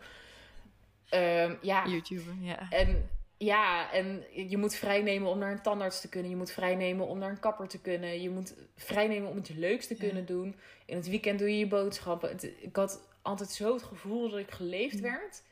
Ehm, 1.08 1.54
ja, 1.62 1.86
YouTuber, 1.86 2.34
ja. 2.40 2.70
en 2.70 3.08
ja, 3.38 3.92
en 3.92 4.24
je 4.48 4.56
moet 4.56 4.74
vrijnemen 4.74 5.30
om 5.30 5.38
naar 5.38 5.52
een 5.52 5.62
tandarts 5.62 6.00
te 6.00 6.08
kunnen. 6.08 6.30
Je 6.30 6.36
moet 6.36 6.50
vrijnemen 6.50 7.06
om 7.06 7.18
naar 7.18 7.30
een 7.30 7.40
kapper 7.40 7.68
te 7.68 7.80
kunnen. 7.80 8.22
Je 8.22 8.30
moet 8.30 8.54
vrijnemen 8.76 9.30
om 9.30 9.36
het 9.36 9.48
leuks 9.56 9.86
te 9.86 9.94
kunnen 9.94 10.26
doen. 10.26 10.56
In 10.86 10.96
het 10.96 11.08
weekend 11.08 11.38
doe 11.38 11.50
je 11.50 11.58
je 11.58 11.66
boodschappen. 11.66 12.28
Het- 12.28 12.52
ik 12.60 12.76
had 12.76 13.08
altijd 13.22 13.50
zo 13.50 13.72
het 13.72 13.82
gevoel 13.82 14.30
dat 14.30 14.38
ik 14.38 14.50
geleefd 14.50 15.00
werd. 15.00 15.42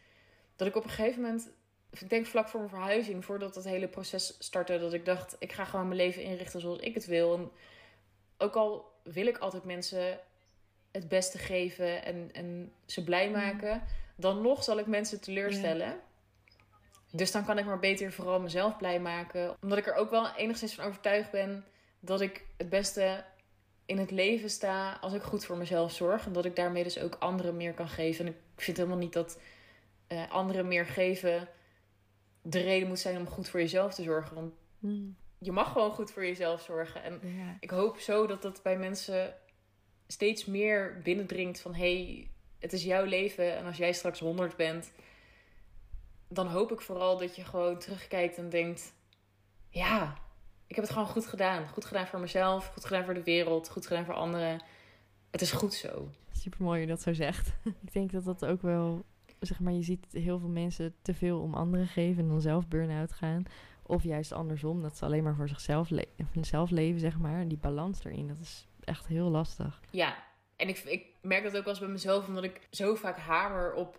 Dat 0.57 0.69
ik 0.69 0.77
op 0.77 0.85
een 0.85 0.91
gegeven 0.91 1.23
moment, 1.23 1.51
ik 1.91 2.09
denk 2.11 2.27
vlak 2.27 2.49
voor 2.49 2.61
mijn 2.61 2.73
verhuizing, 2.73 3.25
voordat 3.25 3.55
dat 3.55 3.65
hele 3.65 3.89
proces 3.89 4.37
startte, 4.39 4.79
dat 4.79 4.93
ik 4.93 5.05
dacht, 5.05 5.37
ik 5.39 5.53
ga 5.53 5.65
gewoon 5.65 5.89
mijn 5.89 6.01
leven 6.01 6.23
inrichten 6.23 6.61
zoals 6.61 6.79
ik 6.79 6.95
het 6.95 7.07
wil. 7.07 7.35
En 7.35 7.51
ook 8.39 8.55
al 8.55 8.93
wil 9.03 9.27
ik 9.27 9.39
altijd 9.39 9.65
mensen 9.65 10.21
het 10.91 11.09
beste 11.09 11.39
geven 11.39 12.05
en, 12.05 12.31
en 12.33 12.73
ze 12.87 13.05
blij 13.05 13.31
maken, 13.31 13.83
dan 14.17 14.43
nog 14.43 14.65
zal 14.65 14.79
ik 14.79 14.87
mensen 14.87 15.21
teleurstellen. 15.21 16.01
Dus 17.11 17.33
dan 17.33 17.45
kan 17.45 17.59
ik 17.59 17.65
maar 17.65 17.79
beter 17.79 18.13
vooral 18.13 18.41
mezelf 18.41 18.77
blij 18.77 19.01
maken. 19.01 19.57
Omdat 19.61 19.79
ik 19.79 19.87
er 19.87 19.95
ook 19.95 20.11
wel 20.11 20.35
enigszins 20.35 20.75
van 20.75 20.85
overtuigd 20.85 21.31
ben 21.31 21.65
dat 22.01 22.21
ik 22.21 22.45
het 22.57 22.69
beste 22.69 23.25
in 23.87 23.99
het 23.99 24.11
leven 24.11 24.51
sta 24.51 24.99
als 25.01 25.13
ik 25.13 25.23
goed 25.23 25.45
voor 25.45 25.57
mezelf 25.57 25.93
zorg. 25.93 26.27
En 26.27 26.33
dat 26.33 26.45
ik 26.45 26.57
daarmee 26.57 26.83
dus 26.83 26.99
ook 26.99 27.15
anderen 27.15 27.57
meer 27.57 27.75
kan 27.75 27.89
geven. 27.89 28.27
En 28.27 28.33
ik 28.33 28.63
vind 28.63 28.77
helemaal 28.77 28.99
niet 28.99 29.13
dat 29.13 29.39
uh, 30.09 30.31
anderen 30.31 30.69
meer 30.69 30.87
geven 30.87 31.49
de 32.43 32.61
reden 32.61 32.89
moet 32.89 32.99
zijn 32.99 33.17
om 33.17 33.27
goed 33.27 33.49
voor 33.49 33.61
jezelf 33.61 33.95
te 33.95 34.03
zorgen. 34.03 34.35
Want 34.35 34.53
Hmm. 34.85 35.17
Je 35.45 35.53
mag 35.53 35.73
gewoon 35.73 35.91
goed 35.93 36.11
voor 36.11 36.27
jezelf 36.27 36.63
zorgen. 36.63 37.03
En 37.03 37.21
Ja. 37.23 37.57
ik 37.61 37.71
hoop 37.71 37.99
zo 37.99 38.27
dat 38.27 38.43
dat 38.43 38.61
bij 38.63 38.79
mensen 38.79 39.35
steeds 40.07 40.45
meer 40.45 41.01
binnendringt 41.03 41.61
van 41.61 41.75
hey, 41.75 42.29
het 42.59 42.73
is 42.73 42.85
jouw 42.85 43.05
leven 43.05 43.57
en 43.57 43.65
als 43.65 43.77
jij 43.77 43.93
straks 43.93 44.19
100 44.19 44.57
bent, 44.57 44.93
dan 46.29 46.47
hoop 46.47 46.73
ik 46.73 46.81
vooral 46.81 47.19
dat 47.19 47.37
je 47.37 47.45
gewoon 47.45 47.79
terugkijkt 47.79 48.37
en 48.37 48.49
denkt: 48.49 48.95
ja, 49.69 50.15
ik 50.67 50.75
heb 50.75 50.85
het 50.85 50.93
gewoon 50.93 51.09
goed 51.09 51.27
gedaan. 51.27 51.69
Goed 51.69 51.85
gedaan 51.85 52.07
voor 52.07 52.21
mezelf, 52.21 52.67
goed 52.67 52.85
gedaan 52.85 53.05
voor 53.05 53.15
de 53.15 53.23
wereld, 53.23 53.69
goed 53.69 53.87
gedaan 53.87 54.05
voor 54.05 54.15
anderen. 54.15 54.63
Het 55.31 55.41
is 55.41 55.53
goed 55.53 55.75
zo. 55.75 56.09
Super 56.33 56.63
mooi 56.63 56.81
je 56.81 56.87
dat 56.87 57.03
zo 57.03 57.13
zegt. 57.13 57.55
ik 57.87 57.93
denk 57.93 58.13
dat 58.13 58.25
dat 58.25 58.45
ook 58.45 58.63
wel, 58.63 59.05
zeg 59.41 59.61
maar, 59.61 59.73
je 59.73 59.83
ziet 59.83 60.07
heel 60.11 60.39
veel 60.39 60.49
mensen 60.49 60.95
te 61.03 61.15
veel 61.15 61.41
om 61.41 61.55
anderen 61.55 61.87
geven 61.87 62.23
en 62.23 62.29
dan 62.29 62.41
zelf 62.41 62.69
burn-out 62.69 63.13
gaan. 63.13 63.43
Of 63.87 64.03
juist 64.03 64.33
andersom, 64.33 64.83
dat 64.83 64.97
ze 64.97 65.05
alleen 65.05 65.23
maar 65.23 65.35
voor 65.35 65.49
zichzelf 65.49 65.91
le 65.91 66.07
zelf 66.41 66.71
leven, 66.71 67.01
zeg 67.01 67.19
maar. 67.19 67.41
En 67.41 67.49
die 67.49 67.59
balans 67.59 68.05
erin, 68.05 68.29
dat 68.29 68.39
is 68.39 68.67
echt 68.85 69.07
heel 69.07 69.31
lastig. 69.31 69.81
Ja, 69.91 70.17
en 70.57 70.69
ik, 70.69 70.79
ik 70.79 71.07
merk 71.21 71.43
dat 71.43 71.57
ook 71.57 71.65
wel 71.65 71.73
eens 71.73 71.83
bij 71.83 71.89
mezelf, 71.89 72.29
omdat 72.29 72.45
ik 72.45 72.61
zo 72.71 72.95
vaak 72.95 73.19
hamer 73.19 73.75
op. 73.75 73.99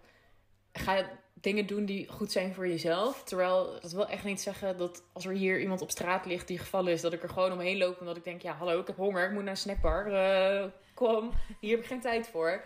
Ga 0.73 1.09
dingen 1.33 1.65
doen 1.65 1.85
die 1.85 2.07
goed 2.07 2.31
zijn 2.31 2.53
voor 2.53 2.67
jezelf. 2.67 3.23
Terwijl 3.23 3.77
dat 3.81 3.91
wil 3.91 4.07
echt 4.07 4.23
niet 4.23 4.41
zeggen 4.41 4.77
dat 4.77 5.03
als 5.13 5.25
er 5.25 5.33
hier 5.33 5.61
iemand 5.61 5.81
op 5.81 5.91
straat 5.91 6.25
ligt 6.25 6.47
die 6.47 6.59
gevallen 6.59 6.93
is, 6.93 7.01
dat 7.01 7.13
ik 7.13 7.23
er 7.23 7.29
gewoon 7.29 7.51
omheen 7.51 7.77
loop 7.77 7.99
en 7.99 8.05
dat 8.05 8.17
ik 8.17 8.23
denk: 8.23 8.41
ja, 8.41 8.53
hallo, 8.53 8.79
ik 8.79 8.87
heb 8.87 8.95
honger, 8.95 9.25
ik 9.25 9.31
moet 9.31 9.41
naar 9.43 9.51
een 9.51 9.57
snackbar. 9.57 10.05
Eh, 10.05 10.65
kom, 10.93 11.31
hier 11.59 11.71
heb 11.71 11.79
ik 11.79 11.85
geen 11.85 12.01
tijd 12.01 12.27
voor. 12.27 12.63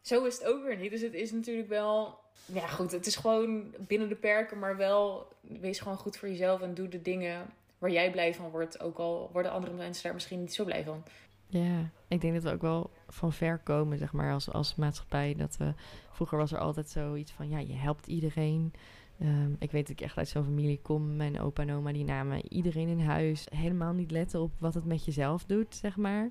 Zo 0.00 0.24
is 0.24 0.38
het 0.38 0.46
ook 0.46 0.64
weer 0.64 0.76
niet. 0.76 0.90
Dus 0.90 1.00
het 1.00 1.14
is 1.14 1.32
natuurlijk 1.32 1.68
wel. 1.68 2.18
Ja, 2.44 2.66
goed, 2.66 2.92
het 2.92 3.06
is 3.06 3.16
gewoon 3.16 3.74
binnen 3.78 4.08
de 4.08 4.14
perken, 4.14 4.58
maar 4.58 4.76
wel 4.76 5.28
wees 5.40 5.80
gewoon 5.80 5.96
goed 5.96 6.16
voor 6.16 6.28
jezelf 6.28 6.60
en 6.60 6.74
doe 6.74 6.88
de 6.88 7.02
dingen 7.02 7.46
waar 7.78 7.90
jij 7.90 8.10
blij 8.10 8.34
van 8.34 8.50
wordt. 8.50 8.80
Ook 8.80 8.98
al 8.98 9.30
worden 9.32 9.52
andere 9.52 9.74
mensen 9.74 10.02
daar 10.02 10.14
misschien 10.14 10.40
niet 10.40 10.54
zo 10.54 10.64
blij 10.64 10.84
van. 10.84 11.02
Ja, 11.46 11.90
ik 12.08 12.20
denk 12.20 12.34
dat 12.34 12.42
we 12.42 12.50
ook 12.50 12.62
wel 12.62 12.90
van 13.08 13.32
ver 13.32 13.58
komen, 13.58 13.98
zeg 13.98 14.12
maar, 14.12 14.32
als, 14.32 14.52
als 14.52 14.74
maatschappij. 14.74 15.34
Dat 15.34 15.56
we, 15.56 15.72
vroeger 16.10 16.38
was 16.38 16.52
er 16.52 16.58
altijd 16.58 16.88
zoiets 16.88 17.32
van, 17.32 17.48
ja, 17.48 17.58
je 17.58 17.74
helpt 17.74 18.06
iedereen. 18.06 18.72
Ehm, 19.20 19.52
ik 19.58 19.70
weet 19.70 19.86
dat 19.86 19.98
ik 19.98 20.00
echt 20.00 20.16
uit 20.16 20.28
zo'n 20.28 20.44
familie 20.44 20.80
kom. 20.82 21.16
Mijn 21.16 21.40
opa 21.40 21.62
en 21.62 21.72
oma, 21.72 21.92
die 21.92 22.04
namen 22.04 22.52
iedereen 22.52 22.88
in 22.88 23.00
huis. 23.00 23.46
Helemaal 23.54 23.92
niet 23.92 24.10
letten 24.10 24.40
op 24.40 24.52
wat 24.58 24.74
het 24.74 24.84
met 24.84 25.04
jezelf 25.04 25.44
doet, 25.44 25.74
zeg 25.74 25.96
maar. 25.96 26.30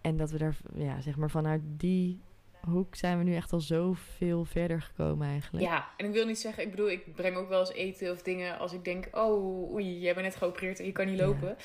En 0.00 0.16
dat 0.16 0.30
we 0.30 0.38
daar, 0.38 0.56
ja, 0.74 1.00
zeg 1.00 1.16
maar, 1.16 1.30
vanuit 1.30 1.62
die 1.64 2.20
hoek 2.64 2.94
zijn 2.94 3.18
we 3.18 3.24
nu 3.24 3.34
echt 3.34 3.52
al 3.52 3.60
zoveel 3.60 4.44
verder 4.44 4.82
gekomen 4.82 5.28
eigenlijk. 5.28 5.64
Ja, 5.64 5.88
en 5.96 6.06
ik 6.06 6.12
wil 6.12 6.26
niet 6.26 6.38
zeggen, 6.38 6.62
ik 6.64 6.70
bedoel, 6.70 6.90
ik 6.90 7.14
breng 7.14 7.36
ook 7.36 7.48
wel 7.48 7.60
eens 7.60 7.72
eten 7.72 8.12
of 8.12 8.22
dingen 8.22 8.58
als 8.58 8.72
ik 8.72 8.84
denk, 8.84 9.08
oh, 9.12 9.72
oei, 9.72 9.98
jij 10.00 10.14
bent 10.14 10.26
net 10.26 10.36
geopereerd 10.36 10.78
en 10.78 10.84
je 10.86 10.92
kan 10.92 11.06
niet 11.06 11.18
Ja. 11.18 11.26
lopen. 11.26 11.56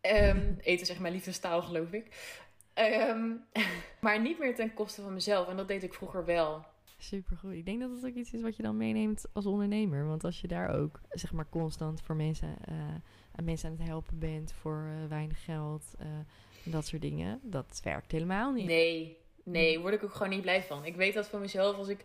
Ehm, 0.00 0.54
eten 0.58 0.82
is 0.82 0.90
echt 0.90 1.00
mijn 1.00 1.12
liefdestaal, 1.12 1.62
geloof 1.62 1.92
ik. 1.92 2.34
Ehm, 2.74 3.30
maar 4.00 4.20
niet 4.20 4.38
meer 4.38 4.54
ten 4.54 4.74
koste 4.74 5.02
van 5.02 5.12
mezelf. 5.14 5.48
En 5.48 5.56
dat 5.56 5.68
deed 5.68 5.82
ik 5.82 5.94
vroeger 5.94 6.24
wel. 6.24 6.64
Supergoed. 6.98 7.52
Ik 7.52 7.64
denk 7.66 7.80
dat 7.80 7.90
het 7.90 8.06
ook 8.06 8.14
iets 8.14 8.32
is 8.32 8.42
wat 8.42 8.56
je 8.56 8.62
dan 8.62 8.76
meeneemt 8.76 9.26
als 9.32 9.46
ondernemer. 9.46 10.06
Want 10.06 10.24
als 10.24 10.40
je 10.40 10.48
daar 10.48 10.68
ook, 10.70 11.00
zeg 11.10 11.32
maar, 11.32 11.48
constant 11.48 12.00
voor 12.00 12.16
mensen, 12.16 12.56
eh, 12.64 12.74
aan 13.32 13.44
mensen 13.44 13.70
aan 13.70 13.76
het 13.78 13.86
helpen 13.88 14.18
bent 14.18 14.52
voor 14.52 14.88
eh, 14.88 15.08
weinig 15.08 15.44
geld 15.44 15.84
eh, 15.98 16.06
en 16.64 16.70
dat 16.70 16.86
soort 16.86 17.02
dingen, 17.02 17.40
dat 17.42 17.80
werkt 17.84 18.12
helemaal 18.12 18.52
niet. 18.52 18.66
Nee, 18.66 19.16
nee, 19.46 19.80
word 19.80 19.94
ik 19.94 20.04
ook 20.04 20.12
gewoon 20.12 20.28
niet 20.28 20.40
blij 20.42 20.62
van. 20.62 20.84
Ik 20.84 20.96
weet 20.96 21.14
dat 21.14 21.28
van 21.28 21.40
mezelf, 21.40 21.76
als 21.76 21.88
ik 21.88 22.04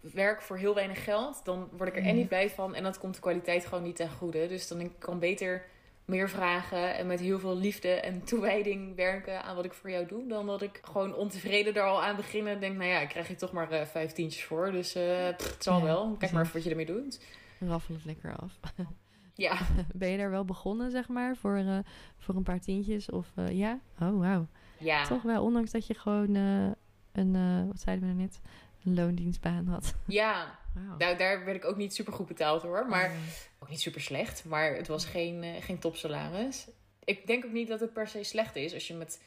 werk 0.00 0.42
voor 0.42 0.56
heel 0.56 0.74
weinig 0.74 1.04
geld, 1.04 1.44
dan 1.44 1.68
word 1.76 1.88
ik 1.88 1.94
er 1.96 2.02
en 2.02 2.08
Mhm. 2.08 2.16
niet 2.16 2.28
blij 2.28 2.50
van. 2.50 2.74
En 2.74 2.82
dat 2.82 2.98
komt 2.98 3.14
de 3.14 3.20
kwaliteit 3.20 3.66
gewoon 3.66 3.84
niet 3.84 3.96
ten 3.96 4.10
goede. 4.10 4.46
Dus 4.48 4.68
dan 4.68 4.80
ik 4.80 4.90
kan 4.98 5.18
beter 5.18 5.64
meer 6.04 6.30
vragen 6.30 6.94
en 6.96 7.06
met 7.06 7.20
heel 7.20 7.38
veel 7.38 7.56
liefde 7.56 7.88
en 7.88 8.24
toewijding 8.24 8.96
werken 8.96 9.42
aan 9.42 9.56
wat 9.56 9.64
ik 9.64 9.72
voor 9.72 9.90
jou 9.90 10.06
doe. 10.06 10.26
Dan 10.28 10.46
dat 10.46 10.62
ik 10.62 10.80
gewoon 10.82 11.14
ontevreden 11.14 11.74
er 11.74 11.82
al 11.82 12.02
aan 12.02 12.16
begin 12.16 12.46
en 12.46 12.60
denk, 12.60 12.76
nou 12.76 12.88
ja, 12.90 13.00
ik 13.00 13.08
krijg 13.08 13.28
je 13.28 13.34
toch 13.34 13.52
maar 13.52 13.70
eh 13.70 13.86
vijf 13.86 14.12
tientjes 14.12 14.44
voor. 14.44 14.70
Dus 14.72 14.94
eh, 14.94 15.28
pff, 15.36 15.52
het 15.52 15.62
zal 15.62 15.78
Ja, 15.78 15.84
wel. 15.84 16.16
Kijk 16.18 16.32
maar 16.32 16.42
even 16.42 16.54
wat 16.54 16.64
je 16.64 16.70
ermee 16.70 16.86
doet. 16.86 17.20
Raffel 17.60 17.94
het 17.94 18.04
lekker 18.04 18.36
af. 18.36 18.58
Ja, 19.34 19.58
ben 19.94 20.08
je 20.08 20.16
daar 20.18 20.30
wel 20.30 20.44
begonnen, 20.44 20.90
zeg 20.90 21.08
maar, 21.08 21.36
voor, 21.36 21.56
eh, 21.56 21.78
voor 22.18 22.34
een 22.34 22.42
paar 22.42 22.60
tientjes? 22.60 23.10
Of 23.10 23.26
ja? 23.50 23.80
Oh, 24.00 24.18
wauw. 24.18 24.46
Ja. 24.82 25.04
Toch 25.04 25.22
wel, 25.22 25.42
ondanks 25.42 25.70
dat 25.70 25.86
je 25.86 25.94
gewoon 25.94 26.34
eh, 26.34 26.70
een, 27.12 27.34
eh, 27.34 27.66
wat 27.66 27.80
zeiden 27.80 28.08
we 28.08 28.14
nou 28.14 28.26
net, 28.26 28.40
een 28.84 28.94
loondienstbaan 28.94 29.66
had. 29.66 29.94
Ja, 30.06 30.58
nou, 30.98 31.16
daar 31.16 31.44
werd 31.44 31.56
ik 31.56 31.64
ook 31.64 31.76
niet 31.76 31.94
super 31.94 32.12
goed 32.12 32.26
betaald 32.26 32.62
hoor. 32.62 32.86
Maar 32.88 33.10
Oh, 33.10 33.16
ook 33.62 33.68
niet 33.68 33.80
super 33.80 34.00
slecht, 34.00 34.44
maar 34.44 34.74
het 34.74 34.88
was 34.88 35.04
geen, 35.04 35.42
eh, 35.42 35.62
geen 35.62 35.78
topsalaris. 35.78 36.66
Ik 37.04 37.26
denk 37.26 37.44
ook 37.44 37.52
niet 37.52 37.68
dat 37.68 37.80
het 37.80 37.92
per 37.92 38.08
se 38.08 38.22
slecht 38.22 38.56
is 38.56 38.74
als 38.74 38.86
je 38.86 38.94
met 38.94 39.20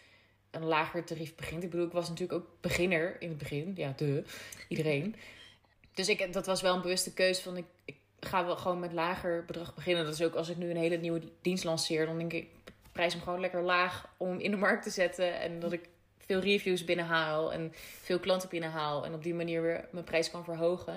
een 0.51 0.65
lager 0.65 1.03
tarief 1.03 1.35
begint. 1.35 1.63
Ik 1.63 1.69
bedoel, 1.69 1.85
ik 1.85 1.91
was 1.91 2.09
natuurlijk 2.09 2.39
ook 2.39 2.49
beginner 2.61 3.21
in 3.21 3.29
het 3.29 3.37
begin. 3.37 3.73
Ja, 3.75 3.93
de 3.95 4.23
iedereen. 4.67 5.15
Dus 5.93 6.09
ik, 6.09 6.33
dat 6.33 6.45
was 6.45 6.61
wel 6.61 6.75
een 6.75 6.81
bewuste 6.81 7.13
keuze 7.13 7.41
van 7.41 7.57
ik, 7.57 7.65
ik 7.85 7.95
ga 8.19 8.45
wel 8.45 8.57
gewoon 8.57 8.79
met 8.79 8.93
lager 8.93 9.45
bedrag 9.45 9.75
beginnen. 9.75 10.05
Dat 10.05 10.13
is 10.13 10.21
ook 10.21 10.35
als 10.35 10.49
ik 10.49 10.57
nu 10.57 10.69
een 10.69 10.77
hele 10.77 10.97
nieuwe 10.97 11.21
dienst 11.41 11.63
lanceer, 11.63 12.05
dan 12.05 12.17
denk 12.17 12.33
ik 12.33 12.47
prijs 12.95 13.13
hem 13.13 13.21
gewoon 13.21 13.39
lekker 13.39 13.61
laag 13.61 14.13
om 14.17 14.29
hem 14.29 14.39
in 14.39 14.51
de 14.51 14.57
markt 14.57 14.83
te 14.83 14.89
zetten. 14.89 15.39
En 15.39 15.59
dat 15.59 15.71
ik 15.71 15.89
veel 16.17 16.39
reviews 16.39 16.83
binnenhaal 16.83 17.53
en 17.53 17.71
veel 17.75 18.19
klanten 18.19 18.49
binnenhaal. 18.49 19.05
En 19.05 19.13
op 19.13 19.23
die 19.23 19.33
manier 19.33 19.61
weer 19.61 19.87
mijn 19.91 20.03
prijs 20.05 20.31
kan 20.31 20.43
verhogen. 20.43 20.93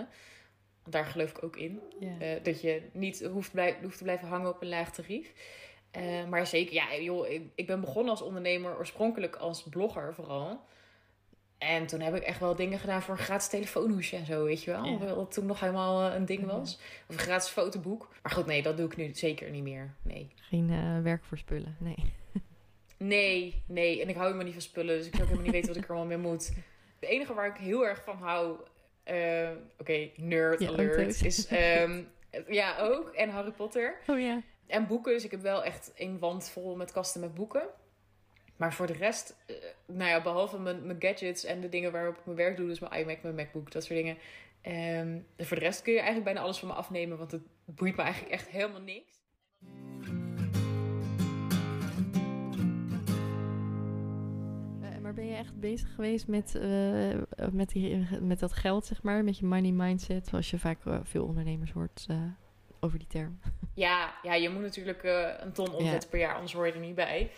Want 0.82 0.92
daar 0.92 1.04
geloof 1.04 1.30
ik 1.30 1.42
ook 1.44 1.56
in. 1.56 1.80
Eh, 2.18 2.42
dat 2.42 2.61
je 2.61 2.82
niet 2.92 3.22
hoeft, 3.24 3.52
blij- 3.52 3.78
hoeft 3.82 3.96
te 3.98 4.02
blijven 4.02 4.28
hangen 4.28 4.50
op 4.50 4.62
een 4.62 4.68
laag 4.68 4.92
tarief. 4.92 5.32
Eh, 5.90 6.24
maar 6.24 6.46
zeker, 6.46 6.74
ja, 6.74 6.96
joh, 6.96 7.28
ik, 7.28 7.42
ik 7.54 7.66
ben 7.66 7.80
begonnen 7.80 8.11
als 8.11 8.22
ondernemer, 8.22 8.76
oorspronkelijk 8.76 9.37
als 9.37 9.62
blogger 9.62 10.14
vooral. 10.14 10.61
En 11.58 11.86
toen 11.86 12.00
heb 12.00 12.14
ik 12.14 12.22
echt 12.22 12.40
wel 12.40 12.54
dingen 12.54 12.78
gedaan 12.78 13.02
voor 13.02 13.14
een 13.14 13.24
gratis 13.24 13.48
telefoonhoesje 13.48 14.16
en 14.16 14.26
zo, 14.26 14.44
weet 14.44 14.62
je 14.62 14.70
wel. 14.70 14.84
Ja. 14.84 15.14
Wat 15.14 15.32
toen 15.32 15.46
nog 15.46 15.60
helemaal 15.60 16.08
eh, 16.08 16.14
een 16.14 16.24
ding 16.24 16.46
was. 16.46 16.78
Of 17.08 17.14
een 17.14 17.20
gratis 17.20 17.48
fotoboek. 17.48 18.08
Maar 18.22 18.32
goed, 18.32 18.46
nee, 18.46 18.62
dat 18.62 18.76
doe 18.76 18.86
ik 18.86 18.96
nu 18.96 19.10
zeker 19.14 19.50
niet 19.50 19.62
meer. 19.62 19.94
Nee. 20.02 20.30
Geen 20.34 20.70
eh, 20.70 21.02
werk 21.02 21.24
voor 21.24 21.38
spullen, 21.38 21.76
nee. 21.78 22.12
Nee, 22.96 23.62
nee. 23.66 24.02
En 24.02 24.08
ik 24.08 24.14
hou 24.14 24.26
helemaal 24.26 24.44
niet 24.44 24.54
van 24.54 24.62
spullen, 24.62 24.96
dus 24.96 25.06
ik 25.06 25.14
zou 25.14 25.22
ook 25.22 25.28
helemaal 25.28 25.52
niet 25.52 25.54
weten 25.54 25.74
wat 25.74 25.82
ik 25.82 25.88
er 25.88 25.96
allemaal 25.96 26.18
mee 26.18 26.30
moet. 26.30 26.52
Het 27.00 27.08
enige 27.08 27.34
waar 27.34 27.46
ik 27.46 27.56
heel 27.56 27.86
erg 27.86 28.02
van 28.04 28.16
hou, 28.16 28.56
eh, 29.02 29.50
oké, 29.78 30.08
nerd 30.16 30.60
Je 30.60 30.68
alert, 30.68 31.24
is 31.24 31.46
ehm, 31.46 32.02
ja 32.48 32.78
ook. 32.78 33.08
En 33.08 33.30
Harry 33.30 33.50
Potter. 33.50 33.96
Oh 34.06 34.20
ja. 34.20 34.42
En 34.66 34.86
boeken, 34.86 35.12
dus 35.12 35.24
ik 35.24 35.30
heb 35.30 35.40
wel 35.40 35.64
echt 35.64 35.92
een 35.96 36.18
wand 36.18 36.50
vol 36.50 36.76
met 36.76 36.92
kasten 36.92 37.20
met 37.20 37.34
boeken. 37.34 37.68
Maar 38.58 38.72
voor 38.72 38.86
de 38.86 38.92
rest, 38.92 39.36
eh, 39.46 39.56
nou 39.86 40.10
ja, 40.10 40.22
behalve 40.22 40.58
mijn, 40.58 40.86
mijn 40.86 41.00
gadgets 41.02 41.44
en 41.44 41.60
de 41.60 41.68
dingen 41.68 41.92
waarop 41.92 42.18
ik 42.18 42.24
mijn 42.24 42.36
werk 42.36 42.56
doe, 42.56 42.66
dus 42.66 42.78
mijn 42.78 42.92
iMac, 43.00 43.22
mijn 43.22 43.34
MacBook, 43.34 43.72
dat 43.72 43.84
soort 43.84 43.98
dingen. 43.98 44.16
Ehm, 44.60 45.18
en 45.36 45.46
voor 45.46 45.56
de 45.56 45.62
rest 45.62 45.82
kun 45.82 45.92
je 45.92 45.98
eigenlijk 45.98 46.26
bijna 46.26 46.40
alles 46.40 46.58
van 46.58 46.68
me 46.68 46.74
afnemen, 46.74 47.18
want 47.18 47.30
het 47.30 47.42
boeit 47.64 47.96
me 47.96 48.02
eigenlijk 48.02 48.32
echt 48.32 48.48
helemaal 48.48 48.80
niks. 48.80 49.20
Eh, 54.82 54.98
maar 55.00 55.14
ben 55.14 55.26
je 55.26 55.34
echt 55.34 55.60
bezig 55.60 55.94
geweest 55.94 56.26
met, 56.26 56.54
eh, 56.54 57.50
met, 57.52 57.68
die, 57.68 58.06
met 58.20 58.38
dat 58.38 58.52
geld, 58.52 58.86
zeg 58.86 59.02
maar? 59.02 59.24
Met 59.24 59.38
je 59.38 59.46
money 59.46 59.72
mindset, 59.72 60.26
zoals 60.26 60.50
je 60.50 60.58
vaak 60.58 60.78
veel 61.02 61.24
ondernemers 61.24 61.72
hoort 61.72 62.06
over 62.80 62.98
die 62.98 63.08
term. 63.08 63.40
Ja, 63.74 64.14
ja 64.22 64.34
je 64.34 64.48
moet 64.48 64.62
natuurlijk 64.62 65.02
een 65.40 65.52
ton 65.52 65.74
omzetten 65.74 66.10
per 66.10 66.18
jaar, 66.18 66.34
anders 66.34 66.52
hoor 66.52 66.66
je 66.66 66.72
er 66.72 66.78
niet 66.78 66.94
bij. 66.94 67.30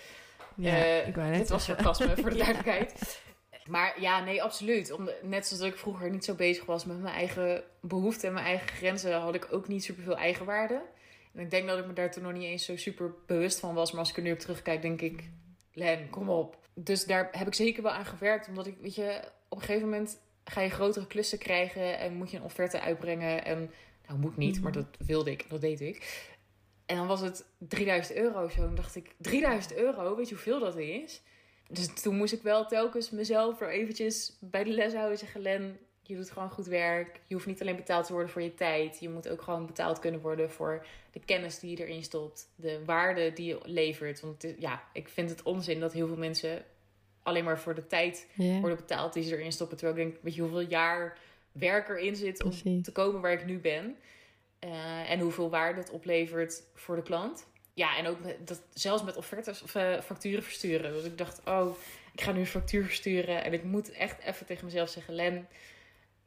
Ja, 0.57 0.77
ik 0.85 1.17
net 1.17 1.35
Dit 1.35 1.49
was 1.49 1.65
sarcasme, 1.65 2.17
voor 2.17 2.31
de 2.31 2.37
duidelijkheid. 2.45 3.21
Maar 3.67 4.01
ja, 4.01 4.25
nee, 4.25 4.43
absoluut. 4.43 4.93
Om, 4.93 5.09
net 5.23 5.47
zoals 5.47 5.63
ik 5.63 5.79
vroeger 5.79 6.11
niet 6.11 6.25
zo 6.25 6.35
bezig 6.35 6.65
was 6.65 6.85
met 6.85 7.01
mijn 7.01 7.15
eigen 7.15 7.63
behoeften 7.81 8.29
en 8.29 8.35
mijn 8.35 8.47
eigen 8.47 8.69
grenzen, 8.69 9.13
had 9.21 9.35
ik 9.35 9.53
ook 9.53 9.69
niet 9.69 9.85
superveel 9.85 10.17
eigenwaarde. 10.17 10.83
En 11.35 11.41
ik 11.41 11.51
denk 11.51 11.67
dat 11.67 11.79
ik 11.79 11.87
me 11.87 11.93
daar 11.93 12.11
toen 12.11 12.23
nog 12.23 12.33
niet 12.33 12.43
eens 12.43 12.65
zo 12.65 12.77
super 12.77 13.11
bewust 13.27 13.61
van 13.61 13.75
was. 13.75 13.91
Maar 13.91 14.01
als 14.01 14.11
ik 14.11 14.17
er 14.17 14.23
nu 14.23 14.33
op 14.33 14.39
terugkijk, 14.39 14.83
denk 14.83 15.01
ik, 15.01 15.29
Len, 15.73 16.11
kom 16.11 16.29
op. 16.29 16.57
Dus 16.75 17.05
daar 17.05 17.29
heb 17.33 17.47
ik 17.47 17.55
zeker 17.55 17.83
wel 17.83 17.93
aan 17.93 18.07
gewerkt. 18.07 18.49
Omdat 18.49 18.67
ik, 18.67 18.77
weet 18.81 18.95
je, 18.95 19.21
op 19.49 19.59
een 19.59 19.65
gegeven 19.65 19.89
moment 19.89 20.19
ga 20.45 20.61
je 20.61 20.71
grotere 20.71 21.07
klussen 21.07 21.39
krijgen. 21.39 21.99
En 21.99 22.15
moet 22.15 22.31
je 22.31 22.37
een 22.37 22.43
offerte 22.43 22.81
uitbrengen. 22.81 23.45
En 23.45 23.71
nou, 24.07 24.19
moet 24.21 24.37
niet, 24.37 24.55
Mhm. 24.55 24.63
maar 24.63 24.73
dat 24.73 24.87
wilde 25.07 25.31
ik. 25.31 25.45
Dat 25.49 25.61
deed 25.61 25.81
ik. 25.81 26.29
En 26.91 26.97
dan 26.97 27.07
was 27.07 27.21
het 27.21 27.45
3000 27.59 28.19
euro 28.19 28.45
of 28.45 28.53
zo. 28.53 28.63
En 28.67 28.75
dacht 28.75 28.97
ik, 28.97 29.15
3000 29.17 29.75
euro, 29.77 30.17
weet 30.17 30.29
je 30.29 30.35
hoeveel 30.35 30.61
dat 30.61 30.77
is? 30.77 31.23
Dus 31.69 32.03
toen 32.03 32.17
moest 32.17 32.33
ik 32.33 32.43
wel 32.43 32.67
telkens 32.67 33.11
mezelf 33.11 33.59
weer 33.59 33.71
eventjes 33.71 34.37
bij 34.41 34.65
de 34.65 34.71
les 34.71 34.93
houden 34.93 35.13
en 35.13 35.19
zeggen... 35.19 35.41
Len, 35.41 35.79
je 36.03 36.17
doet 36.17 36.31
gewoon 36.31 36.51
goed 36.51 36.67
werk. 36.67 37.21
Je 37.27 37.35
hoeft 37.35 37.47
niet 37.47 37.61
alleen 37.61 37.77
betaald 37.77 38.07
te 38.07 38.13
worden 38.13 38.31
voor 38.31 38.43
je 38.43 38.55
tijd. 38.55 39.01
Je 39.01 39.09
moet 39.09 39.29
ook 39.29 39.43
gewoon 39.43 39.67
betaald 39.67 39.99
kunnen 39.99 40.21
worden 40.21 40.51
voor 40.51 40.87
de 41.13 41.21
kennis 41.25 41.59
die 41.59 41.71
je 41.77 41.87
erin 41.87 42.03
stopt. 42.03 42.49
De 42.55 42.85
waarde 42.85 43.33
die 43.33 43.47
je 43.47 43.59
levert. 43.65 44.21
Want 44.21 44.45
is- 44.45 44.55
ja, 44.59 44.83
ik 44.93 45.09
vind 45.09 45.31
het 45.31 45.43
onzin 45.43 45.81
dat 45.81 45.93
heel 45.93 46.07
veel 46.07 46.17
mensen 46.17 46.65
alleen 47.23 47.45
maar 47.45 47.59
voor 47.61 47.75
de 47.75 47.87
tijd 47.87 48.27
worden 48.61 48.77
betaald 48.77 49.13
die 49.13 49.23
ze 49.23 49.37
erin 49.37 49.53
stoppen. 49.53 49.77
Terwijl 49.77 49.99
ik 49.99 50.05
denk, 50.05 50.23
weet 50.23 50.35
je 50.35 50.41
hoeveel 50.41 50.61
jaar 50.69 51.19
werk 51.53 51.89
erin 51.89 52.17
zit 52.17 52.43
om 52.43 52.51
precies. 52.51 52.85
te 52.85 52.93
komen 52.93 53.21
waar 53.21 53.33
ik 53.33 53.47
nu 53.47 53.59
ben. 53.59 53.97
Eh, 54.61 55.11
en 55.11 55.21
hoeveel 55.21 55.51
waarde 55.51 55.81
het 55.81 55.91
oplevert 55.91 56.63
voor 56.75 56.97
de 56.97 57.03
klant. 57.03 57.47
Ja, 57.75 57.97
en 57.97 58.07
ook 58.07 58.21
met, 58.25 58.47
dat, 58.47 58.63
zelfs 58.75 59.03
met 59.03 59.17
offertes 59.17 59.63
of 59.63 59.75
eh, 59.75 60.01
facturen 60.01 60.43
versturen. 60.43 60.93
Dus 60.93 61.05
ik 61.05 61.19
dacht, 61.19 61.41
oh, 61.45 61.77
ik 62.13 62.21
ga 62.21 62.33
nu 62.33 62.41
een 62.41 62.47
factuur 62.47 62.85
versturen. 62.85 63.45
En 63.45 63.53
ik 63.53 63.65
moet 63.65 63.91
echt 63.93 64.21
even 64.23 64.47
tegen 64.47 64.65
mezelf 64.65 64.89
zeggen, 64.89 65.15
Len, 65.15 65.49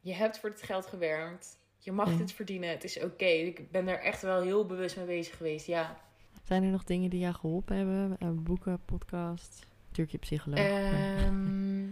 je 0.00 0.12
hebt 0.12 0.38
voor 0.38 0.50
dit 0.50 0.62
geld 0.62 0.86
gewerkt. 0.86 1.58
Je 1.78 1.92
mag 1.92 2.10
Ja. 2.10 2.16
dit 2.16 2.32
verdienen. 2.32 2.68
Het 2.68 2.84
is 2.84 3.00
oké. 3.00 3.24
Ik 3.24 3.70
ben 3.70 3.88
er 3.88 4.00
echt 4.00 4.22
wel 4.22 4.42
heel 4.42 4.66
bewust 4.66 4.96
mee 4.96 5.06
bezig 5.06 5.36
geweest, 5.36 5.66
ja. 5.66 6.00
Zijn 6.42 6.62
er 6.62 6.70
nog 6.70 6.84
dingen 6.84 7.10
die 7.10 7.20
jou 7.20 7.34
geholpen 7.34 7.76
hebben? 7.76 8.16
Eh, 8.18 8.28
boeken, 8.32 8.80
podcast? 8.84 9.66
Natuurlijk 9.88 10.10
je 10.10 10.18
psycholoog. 10.18 10.58
Ehm 10.58 11.82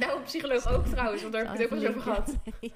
nou, 0.00 0.22
psycholoog 0.24 0.66
ook 0.68 0.86
trouwens, 0.86 1.20
want 1.22 1.32
daar 1.34 1.44
heb 1.46 1.54
ik 1.54 1.60
het 1.60 1.72
ook 1.72 1.78
wel 1.80 1.88
eens 1.88 1.96
over 1.96 2.02
gehad. 2.02 2.36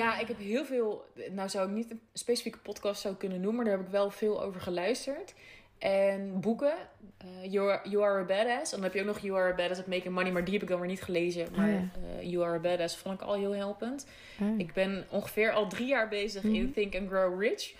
Ja, 0.00 0.18
ik 0.18 0.28
heb 0.28 0.38
heel 0.38 0.64
veel. 0.64 1.04
Nou, 1.30 1.48
zou 1.48 1.68
ik 1.68 1.74
niet 1.74 1.90
een 1.90 2.00
specifieke 2.12 2.58
podcast 2.58 3.00
zou 3.00 3.14
kunnen 3.14 3.40
noemen, 3.40 3.56
maar 3.56 3.64
daar 3.64 3.76
heb 3.76 3.86
ik 3.86 3.92
wel 3.92 4.10
veel 4.10 4.42
over 4.42 4.60
geluisterd. 4.60 5.34
En 5.78 6.40
boeken. 6.40 6.74
eh, 7.18 7.52
you, 7.52 7.70
are, 7.70 7.88
you 7.88 8.04
Are 8.04 8.20
a 8.20 8.24
Badass. 8.24 8.72
En 8.72 8.76
dan 8.80 8.82
heb 8.82 8.94
je 8.94 9.00
ook 9.00 9.06
nog 9.06 9.18
You 9.18 9.38
Are 9.40 9.52
a 9.52 9.54
Badass 9.54 9.80
at 9.80 9.86
Making 9.86 10.14
Money, 10.14 10.32
maar 10.32 10.44
die 10.44 10.52
heb 10.52 10.62
ik 10.62 10.68
dan 10.68 10.78
weer 10.80 10.88
niet 10.88 11.02
gelezen. 11.02 11.46
Maar 11.56 11.68
Oh 11.68 11.72
ja. 11.74 11.88
eh, 12.18 12.30
You 12.30 12.44
Are 12.44 12.54
a 12.56 12.60
Badass 12.60 12.96
vond 12.96 13.20
ik 13.20 13.26
al 13.26 13.34
heel 13.34 13.54
helpend. 13.54 14.06
Ah, 14.40 14.58
Ik 14.58 14.72
ben 14.72 15.06
ongeveer 15.10 15.52
al 15.52 15.68
drie 15.68 15.86
jaar 15.86 16.08
bezig 16.08 16.42
in 16.42 16.62
Mhm. 16.62 16.72
Think 16.72 16.94
and 16.96 17.08
Grow 17.08 17.40
Rich. 17.42 17.74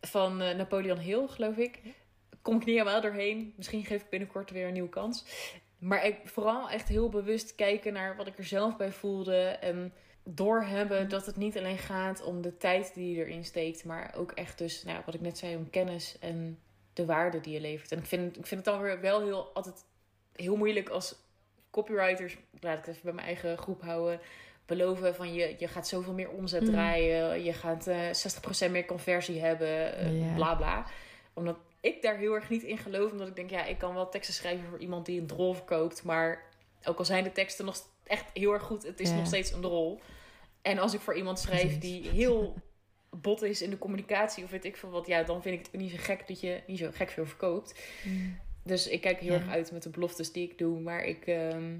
Van 0.00 0.40
eh, 0.40 0.56
Napoleon 0.56 0.98
Hill, 0.98 1.26
geloof 1.28 1.56
ik. 1.56 1.80
Kom 2.42 2.54
ik 2.56 2.64
niet 2.64 2.76
helemaal 2.78 3.00
doorheen. 3.00 3.52
Misschien 3.56 3.84
geef 3.84 4.02
ik 4.02 4.08
binnenkort 4.10 4.50
weer 4.50 4.66
een 4.66 4.72
nieuwe 4.72 4.88
kans. 4.88 5.24
Maar 5.78 6.06
ik 6.06 6.16
vooral 6.24 6.70
echt 6.70 6.88
heel 6.88 7.08
bewust 7.08 7.54
kijken 7.54 7.92
naar 7.92 8.16
wat 8.16 8.26
ik 8.26 8.38
er 8.38 8.44
zelf 8.44 8.76
bij 8.76 8.92
voelde. 8.92 9.40
En 9.46 9.92
doorhebben 10.24 11.08
dat 11.08 11.26
het 11.26 11.36
niet 11.36 11.58
alleen 11.58 11.78
gaat 11.78 12.22
om 12.22 12.42
de 12.42 12.56
tijd 12.56 12.94
die 12.94 13.16
je 13.16 13.24
erin 13.24 13.44
steekt. 13.44 13.84
Maar 13.84 14.14
ook 14.16 14.32
echt 14.32 14.58
dus, 14.58 14.84
nou, 14.84 15.02
wat 15.06 15.14
ik 15.14 15.20
net 15.20 15.38
zei, 15.38 15.56
om 15.56 15.70
kennis 15.70 16.16
en 16.20 16.58
de 16.92 17.04
waarde 17.04 17.40
die 17.40 17.52
je 17.52 17.60
levert. 17.60 17.92
En 17.92 17.98
ik 17.98 18.06
vind, 18.06 18.36
ik 18.38 18.46
vind 18.46 18.64
het 18.64 18.74
dan 18.74 18.82
weer 18.82 19.00
wel 19.00 19.22
heel, 19.22 19.50
altijd 19.54 19.84
heel 20.32 20.56
moeilijk 20.56 20.88
als 20.88 21.14
copywriters... 21.70 22.36
Laat 22.60 22.78
ik 22.78 22.84
het 22.84 22.88
even 22.88 23.02
bij 23.04 23.12
mijn 23.12 23.26
eigen 23.26 23.58
groep 23.58 23.82
houden 23.82 24.20
beloven 24.66 25.14
van 25.14 25.34
je, 25.34 25.54
je 25.58 25.68
gaat 25.68 25.88
zoveel 25.88 26.12
meer 26.12 26.30
omzet 26.30 26.60
Mm. 26.60 26.66
draaien, 26.70 27.44
je 27.44 27.52
gaat 27.52 27.86
eh 27.86 28.10
60% 28.68 28.70
meer 28.70 28.84
conversie 28.84 29.40
hebben, 29.40 30.14
Ja. 30.18 30.34
bla 30.34 30.54
bla. 30.54 30.86
Omdat 31.32 31.56
ik 31.80 32.02
daar 32.02 32.16
heel 32.16 32.34
erg 32.34 32.48
niet 32.48 32.62
in 32.62 32.78
geloof, 32.78 33.12
omdat 33.12 33.28
ik 33.28 33.36
denk, 33.36 33.50
ja, 33.50 33.64
ik 33.64 33.78
kan 33.78 33.94
wel 33.94 34.08
teksten 34.08 34.34
schrijven 34.34 34.68
voor 34.68 34.78
iemand 34.78 35.06
die 35.06 35.20
een 35.20 35.26
drol 35.26 35.54
verkoopt, 35.54 36.02
maar 36.04 36.42
ook 36.84 36.98
al 36.98 37.04
zijn 37.04 37.24
de 37.24 37.32
teksten 37.32 37.64
nog 37.64 37.76
echt 38.04 38.24
heel 38.32 38.52
erg 38.52 38.62
goed, 38.62 38.82
het 38.82 39.00
is 39.00 39.10
nog 39.10 39.26
steeds 39.26 39.52
een 39.52 39.60
drol. 39.60 40.00
En 40.62 40.78
als 40.78 40.94
ik 40.94 41.00
voor 41.00 41.14
iemand 41.16 41.38
schrijf 41.38 41.78
die 41.78 42.08
heel 42.08 42.54
bot 43.10 43.42
is 43.42 43.62
in 43.62 43.70
de 43.70 43.78
communicatie 43.78 44.44
of 44.44 44.50
weet 44.50 44.64
ik 44.64 44.76
veel 44.76 44.90
wat, 44.90 45.06
ja, 45.06 45.22
dan 45.22 45.42
vind 45.42 45.58
ik 45.58 45.66
het 45.72 45.80
niet 45.80 45.90
zo 45.90 45.96
gek 46.00 46.28
dat 46.28 46.40
je 46.40 46.62
niet 46.66 46.78
zo 46.78 46.90
gek 46.92 47.10
veel 47.10 47.26
verkoopt. 47.26 47.80
Mm. 48.04 48.38
Dus 48.62 48.88
ik 48.88 49.00
kijk 49.00 49.20
heel 49.20 49.32
Ja. 49.32 49.38
erg 49.38 49.48
uit 49.48 49.72
met 49.72 49.82
de 49.82 49.90
beloftes 49.90 50.32
die 50.32 50.50
ik 50.50 50.58
doe. 50.58 50.80
Maar 50.80 51.04
ik, 51.04 51.26
ehm, 51.26 51.76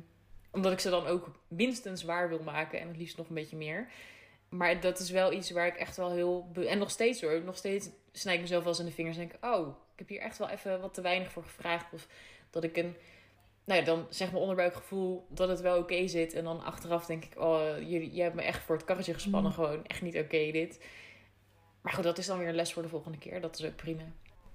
omdat 0.51 0.73
ik 0.73 0.79
ze 0.79 0.91
dan 0.91 1.07
ook 1.07 1.31
minstens 1.49 2.03
waar 2.03 2.29
wil 2.29 2.43
maken. 2.43 2.81
En 2.81 2.89
het 2.89 2.97
liefst 2.97 3.17
nog 3.17 3.29
een 3.29 3.35
beetje 3.35 3.57
meer. 3.57 3.89
Maar 4.49 4.81
dat 4.81 4.99
is 4.99 5.11
wel 5.11 5.33
iets 5.33 5.51
waar 5.51 5.67
ik 5.67 5.77
echt 5.77 5.97
wel 5.97 6.13
heel... 6.13 6.51
En 6.67 6.79
nog 6.79 6.91
steeds 6.91 7.21
hoor. 7.21 7.43
Nog 7.45 7.57
steeds 7.57 7.89
snijd 8.13 8.37
ik 8.37 8.43
mezelf 8.43 8.63
wel 8.63 8.73
eens 8.73 8.81
in 8.81 8.87
de 8.87 8.93
vingers. 8.93 9.17
En 9.17 9.29
denk 9.29 9.45
oh, 9.45 9.69
ik 9.69 9.99
heb 9.99 10.09
hier 10.09 10.21
echt 10.21 10.39
wel 10.39 10.49
even 10.49 10.81
wat 10.81 10.95
te 10.95 11.01
weinig 11.01 11.33
voor 11.33 11.43
gevraagd. 11.43 11.93
Of 11.93 12.07
dat 12.51 12.65
ik 12.65 12.77
een... 12.77 12.97
Nou 13.64 13.81
ja, 13.81 13.87
dan 13.87 14.07
zeg 14.09 14.29
mijn 14.29 14.42
onderbuikgevoel 14.42 15.27
dat 15.29 15.48
het 15.48 15.61
wel 15.61 15.79
oké 15.79 16.09
zit. 16.09 16.33
En 16.33 16.44
dan 16.44 16.64
achteraf 16.64 17.07
denk 17.07 17.24
ik, 17.24 17.38
oh, 17.38 17.62
jullie, 17.79 18.11
jij 18.11 18.24
hebt 18.24 18.37
me 18.37 18.42
echt 18.42 18.62
voor 18.62 18.77
het 18.77 18.85
karretje 18.85 19.14
gespannen. 19.14 19.50
Mm. 19.50 19.57
Gewoon 19.57 19.87
echt 19.87 20.03
niet 20.03 20.16
oké 20.16 20.50
dit. 20.53 20.85
Maar 21.83 21.92
goed, 21.92 22.05
dat 22.05 22.18
is 22.18 22.27
dan 22.27 22.38
weer 22.38 22.48
een 22.48 22.55
les 22.55 22.72
voor 22.72 22.83
de 22.83 22.88
volgende 22.88 23.18
keer. 23.18 23.40
Dat 23.40 23.59
is 23.59 23.64
ook 23.64 23.77
prima. 23.77 24.03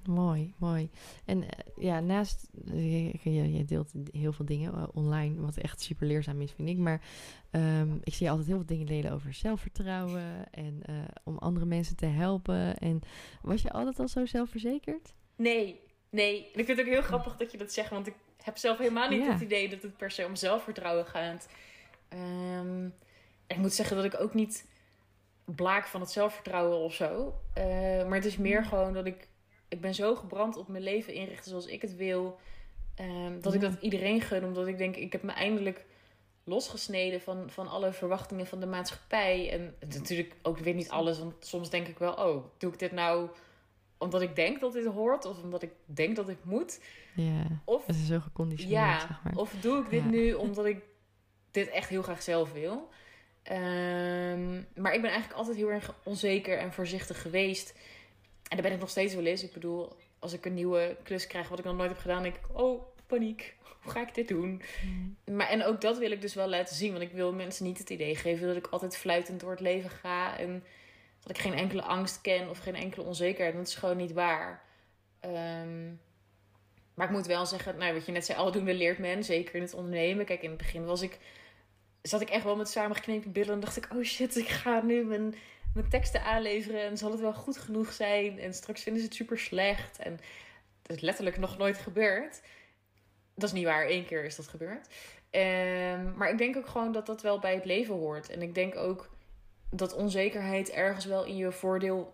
Mooi, 0.08 0.54
mooi. 0.58 0.90
En 1.26 1.44
eh, 1.44 1.50
ja, 1.78 2.00
naast, 2.00 2.50
je, 2.66 3.14
je, 3.24 3.54
je 3.54 3.66
deelt 3.66 3.92
heel 4.12 4.34
veel 4.34 4.46
dingen 4.46 4.74
eh, 4.74 4.84
online, 4.94 5.42
wat 5.42 5.58
echt 5.58 5.82
super 5.82 6.08
leerzaam 6.08 6.42
is, 6.42 6.52
vind 6.52 6.70
ik. 6.70 6.78
Maar 6.78 7.02
ehm, 7.52 7.96
ik 8.04 8.14
zie 8.14 8.26
je 8.26 8.32
altijd 8.32 8.48
heel 8.48 8.58
veel 8.58 8.66
dingen 8.66 8.86
delen 8.86 9.12
over 9.12 9.34
zelfvertrouwen 9.34 10.52
en 10.52 10.80
eh, 10.86 10.96
om 11.24 11.38
andere 11.38 11.66
mensen 11.66 11.96
te 11.96 12.06
helpen. 12.06 12.78
En 12.78 13.02
was 13.42 13.62
je 13.62 13.72
altijd 13.72 14.00
al 14.00 14.08
zo 14.08 14.26
zelfverzekerd? 14.26 15.14
Nee, 15.36 15.80
nee. 16.10 16.52
En 16.54 16.60
ik 16.60 16.66
vind 16.66 16.78
het 16.78 16.80
ook 16.80 16.94
heel 16.94 17.02
grappig 17.02 17.38
dat 17.38 17.52
je 17.52 17.58
dat 17.58 17.74
zegt, 17.74 17.90
want 17.90 18.08
ik 18.08 18.16
heb 18.50 18.58
zelf 18.58 18.78
helemaal 18.78 19.10
niet 19.10 19.28
het 19.28 19.42
idee 19.42 19.70
dat 19.70 19.82
het 19.82 19.98
per 19.98 20.12
se 20.12 20.26
om 20.26 20.36
zelfvertrouwen 20.36 21.06
gaat. 21.06 21.48
En 22.10 22.94
ik 23.48 23.58
moet 23.58 23.74
zeggen 23.74 23.96
dat 23.96 24.06
ik 24.06 24.20
ook 24.20 24.34
niet 24.34 24.66
blaak 25.46 25.88
van 25.88 26.02
het 26.02 26.12
zelfvertrouwen 26.12 26.78
of 26.78 26.94
zo. 26.94 27.34
Eh, 27.54 27.64
maar 28.08 28.16
het 28.16 28.26
is 28.26 28.38
meer 28.38 28.66
gewoon 28.66 28.94
dat 28.94 29.06
ik, 29.06 29.28
ik 29.68 29.82
ben 29.82 29.94
zo 29.94 30.16
gebrand 30.16 30.58
op 30.58 30.68
mijn 30.68 30.84
leven 30.84 31.14
inrichten 31.14 31.50
zoals 31.50 31.66
ik 31.66 31.82
het 31.82 31.96
wil. 31.96 32.40
ehm, 32.96 33.40
dat 33.42 33.54
ik 33.54 33.62
dat 33.62 33.82
iedereen 33.82 34.22
gun, 34.22 34.44
omdat 34.44 34.68
ik 34.68 34.78
denk, 34.78 34.96
ik 34.96 35.12
heb 35.12 35.24
me 35.24 35.32
eindelijk 35.32 35.86
losgesneden 36.44 37.22
van, 37.22 37.50
van 37.50 37.68
alle 37.68 37.94
verwachtingen 37.94 38.48
van 38.48 38.60
de 38.60 38.66
maatschappij. 38.66 39.52
En 39.52 39.76
natuurlijk 39.80 40.36
ook 40.42 40.58
weer 40.58 40.74
niet 40.74 40.90
alles, 40.90 41.20
want 41.20 41.34
soms 41.40 41.70
denk 41.70 41.88
ik 41.88 42.00
wel, 42.00 42.14
oh, 42.14 42.46
doe 42.58 42.72
ik 42.74 42.80
dit 42.80 42.92
nou 42.92 43.30
omdat 44.00 44.22
ik 44.22 44.36
denk 44.36 44.60
dat 44.60 44.74
dit 44.74 44.86
hoort, 44.86 45.26
of 45.26 45.44
omdat 45.44 45.62
ik 45.62 45.72
denk 45.86 46.16
dat 46.16 46.30
ik 46.30 46.38
moet? 46.44 46.80
Ja, 47.16 47.44
Of, 47.66 47.86
het 47.86 47.96
is 47.96 48.08
zo 48.08 48.20
geconditioneerd, 48.20 48.80
ja, 48.82 49.00
zeg 49.00 49.24
maar. 49.24 49.34
of 49.36 49.54
doe 49.62 49.84
ik 49.84 49.90
dit 49.90 50.04
Ja. 50.04 50.10
nu 50.10 50.34
omdat 50.34 50.66
ik 50.66 50.82
dit 51.52 51.70
echt 51.70 51.90
heel 51.90 52.02
graag 52.02 52.22
zelf 52.22 52.52
wil? 52.54 52.90
Ehm, 53.44 54.54
maar 54.76 54.94
ik 54.94 55.02
ben 55.02 55.10
eigenlijk 55.12 55.34
altijd 55.40 55.58
heel 55.58 55.72
erg 55.72 55.96
onzeker 56.04 56.58
en 56.58 56.74
voorzichtig 56.74 57.22
geweest. 57.22 57.74
En 58.48 58.58
daar 58.58 58.62
ben 58.62 58.72
ik 58.74 58.80
nog 58.80 58.90
steeds 58.90 59.14
wel 59.16 59.26
eens. 59.26 59.44
Ik 59.44 59.54
bedoel, 59.54 59.96
als 60.20 60.34
ik 60.34 60.46
een 60.46 60.54
nieuwe 60.54 60.98
klus 61.04 61.28
krijg 61.28 61.50
wat 61.50 61.60
ik 61.60 61.66
nog 61.66 61.76
nooit 61.78 61.90
heb 61.90 62.00
gedaan, 62.00 62.24
denk 62.24 62.36
ik, 62.36 62.60
oh, 62.60 62.82
paniek. 63.08 63.56
Hoe 63.82 63.92
ga 63.92 64.02
ik 64.02 64.16
dit 64.16 64.28
doen? 64.28 64.62
Mm. 64.86 65.36
Maar 65.36 65.48
en 65.50 65.64
ook 65.64 65.82
dat 65.82 65.98
wil 65.98 66.12
ik 66.12 66.22
dus 66.22 66.34
wel 66.34 66.48
laten 66.48 66.76
zien. 66.76 66.92
Want 66.92 67.04
ik 67.04 67.12
wil 67.12 67.34
mensen 67.34 67.66
niet 67.66 67.78
het 67.78 67.90
idee 67.90 68.16
geven 68.16 68.48
dat 68.48 68.56
ik 68.56 68.68
altijd 68.68 68.98
fluitend 68.98 69.40
door 69.40 69.52
het 69.52 69.60
leven 69.60 69.90
ga. 69.90 70.38
En 70.38 70.64
dat 71.22 71.30
ik 71.30 71.38
geen 71.38 71.54
enkele 71.54 71.82
angst 71.82 72.22
ken 72.22 72.50
of 72.50 72.58
geen 72.58 72.76
enkele 72.76 73.06
onzekerheid. 73.06 73.56
Dat 73.56 73.68
is 73.68 73.76
gewoon 73.76 73.98
niet 73.98 74.14
waar. 74.14 74.62
Ehm, 75.20 75.88
maar 76.94 77.08
ik 77.08 77.14
moet 77.14 77.26
wel 77.26 77.46
zeggen, 77.46 77.78
nou, 77.78 77.94
wat 77.94 78.06
je 78.06 78.12
net 78.12 78.26
zei, 78.26 78.38
aldoende 78.38 78.74
leert 78.74 78.98
men. 78.98 79.24
Zeker 79.24 79.56
in 79.56 79.62
het 79.62 79.74
ondernemen. 79.74 80.26
Kijk, 80.26 80.42
in 80.42 80.50
het 80.50 80.58
begin 80.58 80.86
was 80.86 81.02
ik, 81.02 81.18
zat 82.02 82.22
ik 82.22 82.30
echt 82.30 82.44
wel 82.44 82.56
met 82.56 82.70
samengeknepen 82.70 83.32
billen. 83.32 83.54
En 83.54 83.60
dacht 83.60 83.78
ik, 83.78 83.88
oh 83.96 84.04
shit, 84.04 84.36
ik 84.36 84.48
ga 84.48 84.82
nu 84.82 85.04
mijn, 85.04 85.36
mijn 85.74 85.90
teksten 85.90 86.24
aanleveren. 86.24 86.82
En 86.82 86.98
zal 86.98 87.12
het 87.12 87.20
wel 87.20 87.34
goed 87.34 87.58
genoeg 87.58 87.92
zijn? 87.92 88.40
En 88.40 88.54
straks 88.54 88.84
vinden 88.84 89.02
ze 89.02 89.08
het 89.08 89.18
super 89.18 89.40
slecht. 89.40 90.00
En 90.00 90.20
dat 90.82 90.96
is 90.96 91.02
letterlijk 91.02 91.38
nog 91.38 91.58
nooit 91.58 91.78
gebeurd. 91.78 92.42
Dat 93.36 93.50
is 93.50 93.56
niet 93.56 93.66
waar, 93.66 93.86
één 93.86 94.06
keer 94.06 94.24
is 94.24 94.36
dat 94.36 94.48
gebeurd. 94.48 94.88
Ehm, 95.30 96.14
maar 96.16 96.30
ik 96.30 96.38
denk 96.38 96.58
ook 96.58 96.68
gewoon 96.68 96.92
dat 96.92 97.06
dat 97.06 97.22
wel 97.22 97.40
bij 97.40 97.54
het 97.54 97.66
leven 97.66 97.96
hoort. 97.96 98.30
En 98.30 98.42
ik 98.42 98.56
denk 98.56 98.76
ook 98.76 99.10
dat 99.70 99.94
onzekerheid 99.94 100.70
ergens 100.70 101.06
wel 101.06 101.24
in 101.24 101.36
je 101.36 101.52
voordeel 101.52 102.14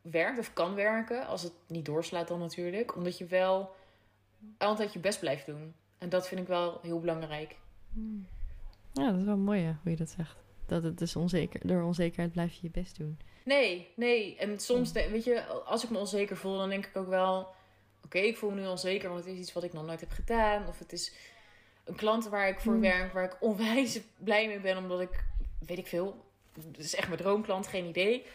werkt 0.00 0.38
of 0.38 0.52
kan 0.52 0.74
werken. 0.74 1.26
Als 1.26 1.42
het 1.42 1.52
niet 1.66 1.84
doorslaat 1.84 2.28
dan 2.28 2.38
natuurlijk. 2.38 2.96
Omdat 2.96 3.18
je 3.18 3.26
wel 3.26 3.74
altijd 4.58 4.92
je 4.92 4.98
best 4.98 5.20
blijft 5.20 5.46
doen. 5.46 5.74
En 5.98 6.08
dat 6.08 6.28
vind 6.28 6.40
ik 6.40 6.46
wel 6.46 6.78
heel 6.82 7.00
belangrijk. 7.00 7.56
Ja, 8.92 9.10
dat 9.10 9.20
is 9.20 9.24
wel 9.24 9.36
mooi 9.36 9.62
hè, 9.62 9.72
hoe 9.82 9.90
je 9.90 9.96
dat 9.96 10.10
zegt. 10.10 10.36
Dat 10.66 10.82
het 10.82 10.98
dus 10.98 11.16
onzeker, 11.16 11.60
door 11.66 11.82
onzekerheid 11.82 12.32
blijf 12.32 12.52
je 12.52 12.58
je 12.62 12.70
best 12.70 12.96
doen. 12.98 13.18
Nee, 13.44 13.92
nee. 13.96 14.36
En 14.36 14.58
soms, 14.60 14.92
weet 14.92 15.24
je, 15.24 15.44
als 15.44 15.84
ik 15.84 15.90
me 15.90 15.98
onzeker 15.98 16.36
voel, 16.36 16.58
dan 16.58 16.68
denk 16.68 16.86
ik 16.86 16.96
ook 16.96 17.08
wel... 17.08 17.48
Oké, 18.04 18.18
ik 18.18 18.36
voel 18.36 18.50
me 18.50 18.60
nu 18.60 18.66
onzeker, 18.66 19.08
want 19.08 19.24
het 19.24 19.34
is 19.34 19.40
iets 19.40 19.52
wat 19.52 19.64
ik 19.64 19.72
nog 19.72 19.86
nooit 19.86 20.00
heb 20.00 20.10
gedaan. 20.10 20.66
Of 20.68 20.78
het 20.78 20.92
is 20.92 21.14
een 21.84 21.94
klant 21.94 22.28
waar 22.28 22.48
ik 22.48 22.60
voor 22.60 22.72
Hmm. 22.72 22.82
werk, 22.82 23.12
waar 23.12 23.24
ik 23.24 23.36
onwijs 23.48 24.00
blij 24.16 24.46
mee 24.46 24.60
ben. 24.60 24.76
Omdat 24.76 25.00
ik, 25.00 25.24
weet 25.58 25.78
ik 25.78 25.86
veel, 25.86 26.23
het 26.54 26.78
is 26.78 26.94
echt 26.94 27.08
mijn 27.08 27.20
droomklant, 27.20 27.66
geen 27.66 27.84
idee. 27.84 28.26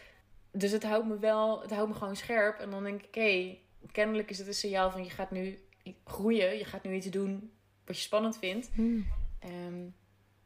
Dus 0.50 0.70
het 0.70 0.82
houdt 0.82 1.06
me 1.06 1.18
wel, 1.18 1.60
het 1.60 1.70
houdt 1.70 1.88
me 1.88 1.98
gewoon 1.98 2.16
scherp. 2.16 2.58
En 2.58 2.70
dan 2.70 2.82
denk 2.82 3.02
ik, 3.02 3.14
hé, 3.14 3.58
kennelijk 3.92 4.30
is 4.30 4.38
het 4.38 4.46
een 4.46 4.54
signaal 4.54 4.90
van 4.90 5.04
je 5.04 5.10
gaat 5.10 5.30
nu 5.30 5.58
groeien. 6.04 6.58
Je 6.58 6.64
gaat 6.64 6.82
nu 6.82 6.94
iets 6.94 7.06
doen 7.06 7.52
wat 7.84 7.96
je 7.96 8.02
spannend 8.02 8.38
vindt. 8.38 8.70
Hmm. 8.74 9.06
Ehm, 9.38 9.82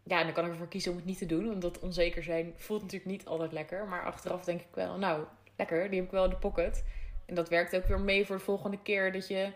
ja, 0.02 0.18
en 0.18 0.24
dan 0.24 0.32
kan 0.32 0.44
ik 0.44 0.50
ervoor 0.50 0.68
kiezen 0.68 0.90
om 0.90 0.96
het 0.96 1.06
niet 1.06 1.18
te 1.18 1.26
doen. 1.26 1.50
Omdat 1.50 1.78
onzeker 1.78 2.22
zijn 2.22 2.52
voelt 2.56 2.82
natuurlijk 2.82 3.10
niet 3.10 3.24
altijd 3.24 3.52
lekker. 3.52 3.86
Maar 3.86 4.04
achteraf 4.04 4.44
denk 4.44 4.60
ik 4.60 4.74
wel, 4.74 4.98
nou, 4.98 5.24
lekker. 5.56 5.88
Die 5.88 5.96
heb 5.96 6.04
ik 6.04 6.12
wel 6.12 6.24
in 6.24 6.30
de 6.30 6.36
pocket. 6.36 6.84
En 7.26 7.34
dat 7.34 7.48
werkt 7.48 7.76
ook 7.76 7.86
weer 7.86 8.00
mee 8.00 8.26
voor 8.26 8.36
de 8.36 8.42
volgende 8.42 8.78
keer 8.82 9.12
dat 9.12 9.28
je 9.28 9.52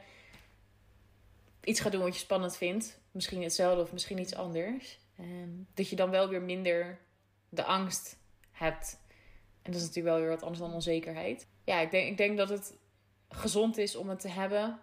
iets 1.65 1.81
gaat 1.81 1.93
doen 1.93 2.03
wat 2.03 2.15
je 2.15 2.21
spannend 2.21 2.57
vindt. 2.57 3.01
Misschien 3.11 3.43
hetzelfde 3.43 3.83
of 3.83 3.93
misschien 3.93 4.19
iets 4.19 4.35
anders. 4.35 4.99
Ehm, 5.19 5.51
dat 5.75 5.89
je 5.89 5.97
dan 5.97 6.11
wel 6.11 6.29
weer 6.29 6.43
minder 6.43 6.99
de 7.49 7.65
angst 7.65 8.19
hebt. 8.51 9.01
En 9.63 9.73
dat 9.73 9.81
is 9.81 9.87
natuurlijk 9.87 10.15
wel 10.15 10.25
weer 10.25 10.35
wat 10.35 10.43
anders 10.43 10.61
dan 10.61 10.73
onzekerheid. 10.73 11.47
Ja, 11.65 11.81
ik 11.81 11.91
denk, 11.91 12.11
ik 12.11 12.17
denk 12.17 12.37
dat 12.37 12.49
het 12.49 12.79
gezond 13.29 13.77
is 13.77 13.97
om 13.97 14.09
het 14.09 14.21
te 14.21 14.29
hebben. 14.29 14.79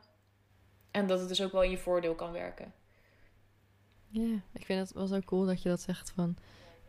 En 0.92 1.08
dat 1.08 1.20
het 1.20 1.28
dus 1.28 1.42
ook 1.42 1.52
wel 1.52 1.64
in 1.64 1.70
je 1.70 1.78
voordeel 1.78 2.16
kan 2.16 2.32
werken. 2.32 2.74
Ja, 4.08 4.42
ik 4.54 4.66
vind 4.66 4.80
het 4.80 4.92
wel 4.92 5.08
zo 5.08 5.20
cool 5.20 5.46
dat 5.46 5.62
je 5.62 5.70
dat 5.70 5.82
zegt 5.82 6.12
van... 6.12 6.38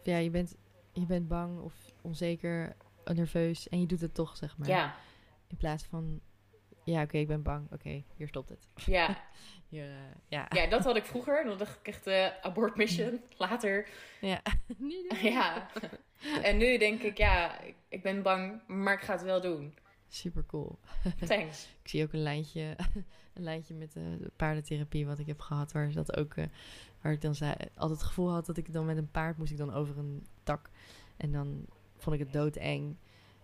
Ja, 0.03 0.16
je 0.16 0.31
bent, 0.31 0.57
je 0.93 1.07
bent 1.07 1.29
bang 1.29 1.61
of 1.61 1.74
onzeker, 2.03 2.77
nerveus 3.05 3.68
en 3.68 3.81
je 3.81 3.87
doet 3.87 4.01
het 4.01 4.14
toch, 4.14 4.37
zeg 4.37 4.59
maar. 4.59 4.68
Ja, 4.68 4.95
In 5.47 5.57
plaats 5.57 5.85
van... 5.85 6.20
Ja, 6.87 7.03
oké, 7.03 7.18
ik 7.18 7.26
ben 7.26 7.43
bang. 7.43 7.72
Oké, 7.72 8.03
hier 8.16 8.28
stopt 8.28 8.49
het. 8.49 8.68
ja. 8.87 9.16
Hier, 9.68 9.84
eh, 9.84 9.97
ja. 10.28 10.47
ja, 10.49 10.66
dat 10.66 10.84
had 10.84 10.97
ik 10.97 11.05
vroeger. 11.05 11.45
Dan 11.45 11.59
dacht 11.59 11.78
ik 11.80 11.87
echt 11.89 12.07
eh 12.07 12.26
abort 12.43 12.76
mission. 12.76 13.20
Later, 13.39 13.89
ja. 14.20 14.41
Doen. 14.78 15.05
ja. 15.22 15.70
En 16.43 16.57
nu 16.57 16.78
denk 16.78 17.03
ik, 17.03 17.16
ja, 17.18 17.61
ik- 17.89 18.03
ben 18.03 18.22
bang, 18.22 18.61
maar 18.66 18.95
ik 18.95 19.01
ga 19.01 19.12
het 19.12 19.22
wel 19.22 19.41
doen. 19.41 19.74
Super 20.09 20.47
cool. 20.47 20.78
Thanks. 21.26 21.68
Ik 21.82 21.89
zie 21.89 22.03
ook 22.03 22.12
een 22.12 22.22
lijntje, 22.22 22.76
een 23.34 23.43
lijntje 23.43 23.74
met 23.74 23.97
eh, 23.97 24.03
de 24.18 24.30
paardentherapie 24.37 25.07
wat 25.07 25.18
ik 25.18 25.26
heb 25.26 25.41
gehad, 25.41 25.72
waar 25.72 25.89
ze 25.91 25.97
dat 25.97 26.16
ook, 26.16 26.34
waar 27.03 27.12
ik 27.12 27.20
dan 27.20 27.34
zei, 27.34 27.53
altijd 27.74 27.99
het 27.99 28.09
gevoel 28.09 28.30
had 28.30 28.47
dat 28.47 28.57
ik 28.57 28.72
dan 28.72 28.84
met 28.87 28.97
een 28.97 29.11
paard 29.11 29.39
moest 29.39 29.51
ik 29.53 29.59
dan 29.59 29.72
over 29.72 29.99
een 29.99 30.26
tak 30.43 30.70
en 31.16 31.32
dan 31.32 31.66
vond 31.97 32.16
ik 32.16 32.22
het 32.22 32.32
doodeng 32.32 32.97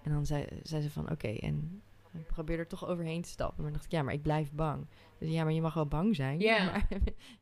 en 0.03 0.12
dan 0.12 0.26
zei, 0.26 0.47
zei 0.62 0.82
ze 0.82 0.90
van 0.90 1.11
oké 1.11 1.28
en 1.28 1.82
ik 2.21 2.27
probeer 2.27 2.59
er 2.59 2.67
toch 2.67 2.87
overheen 2.87 3.23
te 3.23 3.29
stappen, 3.29 3.63
maar 3.63 3.73
dacht 3.73 3.85
ik 3.85 3.91
ja, 3.91 4.03
maar 4.03 4.15
ik 4.15 4.23
blijf 4.23 4.53
bang. 4.53 4.87
Dus 5.19 5.31
ja, 5.31 5.45
maar 5.45 5.53
je 5.53 5.61
mag 5.61 5.75
wel 5.75 5.87
bang 5.87 6.17
zijn, 6.17 6.39
maar 6.73 6.87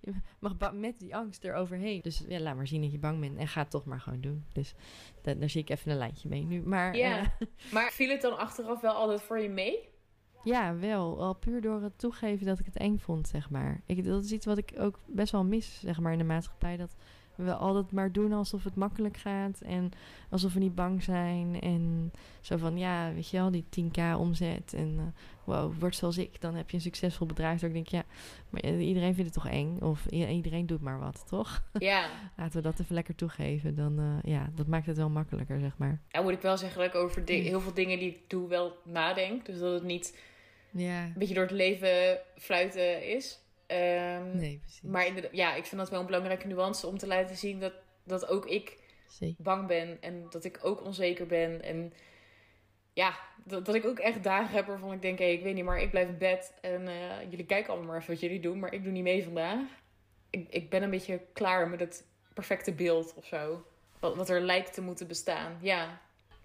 je 0.00 0.12
mag 0.38 0.72
met 0.72 0.98
die 0.98 1.16
angst 1.16 1.44
eroverheen. 1.44 2.00
Dus 2.02 2.24
ja, 2.28 2.40
laat 2.40 2.56
maar 2.56 2.66
zien 2.66 2.82
dat 2.82 2.92
je 2.92 2.98
bang 2.98 3.20
bent 3.20 3.38
en 3.38 3.48
ga 3.48 3.60
het 3.60 3.70
toch 3.70 3.84
maar 3.84 4.00
gewoon 4.00 4.20
doen. 4.20 4.44
Dus 4.52 4.74
da- 5.22 5.34
daar 5.34 5.50
zie 5.50 5.60
ik 5.60 5.70
even 5.70 5.90
een 5.90 5.96
lijntje 5.98 6.28
mee 6.28 6.44
nu. 6.44 6.62
Maar 6.62 6.94
eh, 6.94 7.26
Maar 7.72 7.90
viel 7.90 8.08
het 8.10 8.20
dan 8.20 8.38
achteraf 8.38 8.80
wel 8.80 8.92
altijd 8.94 9.22
voor 9.22 9.38
je 9.40 9.48
mee? 9.48 9.88
Ja, 10.44 10.76
wel. 10.76 11.22
Al 11.22 11.34
puur 11.34 11.60
door 11.60 11.82
het 11.82 11.98
toegeven 11.98 12.46
dat 12.46 12.58
ik 12.58 12.64
het 12.66 12.76
eng 12.76 12.98
vond, 12.98 13.28
zeg 13.28 13.50
maar. 13.50 13.80
Ik, 13.86 14.04
dat 14.04 14.24
is 14.24 14.32
iets 14.32 14.46
wat 14.46 14.58
ik 14.58 14.72
ook 14.78 14.98
best 15.06 15.32
wel 15.32 15.44
mis, 15.44 15.80
zeg 15.80 16.00
maar, 16.00 16.12
in 16.12 16.18
de 16.18 16.24
maatschappij. 16.24 16.76
Dat 16.76 16.94
we 17.46 17.54
altijd 17.54 17.92
maar 17.92 18.12
doen 18.12 18.32
alsof 18.32 18.64
het 18.64 18.74
makkelijk 18.74 19.16
gaat. 19.16 19.60
En 19.60 19.90
alsof 20.30 20.52
we 20.52 20.60
niet 20.60 20.74
bang 20.74 21.02
zijn. 21.02 21.60
En 21.60 22.12
zo 22.40 22.56
van, 22.56 22.78
ja, 22.78 23.12
weet 23.14 23.30
je 23.30 23.36
wel, 23.36 23.50
die 23.50 23.64
10k 23.64 24.00
omzet. 24.18 24.74
En 24.74 24.94
eh, 24.98 25.22
wow, 25.44 25.72
word 25.78 25.96
zoals 25.96 26.18
ik. 26.18 26.40
Dan 26.40 26.54
heb 26.54 26.70
je 26.70 26.76
een 26.76 26.82
succesvol 26.82 27.26
bedrijf. 27.26 27.60
Dat 27.60 27.68
ik 27.68 27.74
denk, 27.74 27.88
ja, 27.88 28.04
maar 28.50 28.64
iedereen 28.64 29.14
vindt 29.14 29.34
het 29.34 29.42
toch 29.42 29.52
eng? 29.52 29.78
Of 29.80 30.06
iedereen 30.06 30.66
doet 30.66 30.80
maar 30.80 30.98
wat, 30.98 31.24
toch? 31.28 31.62
Ja. 31.72 32.08
Laten 32.36 32.56
we 32.56 32.62
dat 32.62 32.80
even 32.80 32.94
lekker 32.94 33.14
toegeven. 33.14 33.74
Dan, 33.74 33.98
eh, 33.98 34.32
ja, 34.32 34.50
dat 34.54 34.66
maakt 34.66 34.86
het 34.86 34.96
wel 34.96 35.10
makkelijker, 35.10 35.60
zeg 35.60 35.76
maar. 35.76 36.00
En 36.08 36.22
moet 36.22 36.32
ik 36.32 36.40
wel 36.40 36.56
zeggen 36.56 36.78
dat 36.78 36.88
ik 36.88 37.00
over 37.00 37.22
heel 37.26 37.60
veel 37.60 37.74
dingen 37.74 37.98
die 37.98 38.08
ik 38.08 38.30
doe 38.30 38.48
wel 38.48 38.76
nadenk. 38.84 39.46
Dus 39.46 39.58
dat 39.58 39.72
het 39.72 39.82
niet 39.82 40.18
Ja, 40.70 41.04
een 41.04 41.14
beetje 41.16 41.34
door 41.34 41.42
het 41.42 41.52
leven 41.52 42.18
fluiten 42.36 43.08
is. 43.16 43.38
Ehm, 43.70 44.36
nee, 44.36 44.58
precies. 44.58 44.80
Maar 44.80 45.06
inderdaad, 45.06 45.36
ja, 45.36 45.54
ik 45.54 45.64
vind 45.64 45.80
dat 45.80 45.90
wel 45.90 46.00
een 46.00 46.06
belangrijke 46.06 46.46
nuance 46.46 46.86
om 46.86 46.98
te 46.98 47.06
laten 47.06 47.36
zien 47.36 47.60
dat, 47.60 47.72
dat 48.04 48.28
ook 48.28 48.46
ik 48.46 48.82
Zeker. 49.08 49.42
bang 49.42 49.66
ben. 49.66 49.98
En 50.00 50.26
dat 50.30 50.44
ik 50.44 50.58
ook 50.62 50.84
onzeker 50.84 51.26
ben. 51.26 51.62
En 51.62 51.92
ja, 52.92 53.18
dat, 53.44 53.66
dat 53.66 53.74
ik 53.74 53.84
ook 53.84 53.98
echt 53.98 54.22
dagen 54.22 54.54
heb 54.54 54.66
waarvan 54.66 54.92
ik 54.92 55.02
denk, 55.02 55.18
hé, 55.18 55.24
ik 55.24 55.42
weet 55.42 55.54
niet, 55.54 55.64
maar 55.64 55.80
ik 55.80 55.90
blijf 55.90 56.08
in 56.08 56.18
bed. 56.18 56.54
En 56.60 56.88
eh, 56.88 57.30
jullie 57.30 57.46
kijken 57.46 57.70
allemaal 57.70 57.88
maar 57.88 58.00
even 58.00 58.12
wat 58.12 58.20
jullie 58.20 58.40
doen, 58.40 58.58
maar 58.58 58.74
ik 58.74 58.82
doe 58.82 58.92
niet 58.92 59.02
mee 59.02 59.24
vandaag. 59.24 59.68
Ik, 60.30 60.46
ik 60.48 60.70
ben 60.70 60.82
een 60.82 60.90
beetje 60.90 61.20
klaar 61.32 61.68
met 61.68 61.80
het 61.80 62.04
perfecte 62.34 62.72
beeld 62.72 63.14
of 63.16 63.26
zo. 63.26 63.64
Wat, 64.00 64.16
wat 64.16 64.28
er 64.28 64.40
lijkt 64.40 64.74
te 64.74 64.82
moeten 64.82 65.06
bestaan. 65.06 65.58
Ja, 65.60 66.00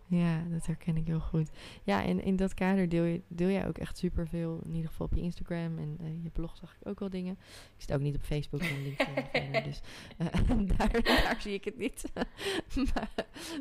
Ja, 0.08 0.44
dat 0.50 0.66
herken 0.66 0.98
ik 0.98 1.08
heel 1.08 1.20
goed. 1.20 1.50
Ja, 1.84 2.04
en 2.04 2.22
in 2.24 2.36
dat 2.36 2.54
kader 2.54 2.90
deel, 2.90 3.04
je, 3.04 3.22
deel 3.28 3.50
jij 3.50 3.68
ook 3.68 3.78
echt 3.78 3.98
superveel. 3.98 4.62
In 4.66 4.74
ieder 4.76 4.90
geval 4.90 5.06
op 5.06 5.14
je 5.16 5.22
Instagram 5.22 5.78
en 5.78 5.98
eh, 6.02 6.24
je 6.24 6.30
blog 6.30 6.58
zag 6.58 6.76
ik 6.80 6.88
ook 6.88 7.00
wel 7.00 7.10
dingen. 7.10 7.38
Ik 7.76 7.82
zit 7.82 7.94
ook 7.94 8.02
niet 8.02 8.16
op 8.16 8.22
Facebook 8.22 8.62
en 8.62 8.82
LinkedIn 8.84 9.64
dus 9.64 9.82
eh, 10.18 10.28
daar, 10.78 11.02
daar 11.04 11.38
zie 11.42 11.54
ik 11.54 11.66
het 11.66 11.78
niet. 11.78 12.04
maar, 12.94 13.10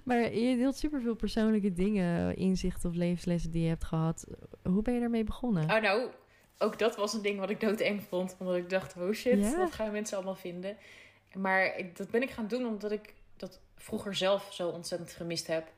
maar 0.04 0.34
je 0.34 0.56
deelt 0.56 0.76
superveel 0.76 1.14
persoonlijke 1.14 1.72
dingen, 1.72 2.36
inzichten 2.36 2.90
of 2.90 2.96
levenslessen 2.96 3.50
die 3.50 3.62
je 3.62 3.68
hebt 3.68 3.84
gehad. 3.84 4.26
Hoe 4.62 4.82
ben 4.82 4.94
je 4.94 5.00
daarmee 5.00 5.24
begonnen? 5.24 5.62
Oh, 5.70 5.80
nou, 5.82 6.10
ook 6.58 6.78
dat 6.78 6.96
was 6.96 7.14
een 7.14 7.22
ding 7.22 7.38
wat 7.38 7.50
ik 7.50 7.60
doodeng 7.60 8.02
vond. 8.02 8.36
Omdat 8.38 8.56
ik 8.56 8.70
dacht, 8.70 8.96
oh 8.96 9.12
shit, 9.12 9.38
Ja? 9.38 9.56
wat 9.56 9.72
gaan 9.72 9.92
mensen 9.92 10.16
allemaal 10.16 10.34
vinden? 10.36 10.76
Maar 11.34 11.76
ik- 11.78 11.96
dat 11.96 12.10
ben 12.10 12.22
ik 12.22 12.30
gaan 12.30 12.46
doen 12.48 12.66
omdat 12.66 12.92
ik 12.92 13.14
dat 13.36 13.60
vroeger 13.76 14.14
zelf 14.14 14.48
zo 14.52 14.68
ontzettend 14.68 15.12
gemist 15.12 15.46
heb. 15.46 15.72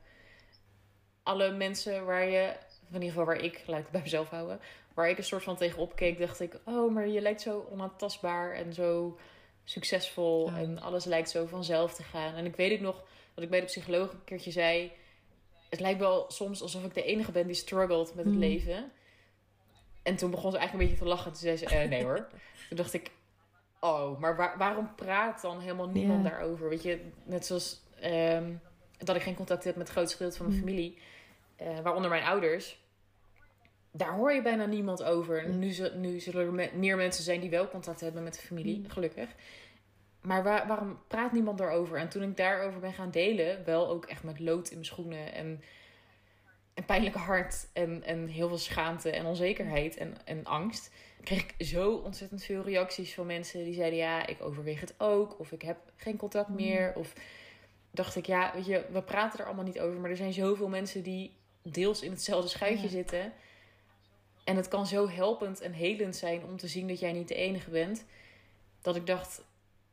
Alle 1.27 1.51
mensen 1.53 2.05
waar 2.05 2.25
je, 2.25 2.53
in 2.89 2.93
ieder 2.95 3.09
geval 3.09 3.25
waar 3.25 3.41
ik, 3.41 3.63
laat 3.67 3.77
ik 3.79 3.83
het 3.83 3.93
bij 3.93 4.01
mezelf 4.03 4.29
houden, 4.29 4.61
waar 4.95 5.09
ik 5.09 5.19
een 5.19 5.25
soort 5.25 5.43
van 5.43 5.57
tegenop 5.57 5.97
keek, 5.97 6.19
dacht 6.19 6.41
ik, 6.41 6.59
oh, 6.65 6.93
maar 6.93 7.09
je 7.09 7.21
lijkt 7.21 7.41
zo 7.41 7.67
onaantastbaar 7.71 8.53
en 8.55 8.73
zo 8.73 9.19
succesvol 9.65 10.51
Ja. 10.51 10.57
en 10.59 10.81
alles 10.81 11.05
lijkt 11.05 11.31
zo 11.31 11.47
vanzelf 11.47 11.95
te 11.95 12.03
gaan. 12.03 12.35
En 12.35 12.45
ik 12.47 12.57
weet 12.57 12.73
ook 12.73 12.81
nog 12.81 13.05
dat 13.35 13.45
ik 13.45 13.51
bij 13.51 13.61
de 13.61 13.67
psycholoog 13.67 14.13
een 14.13 14.25
keertje 14.25 14.51
zei, 14.51 14.93
het 15.71 15.81
lijkt 15.81 15.99
wel 16.01 16.25
soms 16.31 16.63
alsof 16.63 16.85
ik 16.85 16.95
de 16.95 17.03
enige 17.03 17.33
ben 17.33 17.47
die 17.47 17.55
struggelt 17.57 18.15
met 18.15 18.25
het 18.25 18.35
Hmm. 18.35 18.43
leven. 18.43 18.91
En 20.03 20.17
toen 20.17 20.31
begon 20.31 20.51
ze 20.51 20.57
eigenlijk 20.59 20.73
een 20.89 20.91
beetje 20.91 21.05
te 21.11 21.17
lachen. 21.17 21.33
Toen 21.33 21.41
zei 21.41 21.57
ze, 21.57 21.67
eh, 21.67 21.89
nee 21.89 22.05
hoor. 22.05 22.29
Toen 22.69 22.77
dacht 22.77 22.93
ik, 22.95 23.11
oh, 23.81 24.19
maar 24.19 24.37
waar- 24.37 24.59
waarom 24.59 24.95
praat 24.95 25.41
dan 25.43 25.61
helemaal 25.61 25.89
niemand 25.89 26.25
daarover? 26.25 26.69
Weet 26.69 26.83
je, 26.83 27.01
net 27.25 27.47
zoals 27.47 27.81
ehm, 28.01 28.53
dat 28.99 29.17
ik 29.17 29.23
geen 29.23 29.35
contact 29.35 29.65
heb 29.65 29.77
met 29.77 29.87
het 29.87 29.97
grootste 29.97 30.17
gedeelte 30.17 30.37
van 30.37 30.47
mijn 30.47 30.59
Hmm. 30.59 30.69
familie. 30.69 30.99
Eh, 31.57 31.81
waaronder 31.81 32.11
mijn 32.11 32.25
ouders. 32.25 32.85
Daar 33.91 34.13
hoor 34.15 34.33
je 34.33 34.43
bijna 34.43 34.67
niemand 34.67 35.03
over. 35.03 35.43
Ja. 35.49 35.55
Nu, 35.55 35.75
nu 35.95 36.21
zullen 36.21 36.47
er 36.47 36.53
me- 36.53 36.71
meer 36.75 36.97
mensen 36.97 37.25
zijn 37.25 37.41
die 37.41 37.51
wel 37.51 37.69
contact 37.69 38.01
hebben 38.01 38.23
met 38.23 38.35
de 38.35 38.41
familie, 38.47 38.75
Hmm. 38.77 38.91
gelukkig. 38.91 39.29
Maar 40.21 40.43
waar- 40.43 40.67
waarom 40.67 40.99
praat 41.09 41.33
niemand 41.33 41.59
daarover? 41.59 41.99
En 41.99 42.09
toen 42.09 42.23
ik 42.23 42.37
daarover 42.37 42.81
ben 42.81 42.93
gaan 42.93 43.11
delen, 43.11 43.65
wel 43.65 43.89
ook 43.89 44.05
echt 44.05 44.23
met 44.23 44.41
lood 44.41 44.67
in 44.69 44.75
mijn 44.75 44.87
schoenen 44.87 45.33
en 45.33 45.63
een 46.75 46.85
pijnlijke 46.85 47.19
hart 47.19 47.69
en, 47.73 48.03
en 48.05 48.27
heel 48.27 48.49
veel 48.49 48.59
schaamte 48.59 49.11
en 49.11 49.27
onzekerheid 49.27 49.97
en, 49.97 50.15
en 50.25 50.45
angst, 50.45 50.91
kreeg 51.23 51.43
ik 51.57 51.67
zo 51.67 51.95
ontzettend 51.95 52.43
veel 52.45 52.63
reacties 52.63 53.15
van 53.15 53.27
mensen 53.27 53.65
die 53.65 53.75
zeiden: 53.75 53.99
Ja, 53.99 54.27
ik 54.27 54.43
overweeg 54.43 54.81
het 54.81 54.95
ook, 54.99 55.39
of 55.39 55.53
ik 55.53 55.63
heb 55.63 55.79
geen 55.97 56.17
contact 56.17 56.49
meer. 56.49 56.93
Of 56.95 57.13
dacht 57.91 58.17
ik: 58.17 58.27
Ja, 58.27 58.53
weet 58.55 58.67
je, 58.67 58.85
we 58.91 59.03
praten 59.03 59.39
er 59.39 59.47
allemaal 59.47 59.65
niet 59.65 59.81
over, 59.81 60.01
maar 60.01 60.11
er 60.11 60.17
zijn 60.17 60.33
zoveel 60.33 60.69
mensen 60.69 61.03
die 61.03 61.33
deels 61.71 62.03
in 62.03 62.11
hetzelfde 62.11 62.49
schuitje 62.49 62.83
Ja. 62.85 62.89
zitten. 62.91 63.33
En 64.45 64.57
het 64.57 64.69
kan 64.69 64.87
zo 64.87 65.09
helpend 65.09 65.61
en 65.61 65.73
helend 65.73 66.17
zijn 66.17 66.45
om 66.45 66.57
te 66.57 66.69
zien 66.69 66.89
dat 66.89 67.01
jij 67.01 67.13
niet 67.13 67.29
de 67.29 67.35
enige 67.35 67.71
bent. 67.71 68.05
Dat 68.83 68.97
ik 68.97 69.07
dacht, 69.07 69.45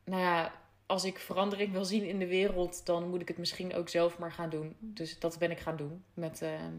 nou 0.04 0.22
ja, 0.22 0.52
als 0.86 1.04
ik 1.04 1.18
verandering 1.18 1.72
wil 1.72 1.84
zien 1.84 2.04
in 2.06 2.18
de 2.18 2.26
wereld, 2.26 2.86
dan 2.86 3.08
moet 3.08 3.20
ik 3.20 3.28
het 3.28 3.38
misschien 3.38 3.74
ook 3.74 3.88
zelf 3.88 4.18
maar 4.18 4.32
gaan 4.32 4.50
doen. 4.50 4.76
Dus 4.78 5.18
dat 5.18 5.38
ben 5.38 5.50
ik 5.50 5.58
gaan 5.60 5.76
doen. 5.76 6.04
Met, 6.14 6.42
ehm, 6.42 6.72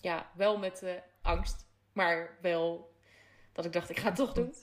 ja, 0.00 0.30
wel 0.34 0.58
met 0.58 0.82
eh, 0.82 0.92
angst, 1.22 1.66
maar 1.92 2.36
wel 2.40 2.92
dat 3.52 3.64
ik 3.64 3.72
dacht, 3.72 3.90
ik 3.90 3.98
ga 3.98 4.06
het 4.06 4.16
toch 4.16 4.32
doen. 4.32 4.54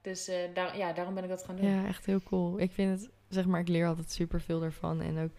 Dus 0.00 0.28
eh, 0.28 0.54
daar, 0.54 0.76
ja, 0.76 0.92
daarom 0.92 1.14
ben 1.14 1.22
ik 1.22 1.28
dat 1.28 1.44
gaan 1.44 1.56
doen. 1.56 1.70
Ja, 1.70 1.86
echt 1.86 2.06
heel 2.06 2.22
cool. 2.22 2.60
Ik 2.60 2.72
vind 2.72 3.00
het, 3.00 3.10
zeg 3.28 3.46
maar, 3.46 3.60
ik 3.60 3.68
leer 3.68 3.86
altijd 3.86 4.10
superveel 4.10 4.62
ervan. 4.62 5.00
En 5.00 5.18
ook, 5.18 5.30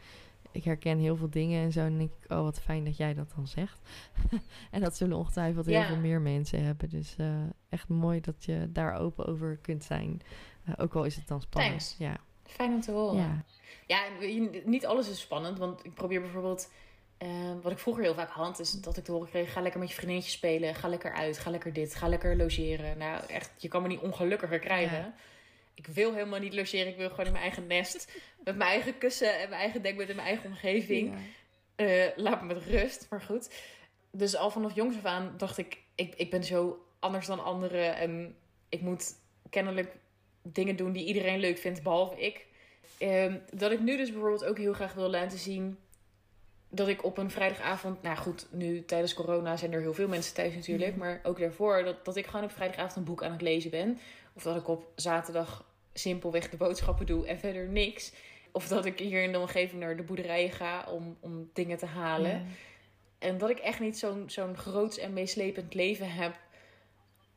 ik 0.51 0.63
herken 0.63 0.97
heel 0.99 1.15
veel 1.15 1.29
dingen 1.29 1.63
en 1.63 1.71
zo. 1.71 1.79
En 1.79 1.97
denk 1.97 2.11
ik, 2.23 2.31
oh, 2.31 2.41
wat 2.41 2.59
fijn 2.61 2.83
dat 2.85 2.97
jij 2.97 3.13
dat 3.13 3.31
dan 3.35 3.47
zegt. 3.47 3.79
en 4.71 4.81
dat 4.81 4.95
zullen 4.97 5.17
ongetwijfeld 5.17 5.65
heel 5.65 5.79
Ja. 5.79 5.85
veel 5.87 5.97
meer 5.97 6.21
mensen 6.21 6.63
hebben. 6.63 6.89
Dus 6.89 7.15
eh, 7.17 7.27
echt 7.69 7.87
mooi 7.87 8.21
dat 8.21 8.45
je 8.45 8.67
daar 8.71 8.93
open 8.99 9.25
over 9.25 9.57
kunt 9.61 9.83
zijn. 9.83 10.21
Eh, 10.65 10.73
ook 10.77 10.95
al 10.95 11.03
is 11.03 11.15
het 11.15 11.27
dan 11.27 11.41
spannend. 11.41 11.73
Thanks. 11.77 11.95
Ja. 11.97 12.17
Fijn 12.43 12.73
om 12.73 12.81
te 12.81 12.91
horen. 12.91 13.17
ja. 13.17 13.43
Ja, 13.87 14.01
niet 14.65 14.85
alles 14.85 15.09
is 15.09 15.19
spannend. 15.19 15.57
Want 15.57 15.85
ik 15.85 15.93
probeer 15.93 16.21
bijvoorbeeld... 16.21 16.71
eh, 17.17 17.29
wat 17.61 17.71
ik 17.71 17.79
vroeger 17.79 18.03
heel 18.03 18.13
vaak 18.13 18.29
had, 18.29 18.59
is 18.59 18.71
dat 18.71 18.97
ik 18.97 19.03
te 19.03 19.11
horen 19.11 19.29
kreeg... 19.29 19.51
ga 19.53 19.61
lekker 19.61 19.79
met 19.79 19.89
je 19.89 19.95
vriendinnetjes 19.95 20.33
spelen, 20.35 20.75
ga 20.75 20.87
lekker 20.87 21.13
uit, 21.13 21.37
ga 21.37 21.49
lekker 21.49 21.73
dit, 21.73 21.95
ga 21.95 22.07
lekker 22.07 22.37
logeren. 22.37 22.97
Nou, 22.97 23.25
echt, 23.27 23.51
je 23.57 23.67
kan 23.67 23.81
me 23.81 23.87
niet 23.87 23.99
ongelukkiger 23.99 24.59
krijgen. 24.59 24.97
Ja. 24.97 25.13
Ik 25.79 25.87
wil 25.87 26.13
helemaal 26.13 26.39
niet 26.39 26.53
logeren, 26.53 26.87
ik 26.87 26.97
wil 26.97 27.09
gewoon 27.09 27.25
in 27.25 27.31
mijn 27.31 27.43
eigen 27.43 27.67
nest... 27.67 28.11
met 28.43 28.55
mijn 28.55 28.69
eigen 28.69 28.97
kussen 28.97 29.39
en 29.39 29.49
mijn 29.49 29.61
eigen 29.61 29.81
dekbed 29.81 30.09
en 30.09 30.15
mijn 30.15 30.27
eigen 30.27 30.49
omgeving. 30.49 31.13
Eh, 31.75 32.07
laat 32.15 32.41
me 32.41 32.53
met 32.53 32.63
rust, 32.63 33.07
maar 33.09 33.21
goed. 33.21 33.49
Dus 34.11 34.35
al 34.35 34.51
vanaf 34.51 34.75
jongs 34.75 34.97
af 34.97 35.05
aan 35.05 35.33
dacht 35.37 35.57
ik, 35.57 35.77
ik, 35.95 36.13
ik 36.15 36.29
ben 36.29 36.43
zo 36.43 36.85
anders 36.99 37.25
dan 37.25 37.43
anderen. 37.43 37.95
En 37.95 38.35
ik 38.69 38.81
moet 38.81 39.13
kennelijk 39.49 39.95
dingen 40.41 40.75
doen 40.75 40.91
die 40.91 41.05
iedereen 41.05 41.39
leuk 41.39 41.57
vindt, 41.57 41.83
behalve 41.83 42.21
ik. 42.21 42.45
Ehm, 42.97 43.37
dat 43.53 43.71
ik 43.71 43.79
nu 43.79 43.97
dus 43.97 44.11
bijvoorbeeld 44.11 44.45
ook 44.45 44.57
heel 44.57 44.73
graag 44.73 44.93
wil 44.93 45.09
laten 45.09 45.37
zien 45.37 45.77
dat 46.69 46.87
ik 46.87 47.03
op 47.03 47.17
een 47.17 47.31
vrijdagavond, 47.31 48.01
nou 48.01 48.17
goed, 48.17 48.47
nu 48.51 48.85
tijdens 48.85 49.13
corona 49.13 49.57
zijn 49.57 49.73
er 49.73 49.81
heel 49.81 49.93
veel 49.93 50.07
mensen 50.07 50.33
thuis 50.33 50.55
natuurlijk, 50.55 50.95
maar 50.95 51.19
ook 51.23 51.39
daarvoor, 51.39 51.83
dat, 51.83 52.05
dat 52.05 52.15
ik 52.15 52.25
gewoon 52.25 52.45
op 52.45 52.51
vrijdagavond 52.51 52.95
een 52.95 53.03
boek 53.03 53.23
aan 53.23 53.31
het 53.31 53.41
lezen 53.41 53.71
ben. 53.71 53.99
Of 54.33 54.43
dat 54.43 54.55
ik 54.55 54.67
op 54.67 54.91
zaterdag 54.95 55.65
simpelweg 55.99 56.49
de 56.49 56.57
boodschappen 56.57 57.05
doe 57.05 57.27
en 57.27 57.39
verder 57.39 57.67
niks. 57.67 58.13
Of 58.51 58.67
dat 58.67 58.85
ik 58.85 58.99
hier 58.99 59.23
in 59.23 59.31
de 59.31 59.39
omgeving 59.39 59.81
naar 59.81 59.97
de 59.97 60.03
boerderijen 60.03 60.51
ga 60.51 60.85
om, 60.87 61.17
om 61.19 61.49
dingen 61.53 61.77
te 61.77 61.85
halen. 61.85 62.31
Ja. 62.31 62.41
En 63.19 63.37
dat 63.37 63.49
ik 63.49 63.59
echt 63.59 63.79
niet 63.79 63.97
zo'n 63.97 64.23
zo'n 64.29 64.57
groots 64.57 64.97
en 64.97 65.13
meeslepend 65.13 65.73
leven 65.73 66.11
heb. 66.11 66.39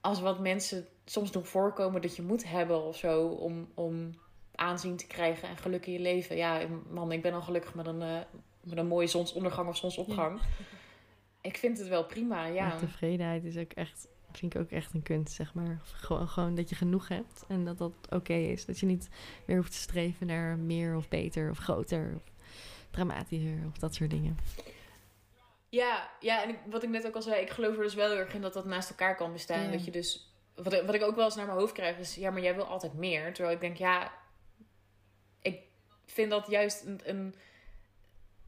Als 0.00 0.20
wat 0.20 0.40
mensen 0.40 0.86
soms 1.04 1.30
nog 1.30 1.48
voorkomen 1.48 2.02
dat 2.02 2.16
je 2.16 2.22
moet 2.22 2.48
hebben 2.48 2.82
of 2.82 2.96
zo. 2.96 3.26
Om, 3.26 3.70
om 3.74 4.14
aanzien 4.54 4.96
te 4.96 5.06
krijgen 5.06 5.48
en 5.48 5.56
geluk 5.56 5.86
in 5.86 5.92
je 5.92 6.00
leven. 6.00 6.36
Ja, 6.36 6.60
man, 6.90 7.12
ik 7.12 7.22
ben 7.22 7.32
al 7.32 7.42
gelukkig 7.42 7.74
met 7.74 7.86
een, 7.86 8.02
eh, 8.02 8.18
met 8.60 8.78
een 8.78 8.86
mooie 8.86 9.06
zonsondergang 9.06 9.68
of 9.68 9.76
zonsopgang. 9.76 10.40
Ik 11.40 11.56
vind 11.56 11.78
het 11.78 11.88
wel 11.88 12.04
prima, 12.04 12.46
ja. 12.46 12.68
Maar 12.68 12.78
tevredenheid 12.78 13.44
is 13.44 13.56
ook 13.56 13.72
echt, 13.72 14.08
vind 14.38 14.54
ik 14.54 14.60
ook 14.60 14.70
echt 14.70 14.94
een 14.94 15.02
kunst, 15.02 15.34
zeg 15.34 15.54
maar. 15.54 15.80
Gewoon, 15.82 16.28
gewoon 16.28 16.54
dat 16.54 16.68
je 16.68 16.74
genoeg 16.74 17.08
hebt 17.08 17.44
en 17.48 17.64
dat 17.64 17.78
dat 17.78 17.92
oké 18.10 18.32
is. 18.34 18.64
Dat 18.64 18.78
je 18.80 18.86
niet 18.86 19.08
weer 19.46 19.56
hoeft 19.56 19.72
te 19.72 19.78
streven 19.78 20.26
naar 20.26 20.58
meer 20.58 20.96
of 20.96 21.08
beter 21.08 21.50
of 21.50 21.58
groter 21.58 22.12
of 22.16 22.22
dramatischer 22.90 23.58
of 23.68 23.78
dat 23.78 23.94
soort 23.94 24.10
dingen. 24.10 24.38
Ja, 25.68 26.10
ja 26.20 26.42
en 26.42 26.48
ik- 26.48 26.58
wat 26.70 26.82
ik 26.82 26.88
net 26.88 27.06
ook 27.06 27.14
al 27.14 27.22
zei, 27.22 27.40
ik 27.42 27.50
geloof 27.50 27.76
er 27.76 27.82
dus 27.82 27.94
wel 27.94 28.08
heel 28.10 28.18
erg 28.18 28.34
in 28.34 28.40
dat 28.40 28.52
dat 28.52 28.64
naast 28.64 28.90
elkaar 28.90 29.16
kan 29.16 29.32
bestaan. 29.32 29.62
Ja. 29.64 29.70
Dat 29.70 29.84
je 29.84 29.90
dus, 29.90 30.34
wat, 30.54 30.72
ik- 30.72 30.82
wat 30.86 30.94
ik 30.94 31.02
ook 31.02 31.16
wel 31.16 31.24
eens 31.24 31.36
naar 31.36 31.46
mijn 31.46 31.58
hoofd 31.58 31.72
krijg, 31.72 31.98
is 31.98 32.14
ja, 32.14 32.30
maar 32.30 32.42
jij 32.42 32.54
wil 32.54 32.64
altijd 32.64 32.94
meer. 32.94 33.32
Terwijl 33.32 33.54
ik 33.54 33.60
denk, 33.60 33.76
ja, 33.76 34.12
ik 35.40 35.58
vind 36.06 36.30
dat 36.30 36.46
juist 36.46 36.84
een, 36.84 37.00
een 37.04 37.34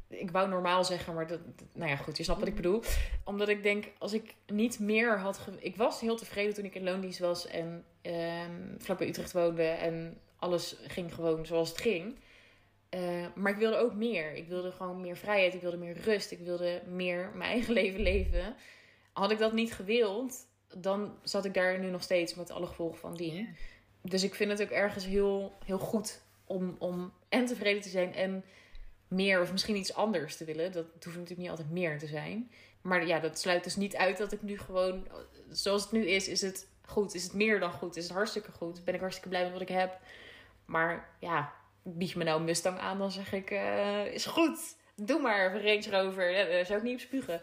ik 0.09 0.30
wou 0.30 0.48
normaal 0.48 0.84
zeggen, 0.84 1.14
maar 1.14 1.26
dat, 1.26 1.40
nou 1.72 1.90
ja, 1.90 1.96
goed, 1.96 2.16
je 2.16 2.22
snapt 2.22 2.38
wat 2.38 2.48
ik 2.48 2.55
bedoel. 2.55 2.82
Omdat 3.24 3.48
ik 3.48 3.62
denk, 3.62 3.84
als 3.98 4.12
ik 4.12 4.34
niet 4.46 4.78
meer 4.78 5.18
had... 5.18 5.38
ge- 5.38 5.57
Ik 5.61 5.76
was 5.76 6.00
heel 6.00 6.16
tevreden 6.16 6.55
toen 6.55 6.64
ik 6.64 6.74
in 6.74 6.84
loondienst 6.84 7.18
was 7.18 7.46
en 7.46 7.84
ehm 8.02 8.52
vlak 8.78 8.98
bij 8.98 9.09
Utrecht 9.09 9.32
woonde. 9.32 9.62
En 9.62 10.18
alles 10.36 10.76
ging 10.86 11.14
gewoon 11.14 11.46
zoals 11.46 11.68
het 11.68 11.80
ging. 11.80 12.18
Eh, 12.88 13.00
maar 13.34 13.52
ik 13.52 13.59
wilde 13.59 13.76
ook 13.76 13.94
meer. 13.94 14.34
Ik 14.34 14.48
wilde 14.48 14.72
gewoon 14.72 15.00
meer 15.00 15.16
vrijheid. 15.16 15.55
Ik 15.55 15.61
wilde 15.61 15.76
meer 15.76 15.96
rust. 16.00 16.30
Ik 16.30 16.38
wilde 16.40 16.82
meer 16.86 17.30
mijn 17.34 17.50
eigen 17.50 17.72
leven 17.82 18.00
leven. 18.00 18.55
Had 19.12 19.30
ik 19.30 19.38
dat 19.38 19.52
niet 19.52 19.72
gewild, 19.74 20.36
dan 20.76 21.18
zat 21.22 21.44
ik 21.44 21.55
daar 21.55 21.78
nu 21.78 21.90
nog 21.90 22.02
steeds 22.02 22.34
met 22.34 22.50
alle 22.50 22.66
gevolgen 22.66 22.98
van 22.98 23.14
dien. 23.14 23.57
Dus 24.02 24.22
ik 24.22 24.34
vind 24.34 24.50
het 24.50 24.62
ook 24.62 24.70
ergens 24.70 25.07
heel, 25.07 25.52
heel 25.64 25.78
goed 25.78 26.22
om, 26.44 26.76
om 26.78 27.12
en 27.28 27.46
tevreden 27.46 27.82
te 27.82 27.88
zijn 27.88 28.14
en 28.14 28.44
meer 29.14 29.40
of 29.40 29.52
misschien 29.52 29.76
iets 29.76 29.94
anders 29.94 30.36
te 30.36 30.44
willen. 30.44 30.72
Dat 30.72 30.84
hoeft 30.84 31.04
natuurlijk 31.04 31.40
niet 31.40 31.50
altijd 31.50 31.70
meer 31.70 31.98
te 31.98 32.06
zijn. 32.06 32.50
Maar 32.80 33.06
ja, 33.06 33.20
dat 33.20 33.38
sluit 33.38 33.64
dus 33.64 33.76
niet 33.76 33.96
uit 33.96 34.18
dat 34.18 34.32
ik 34.32 34.42
nu 34.42 34.58
gewoon, 34.58 35.08
zoals 35.50 35.82
het 35.82 35.92
nu 35.92 36.06
is, 36.06 36.28
is 36.28 36.40
het 36.40 36.68
goed. 36.86 37.14
Is 37.14 37.22
het 37.22 37.32
meer 37.32 37.60
dan 37.60 37.72
goed? 37.72 37.96
Is 37.96 38.04
het 38.04 38.12
hartstikke 38.12 38.52
goed? 38.52 38.84
Ben 38.84 38.94
ik 38.94 39.00
hartstikke 39.00 39.28
blij 39.28 39.42
met 39.42 39.52
wat 39.52 39.60
ik 39.60 39.68
heb? 39.68 39.98
Maar 40.64 41.08
ja, 41.20 41.52
bied 41.82 42.10
je 42.10 42.18
me 42.18 42.24
nou 42.24 42.38
een 42.38 42.44
Mustang 42.44 42.78
aan, 42.78 42.98
dan 42.98 43.10
zeg 43.10 43.32
ik, 43.32 43.50
eh, 43.50 44.06
is 44.06 44.26
goed. 44.26 44.76
Doe 44.96 45.20
maar, 45.20 45.54
een 45.54 45.62
Range 45.62 46.02
Rover. 46.02 46.30
Ja, 46.30 46.44
daar 46.44 46.66
zou 46.66 46.78
ik 46.78 46.84
niet 46.84 46.94
op 46.94 47.00
spugen. 47.00 47.40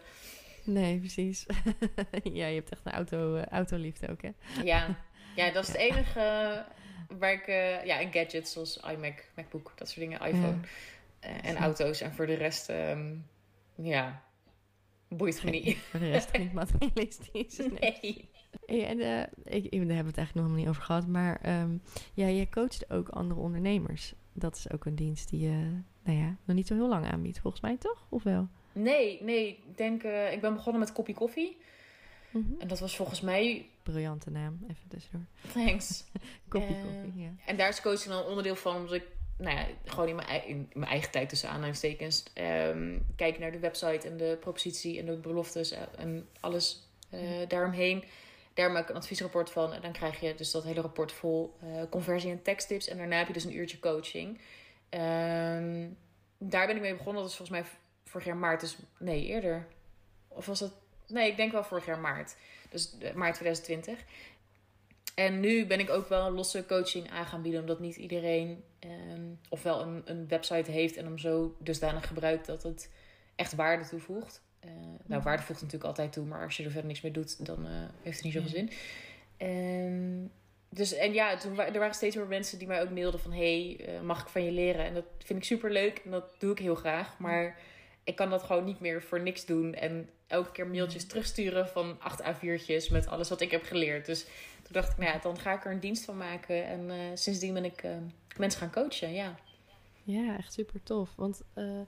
Nee, 0.64 0.98
precies. 0.98 1.46
ja, 2.32 2.46
je 2.46 2.54
hebt 2.54 2.70
echt 2.70 2.80
een 2.84 2.92
auto, 2.92 3.36
eh, 3.36 3.46
autoliefde 3.46 4.08
ook, 4.08 4.22
hè? 4.22 4.30
Ja, 4.64 4.96
ja 5.36 5.50
dat 5.50 5.62
is 5.62 5.68
het 5.68 5.76
enige 5.90 6.64
waar 7.18 7.32
ik... 7.32 7.46
eh, 7.46 7.84
ja, 7.84 8.00
en 8.00 8.12
gadgets 8.12 8.52
zoals 8.52 8.76
iMac, 8.76 9.24
MacBook, 9.36 9.72
dat 9.76 9.88
soort 9.88 10.00
dingen, 10.00 10.20
iPhone. 10.20 10.60
En 11.22 11.56
Zo. 11.56 11.62
auto's. 11.62 12.00
En 12.00 12.12
voor 12.14 12.26
de 12.26 12.34
rest, 12.34 12.68
ehm, 12.68 13.14
ja, 13.74 14.22
boeit 15.08 15.44
me 15.44 15.50
niet. 15.50 15.76
Voor 15.78 16.00
de 16.00 16.10
rest 16.10 16.38
niet 16.38 16.52
materialistisch. 16.52 17.56
Nee. 17.80 18.30
En 18.66 19.00
eh, 19.00 19.20
ik, 19.54 19.70
daar 19.70 19.80
hebben 19.80 19.88
we 19.88 19.88
het 19.88 20.16
eigenlijk 20.16 20.34
nog 20.34 20.44
helemaal 20.44 20.56
niet 20.56 20.68
over 20.68 20.82
gehad. 20.82 21.06
Maar 21.06 21.40
ehm, 21.40 21.76
ja, 22.14 22.26
je 22.26 22.48
coacht 22.48 22.90
ook 22.90 23.08
andere 23.08 23.40
ondernemers. 23.40 24.14
Dat 24.32 24.56
is 24.56 24.70
ook 24.72 24.84
een 24.84 24.94
dienst 24.94 25.28
die 25.30 25.40
je, 25.40 25.80
nou 26.04 26.18
ja, 26.18 26.36
nog 26.44 26.56
niet 26.56 26.66
zo 26.66 26.74
heel 26.74 26.88
lang 26.88 27.06
aanbiedt, 27.06 27.38
volgens 27.38 27.62
mij 27.62 27.76
toch? 27.76 28.06
Of 28.08 28.22
wel? 28.22 28.48
Nee, 28.72 29.22
nee. 29.22 29.48
Ik 29.48 29.76
denk, 29.76 30.02
eh, 30.02 30.32
ik 30.32 30.40
ben 30.40 30.54
begonnen 30.54 30.80
met 30.80 30.92
kopje 30.92 31.14
koffie. 31.14 31.56
Mhm. 32.30 32.52
En 32.60 32.68
dat 32.68 32.80
was 32.80 32.96
volgens 32.96 33.20
mij, 33.20 33.66
Briljante 33.82 34.30
naam, 34.30 34.58
even 34.70 34.88
tussendoor. 34.88 35.26
thanks. 35.52 36.04
Koppie 36.48 36.76
Eh, 36.76 36.82
koffie, 36.82 37.22
ja. 37.22 37.30
En 37.46 37.56
daar 37.56 37.68
is 37.68 37.80
coaching 37.80 38.14
dan 38.14 38.24
onderdeel 38.24 38.56
van, 38.56 38.76
omdat 38.76 38.92
ik, 38.92 39.04
nou 39.42 39.56
ja, 39.56 39.66
gewoon 39.84 40.08
in 40.08 40.14
mijn, 40.14 40.28
ei- 40.28 40.46
in 40.46 40.70
mijn 40.72 40.90
eigen 40.90 41.10
tijd 41.10 41.28
tussen 41.28 41.48
aanhalingstekens, 41.48 42.22
ehm 42.32 42.98
kijken 43.16 43.40
naar 43.40 43.52
de 43.52 43.58
website 43.58 44.08
en 44.08 44.16
de 44.16 44.36
propositie 44.40 44.98
en 44.98 45.06
de 45.06 45.16
beloftes 45.16 45.70
en, 45.70 45.88
en 45.96 46.28
alles 46.40 46.88
eh, 47.10 47.20
daaromheen. 47.48 48.04
Daar 48.54 48.70
maak 48.70 48.82
ik 48.82 48.88
een 48.88 48.96
adviesrapport 48.96 49.50
van 49.50 49.72
en 49.72 49.80
dan 49.80 49.92
krijg 49.92 50.20
je 50.20 50.34
dus 50.34 50.50
dat 50.50 50.64
hele 50.64 50.80
rapport 50.80 51.12
vol 51.12 51.54
eh, 51.60 51.82
conversie 51.90 52.30
en 52.30 52.42
teksttips. 52.42 52.88
En 52.88 52.96
daarna 52.96 53.16
heb 53.16 53.26
je 53.26 53.32
dus 53.32 53.44
een 53.44 53.56
uurtje 53.56 53.78
coaching. 53.78 54.40
Ehm, 54.88 55.88
daar 56.38 56.66
ben 56.66 56.76
ik 56.76 56.82
mee 56.82 56.96
begonnen, 56.96 57.22
dat 57.22 57.30
is 57.30 57.36
volgens 57.36 57.58
mij 57.60 57.70
vorig 58.04 58.26
jaar 58.26 58.36
maart, 58.36 58.60
dus 58.60 58.76
nee, 58.98 59.26
eerder. 59.26 59.66
Of 60.28 60.46
was 60.46 60.58
dat? 60.58 60.72
Nee, 61.06 61.30
ik 61.30 61.36
denk 61.36 61.52
wel 61.52 61.64
vorig 61.64 61.86
jaar 61.86 61.98
maart. 61.98 62.36
Dus 62.70 62.98
eh, 62.98 63.12
maart 63.14 63.34
2020. 63.34 64.04
En 65.14 65.40
nu 65.40 65.66
ben 65.66 65.80
ik 65.80 65.90
ook 65.90 66.08
wel 66.08 66.26
een 66.26 66.32
losse 66.32 66.66
coaching 66.66 67.10
aan 67.10 67.26
gaan 67.26 67.42
bieden, 67.42 67.60
omdat 67.60 67.80
niet 67.80 67.96
iedereen 67.96 68.64
ehm, 68.78 69.22
ofwel 69.48 69.80
een, 69.80 70.02
een 70.04 70.28
website 70.28 70.70
heeft 70.70 70.96
en 70.96 71.04
hem 71.04 71.18
zo 71.18 71.56
dusdanig 71.58 72.06
gebruikt 72.06 72.46
dat 72.46 72.62
het 72.62 72.90
echt 73.34 73.54
waarde 73.54 73.88
toevoegt. 73.88 74.42
Eh, 74.60 74.70
nou, 75.06 75.22
waarde 75.22 75.42
voegt 75.42 75.60
natuurlijk 75.60 75.88
altijd 75.88 76.12
toe, 76.12 76.24
maar 76.24 76.44
als 76.44 76.56
je 76.56 76.64
er 76.64 76.70
verder 76.70 76.88
niks 76.88 77.00
mee 77.00 77.12
doet, 77.12 77.46
dan 77.46 77.66
eh, 77.66 77.72
heeft 78.02 78.16
het 78.16 78.24
niet 78.24 78.32
zoveel 78.32 78.48
zin. 78.48 78.70
En, 79.36 80.30
dus, 80.68 80.94
en 80.94 81.12
ja, 81.12 81.36
toen, 81.36 81.60
er 81.60 81.78
waren 81.78 81.94
steeds 81.94 82.16
meer 82.16 82.26
mensen 82.26 82.58
die 82.58 82.66
mij 82.66 82.82
ook 82.82 82.90
mailden 82.90 83.20
van... 83.20 83.32
hey, 83.32 83.76
eh, 83.86 84.00
mag 84.00 84.22
ik 84.22 84.28
van 84.28 84.44
je 84.44 84.52
leren? 84.52 84.84
En 84.84 84.94
dat 84.94 85.04
vind 85.18 85.38
ik 85.38 85.44
super 85.44 85.70
leuk 85.70 86.00
en 86.04 86.10
dat 86.10 86.34
doe 86.38 86.52
ik 86.52 86.58
heel 86.58 86.74
graag. 86.74 87.18
Maar 87.18 87.58
ik 88.04 88.16
kan 88.16 88.30
dat 88.30 88.42
gewoon 88.42 88.64
niet 88.64 88.80
meer 88.80 89.02
voor 89.02 89.20
niks 89.20 89.46
doen. 89.46 89.74
En 89.74 90.08
elke 90.26 90.52
keer 90.52 90.66
mailtjes 90.66 91.06
terugsturen 91.06 91.68
van 91.68 91.96
acht 92.00 92.22
A4'tjes 92.22 92.90
met 92.90 93.06
alles 93.06 93.28
wat 93.28 93.40
ik 93.40 93.50
heb 93.50 93.62
geleerd. 93.62 94.06
Dus 94.06 94.24
toen 94.62 94.72
dacht 94.72 94.90
ik, 94.90 94.98
nou 94.98 95.12
ja, 95.12 95.18
dan 95.18 95.38
ga 95.38 95.54
ik 95.54 95.64
er 95.64 95.72
een 95.72 95.80
dienst 95.80 96.04
van 96.04 96.16
maken. 96.16 96.66
En 96.66 96.90
eh, 96.90 96.96
sindsdien 97.14 97.54
ben 97.54 97.64
ik 97.64 97.82
eh, 97.82 97.96
mensen 98.36 98.60
gaan 98.60 98.72
coachen, 98.72 99.12
ja. 99.12 99.34
Ja, 100.04 100.36
echt 100.38 100.52
super 100.52 100.82
tof. 100.82 101.14
Want 101.16 101.42
eh, 101.54 101.80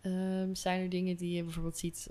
ehm, 0.00 0.54
zijn 0.54 0.80
er 0.82 0.88
dingen 0.88 1.16
die 1.16 1.36
je 1.36 1.42
bijvoorbeeld 1.42 1.78
ziet, 1.78 2.08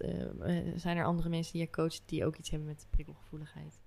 zijn 0.76 0.98
er 0.98 1.06
andere 1.06 1.30
mensen 1.30 1.54
die 1.54 1.62
je 1.62 1.70
coacht 1.70 2.02
die 2.06 2.26
ook 2.26 2.38
iets 2.38 2.50
hebben 2.50 2.68
met 2.68 2.88
prikkelgevoeligheid? 2.90 3.80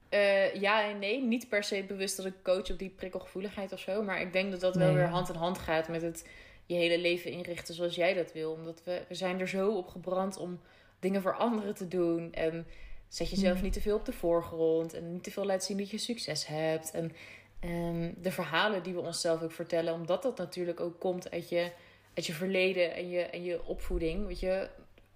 Ja 0.61 0.91
en 0.91 0.99
nee. 0.99 1.23
Niet 1.23 1.49
per 1.49 1.63
se 1.63 1.85
bewust 1.89 2.17
dat 2.17 2.27
ik 2.27 2.43
coach 2.43 2.71
op 2.71 2.79
die 2.79 2.91
prikkelgevoeligheid 2.91 3.73
of 3.73 3.81
zo. 3.81 4.03
Maar 4.03 4.21
ik 4.21 4.33
denk 4.33 4.51
dat 4.51 4.61
dat 4.61 4.75
wel 4.77 4.95
weer 4.95 5.09
hand 5.09 5.29
in 5.29 5.35
hand 5.35 5.59
gaat 5.59 5.89
met 5.89 6.03
het 6.03 6.25
je 6.67 6.75
hele 6.75 6.99
leven 6.99 7.31
inrichten 7.31 7.75
zoals 7.75 7.95
jij 7.95 8.15
dat 8.15 8.33
wil. 8.33 8.53
Omdat 8.53 8.83
we, 8.85 9.03
we 9.09 9.15
zijn 9.15 9.41
er 9.41 9.49
zo 9.49 9.71
op 9.71 9.89
gebrand 9.89 10.37
om 10.37 10.61
dingen 11.01 11.23
voor 11.23 11.37
anderen 11.37 11.75
te 11.75 11.89
doen. 11.89 12.33
En 12.33 12.67
zet 13.09 13.31
jezelf 13.31 13.57
Mm. 13.57 13.63
niet 13.63 13.73
te 13.73 13.81
veel 13.81 13.97
op 13.97 14.05
de 14.05 14.13
voorgrond. 14.13 14.95
En 14.95 15.13
niet 15.13 15.25
te 15.25 15.31
veel 15.31 15.45
laten 15.45 15.67
zien 15.67 15.79
dat 15.79 15.91
je 15.91 15.99
succes 15.99 16.47
hebt. 16.47 16.91
En 16.91 17.13
ehm, 17.61 18.13
de 18.17 18.33
verhalen 18.33 18.83
die 18.83 18.95
we 18.95 19.01
onszelf 19.01 19.43
ook 19.43 19.53
vertellen. 19.53 19.95
Omdat 19.95 20.23
dat 20.23 20.39
natuurlijk 20.39 20.81
ook 20.81 21.01
komt 21.01 21.31
uit 21.31 21.49
je, 21.49 21.71
uit 22.15 22.27
je 22.27 22.33
verleden 22.33 22.95
en 22.95 23.11
je, 23.11 23.21
en 23.21 23.45
je 23.45 23.65
opvoeding. 23.65 24.27
Weet 24.27 24.41
je, 24.41 24.69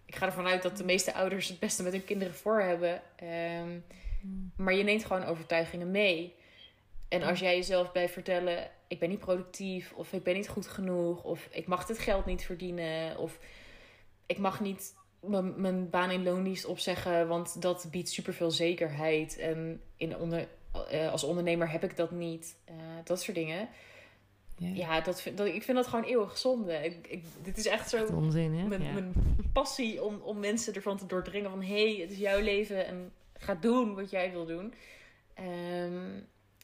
ik 0.07 0.17
ga 0.17 0.27
ervan 0.27 0.47
uit 0.47 0.63
dat 0.63 0.77
de 0.77 0.85
meeste 0.85 1.15
ouders 1.15 1.49
het 1.49 1.59
beste 1.59 1.83
met 1.83 1.93
hun 1.93 2.05
kinderen 2.05 2.35
voor 2.35 2.61
hebben. 2.61 3.03
Ehm, 3.17 3.79
maar 4.57 4.75
je 4.75 4.83
neemt 4.83 5.05
gewoon 5.05 5.25
overtuigingen 5.25 5.91
mee. 5.91 6.35
En 7.09 7.23
als 7.23 7.41
jij 7.41 7.57
jezelf 7.57 7.93
blijft 7.93 8.13
vertellen: 8.13 8.71
ik 8.91 8.99
ben 8.99 9.09
niet 9.09 9.19
productief, 9.19 9.93
of 9.93 10.13
ik 10.13 10.23
ben 10.23 10.35
niet 10.35 10.49
goed 10.49 10.67
genoeg, 10.67 11.25
of 11.25 11.49
ik 11.51 11.67
mag 11.67 11.87
dit 11.87 11.99
geld 11.99 12.27
niet 12.27 12.45
verdienen, 12.45 13.19
of 13.19 13.39
ik 14.27 14.39
mag 14.39 14.61
niet 14.61 14.95
mijn, 15.57 15.91
baan 15.91 16.11
in 16.11 16.23
loondienst 16.23 16.65
opzeggen, 16.65 17.29
want 17.29 17.63
dat 17.63 17.89
biedt 17.91 18.09
superveel 18.09 18.51
zekerheid. 18.51 19.39
En 19.39 19.83
in 19.97 20.17
onder, 20.17 20.49
eh, 20.91 21.13
als 21.13 21.25
ondernemer 21.25 21.71
heb 21.71 21.85
ik 21.85 21.97
dat 21.97 22.11
niet. 22.11 22.57
Eh, 22.65 22.75
dat 23.05 23.23
soort 23.23 23.37
dingen. 23.37 23.69
Ja, 24.57 25.01
dat, 25.01 25.21
vind- 25.21 25.37
dat, 25.37 25.47
ik 25.47 25.63
vind 25.63 25.77
dat 25.77 25.87
gewoon 25.87 26.05
eeuwig 26.05 26.39
zonde. 26.39 26.73
Ik, 26.75 27.07
ik, 27.07 27.25
dit 27.43 27.57
is 27.59 27.67
echt 27.67 27.89
zo 27.89 27.97
Echt 27.97 28.11
onzin, 28.11 28.55
hè? 28.55 28.67
mijn, 28.67 28.83
ja. 28.83 28.93
mijn 28.93 29.15
passie 29.53 30.05
om, 30.05 30.21
om 30.21 30.39
mensen 30.39 30.75
ervan 30.75 30.97
te 30.97 31.07
doordringen 31.07 31.51
van 31.51 31.63
hé, 31.63 31.93
hey, 31.93 32.01
het 32.01 32.11
is 32.11 32.19
jouw 32.19 32.41
leven 32.41 32.87
en 32.87 33.13
ga 33.39 33.55
doen 33.55 33.95
wat 33.95 34.11
jij 34.11 34.31
wil 34.31 34.47
doen. 34.47 34.75
Ehm, 35.35 36.21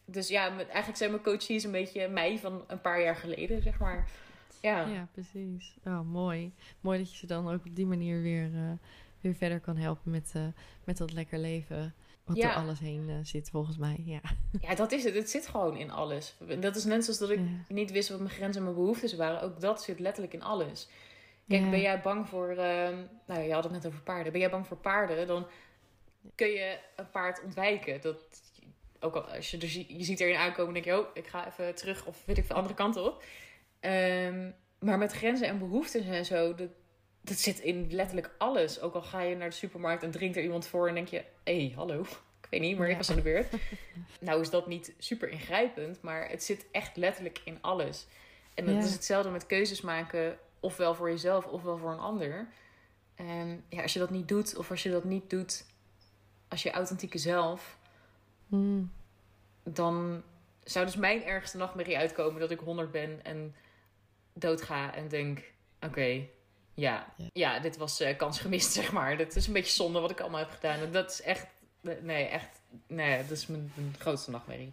dus 0.07 0.29
ja, 0.29 0.57
eigenlijk 0.59 0.97
zijn 0.97 1.11
mijn 1.11 1.23
coaches 1.23 1.65
een 1.65 1.71
beetje 1.71 2.09
mij 2.09 2.39
van 2.39 2.65
een 2.67 2.81
paar 2.81 3.01
jaar 3.03 3.17
geleden, 3.17 3.63
zeg 3.63 3.79
maar. 3.79 4.09
Ja, 4.63 4.87
Ja, 4.87 5.09
precies. 5.13 5.77
Oh, 5.85 6.01
mooi. 6.01 6.53
Mooi 6.81 6.99
dat 6.99 7.11
je 7.11 7.17
ze 7.17 7.27
dan 7.27 7.49
ook 7.53 7.67
op 7.67 7.77
die 7.77 7.87
manier 7.87 8.23
weer, 8.23 8.51
eh, 8.55 8.71
weer 9.21 9.35
verder 9.35 9.61
kan 9.61 9.77
helpen 9.77 10.11
met, 10.11 10.31
eh, 10.35 10.43
met 10.85 10.97
dat 10.97 11.13
lekker 11.13 11.39
leven. 11.39 11.95
Wat 12.25 12.37
Ja. 12.37 12.43
door 12.53 12.63
alles 12.63 12.79
heen 12.79 13.09
eh, 13.09 13.15
zit, 13.23 13.51
volgens 13.51 13.77
mij. 13.77 13.97
Ja. 14.05 14.21
Ja, 14.61 14.75
dat 14.75 14.93
is 14.93 15.05
het. 15.05 15.15
Het 15.15 15.31
zit 15.31 15.47
gewoon 15.47 15.77
in 15.77 15.91
alles. 15.91 16.35
Dat 16.61 16.77
is 16.77 16.85
net 16.85 17.05
zoals 17.05 17.19
dat 17.19 17.31
ik 17.31 17.39
Ja. 17.39 17.45
niet 17.75 17.91
wist 17.91 18.09
wat 18.09 18.19
mijn 18.19 18.31
grenzen 18.31 18.57
en 18.57 18.63
mijn 18.63 18.77
behoeftes 18.77 19.15
waren. 19.15 19.41
Ook 19.43 19.61
dat 19.61 19.83
zit 19.83 19.99
letterlijk 19.99 20.35
in 20.35 20.43
alles. 20.43 20.89
Kijk, 21.49 21.63
Ja. 21.63 21.71
ben 21.71 21.81
jij 21.81 22.01
bang 22.01 22.29
voor... 22.29 22.49
ehm, 22.49 22.97
nou, 23.27 23.41
je 23.41 23.53
had 23.53 23.65
het 23.65 23.73
net 23.73 23.87
over 23.87 24.01
paarden. 24.01 24.33
Ben 24.33 24.41
jij 24.41 24.51
bang 24.51 24.67
voor 24.67 24.77
paarden, 24.77 25.27
dan 25.27 25.47
kun 26.35 26.49
je 26.49 26.79
een 26.97 27.11
paard 27.11 27.43
ontwijken. 27.45 28.01
Dat, 28.01 28.17
ook 29.01 29.15
al, 29.15 29.23
als 29.23 29.51
je, 29.51 29.57
dus, 29.57 29.75
je 29.75 30.05
ziet 30.05 30.21
erin 30.21 30.37
aankomen, 30.37 30.75
denk 30.75 30.85
je... 30.85 30.99
Oh, 30.99 31.07
ik 31.15 31.27
ga 31.27 31.47
even 31.47 31.75
terug 31.75 32.07
of 32.07 32.23
weet 32.25 32.39
ik 32.39 32.45
veel, 32.45 32.57
andere 32.57 32.75
kant 32.75 32.97
op. 32.97 33.25
Ehm, 33.81 34.51
maar 34.79 34.99
met 34.99 35.13
grenzen 35.13 35.47
en 35.47 35.59
behoeftes 35.59 36.05
en 36.07 36.25
zo... 36.25 36.55
Dat, 36.55 36.69
dat 37.21 37.39
zit 37.39 37.61
in 37.61 37.87
letterlijk 37.91 38.31
alles. 38.39 38.81
Ook 38.81 38.95
al 38.95 39.03
ga 39.03 39.21
je 39.23 39.37
naar 39.37 39.49
de 39.49 39.55
supermarkt 39.55 40.03
en 40.03 40.11
drinkt 40.11 40.37
er 40.37 40.43
iemand 40.43 40.67
voor... 40.67 40.89
en 40.89 40.95
denk 40.95 41.09
je, 41.09 41.25
hé, 41.45 41.67
hey, 41.67 41.73
hallo. 41.77 42.01
Ik 42.47 42.53
weet 42.53 42.61
niet, 42.61 42.79
maar 42.79 42.89
ik 42.89 42.97
was 42.97 43.11
aan 43.11 43.17
de 43.17 43.23
beurt. 43.23 43.53
nou 44.21 44.41
is 44.41 44.51
dat 44.51 44.67
niet 44.67 44.95
super 44.99 45.29
ingrijpend, 45.29 46.03
maar 46.03 46.29
het 46.29 46.45
zit 46.45 46.67
echt 46.73 46.97
letterlijk 46.97 47.41
in 47.45 47.59
alles. 47.61 48.07
En 48.55 48.65
dat 48.65 48.75
Ja. 48.75 48.81
is 48.81 48.93
hetzelfde 48.93 49.31
met 49.31 49.47
keuzes 49.47 49.81
maken, 49.81 50.39
ofwel 50.61 50.95
voor 50.95 51.11
jezelf, 51.11 51.47
ofwel 51.47 51.79
voor 51.79 51.91
een 51.93 51.99
ander. 51.99 52.49
En 53.15 53.65
ja, 53.69 53.83
als 53.83 53.93
je 53.93 53.99
dat 53.99 54.11
niet 54.11 54.29
doet, 54.29 54.57
of 54.57 54.71
als 54.71 54.83
je 54.83 54.91
dat 54.91 55.05
niet 55.05 55.31
doet 55.31 55.67
als 56.49 56.63
je 56.63 56.71
authentieke 56.71 57.19
zelf, 57.19 57.79
Mm. 58.47 58.93
dan 59.63 60.23
zou 60.65 60.85
dus 60.87 60.97
mijn 60.97 61.25
ergste 61.25 61.57
nachtmerrie 61.57 61.99
uitkomen 61.99 62.41
dat 62.41 62.51
ik 62.51 62.61
100 62.61 62.91
ben 62.91 63.25
en 63.25 63.55
doodga 64.33 64.95
en 64.95 65.09
denk: 65.09 65.53
oké, 65.81 66.27
ja, 66.75 67.13
Ja. 67.17 67.29
ja, 67.33 67.59
dit 67.61 67.77
was 67.77 68.01
eh, 68.01 68.17
kans 68.17 68.41
gemist, 68.41 68.73
zeg 68.81 68.93
maar. 68.93 69.17
Dit 69.17 69.37
is 69.37 69.47
een 69.47 69.53
beetje 69.53 69.73
zonde 69.73 70.01
wat 70.01 70.11
ik 70.11 70.21
allemaal 70.21 70.41
heb 70.41 70.51
gedaan. 70.51 70.79
En 70.79 70.93
dat 70.93 71.11
is 71.11 71.23
echt, 71.23 71.47
nee, 72.03 72.25
echt, 72.25 72.63
nee, 72.87 73.23
dat 73.23 73.31
is 73.31 73.47
mijn, 73.47 73.73
mijn 73.75 73.95
grootste 73.99 74.31
nachtmerrie. 74.31 74.73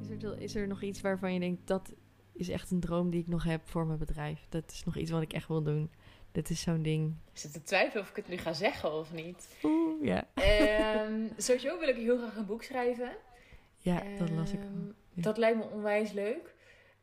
Is 0.00 0.22
er, 0.22 0.40
is 0.40 0.54
er 0.54 0.66
nog 0.66 0.82
iets 0.82 1.00
waarvan 1.00 1.34
je 1.34 1.40
denkt, 1.40 1.66
dat 1.66 1.94
is 2.32 2.48
echt 2.48 2.70
een 2.70 2.80
droom 2.80 3.10
die 3.10 3.20
ik 3.20 3.26
nog 3.26 3.44
heb 3.44 3.68
voor 3.68 3.86
mijn 3.86 3.98
bedrijf? 3.98 4.46
Dat 4.48 4.70
is 4.70 4.84
nog 4.84 4.96
iets 4.96 5.10
wat 5.10 5.22
ik 5.22 5.32
echt 5.32 5.48
wil 5.48 5.62
doen. 5.62 5.90
Dat 6.36 6.50
is 6.50 6.60
zo'n 6.60 6.82
ding. 6.82 7.14
Ik 7.32 7.38
zit 7.38 7.52
te 7.52 7.62
twijfelen 7.62 8.02
of 8.02 8.10
ik 8.10 8.16
het 8.16 8.28
nu 8.28 8.36
ga 8.36 8.52
zeggen 8.52 8.92
of 8.92 9.12
niet. 9.12 9.48
Oeh, 9.62 10.04
ja. 10.04 10.26
Ehm, 10.34 11.28
sowieso 11.36 11.78
wil 11.78 11.88
ik 11.88 11.96
heel 11.96 12.18
graag 12.18 12.36
een 12.36 12.46
boek 12.46 12.62
schrijven. 12.62 13.16
Ja, 13.78 14.02
dat 14.18 14.30
las 14.30 14.52
ik 14.52 14.60
Ehm, 14.60 14.68
al. 14.68 14.92
Ja. 15.12 15.22
Dat 15.22 15.36
lijkt 15.36 15.56
me 15.58 15.64
onwijs 15.64 16.12
leuk. 16.12 16.54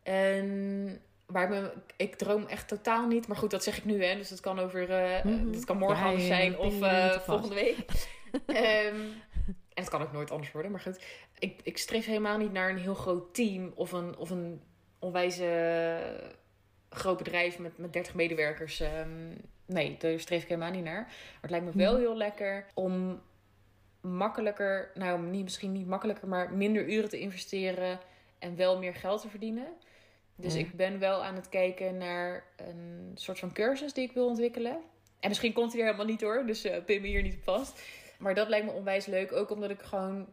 En 0.03 1.01
waar 1.25 1.43
ik, 1.43 1.49
me, 1.49 1.73
ik 1.97 2.15
droom 2.15 2.45
echt 2.45 2.67
totaal 2.67 3.07
niet. 3.07 3.27
Maar 3.27 3.37
goed, 3.37 3.51
dat 3.51 3.63
zeg 3.63 3.77
ik 3.77 3.85
nu, 3.85 4.03
hè. 4.03 4.15
Dus 4.15 4.29
dat 4.29 4.39
kan 4.39 4.59
over... 4.59 4.87
Mhm. 5.23 5.51
Dat 5.51 5.65
kan 5.65 5.77
morgen 5.77 5.97
Ja, 5.97 6.05
anders 6.05 6.27
ja, 6.27 6.35
zijn 6.35 6.57
of 6.57 6.81
eh, 6.81 7.19
volgende 7.19 7.55
week. 7.55 7.85
Ehm, 8.45 9.01
en 9.73 9.83
het 9.83 9.89
kan 9.89 10.01
ook 10.01 10.11
nooit 10.11 10.31
anders 10.31 10.51
worden. 10.51 10.71
Maar 10.71 10.79
goed, 10.79 11.03
ik, 11.39 11.59
ik 11.63 11.77
streef 11.77 12.05
helemaal 12.05 12.37
niet 12.37 12.51
naar 12.51 12.69
een 12.69 12.77
heel 12.77 12.93
groot 12.95 13.33
team. 13.33 13.71
Of 13.75 13.91
een, 13.91 14.17
of 14.17 14.29
een 14.29 14.61
onwijs 14.99 15.39
groot 16.95 17.17
bedrijf 17.17 17.59
met, 17.59 17.77
met 17.77 17.93
30 17.93 18.13
medewerkers. 18.13 18.79
Ehm, 18.79 19.09
nee, 19.65 19.95
daar 19.99 20.19
streef 20.19 20.41
ik 20.41 20.47
helemaal 20.47 20.71
niet 20.71 20.83
naar. 20.83 21.01
Maar 21.03 21.37
het 21.41 21.49
lijkt 21.49 21.65
me 21.65 21.71
wel 21.71 21.91
Mhm. 21.93 22.01
heel 22.01 22.17
lekker 22.17 22.65
om 22.73 23.21
makkelijker, 24.01 24.91
nou 24.93 25.21
niet, 25.21 25.43
misschien 25.43 25.71
niet 25.71 25.87
makkelijker, 25.87 26.27
maar 26.27 26.53
minder 26.53 26.89
uren 26.89 27.09
te 27.09 27.19
investeren 27.19 27.99
en 28.39 28.55
wel 28.55 28.77
meer 28.79 28.95
geld 28.95 29.21
te 29.21 29.29
verdienen. 29.29 29.67
Dus 30.35 30.53
Ja. 30.53 30.59
ik 30.59 30.73
ben 30.73 30.99
wel 30.99 31.23
aan 31.23 31.35
het 31.35 31.49
kijken 31.49 31.97
naar 31.97 32.43
een 32.55 33.11
soort 33.15 33.39
van 33.39 33.53
cursus 33.53 33.93
die 33.93 34.03
ik 34.07 34.11
wil 34.13 34.27
ontwikkelen. 34.27 34.77
En 35.19 35.29
misschien 35.29 35.53
komt 35.53 35.71
hij 35.71 35.79
er 35.81 35.85
helemaal 35.85 36.05
niet 36.07 36.21
hoor, 36.21 36.45
dus 36.45 36.63
eh 36.63 36.83
pin 36.83 37.01
me 37.01 37.07
hier 37.07 37.21
niet 37.21 37.35
op 37.35 37.43
vast. 37.43 37.81
Maar 38.19 38.35
dat 38.35 38.47
lijkt 38.49 38.65
me 38.65 38.71
onwijs 38.71 39.05
leuk, 39.05 39.31
ook 39.31 39.49
omdat 39.49 39.69
ik 39.69 39.81
gewoon... 39.81 40.27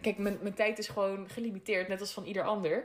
Kijk, 0.00 0.18
mijn, 0.18 0.38
mijn 0.42 0.54
tijd 0.54 0.78
is 0.78 0.88
gewoon 0.88 1.28
gelimiteerd, 1.28 1.88
net 1.88 2.00
als 2.00 2.12
van 2.12 2.24
ieder 2.24 2.42
ander. 2.42 2.84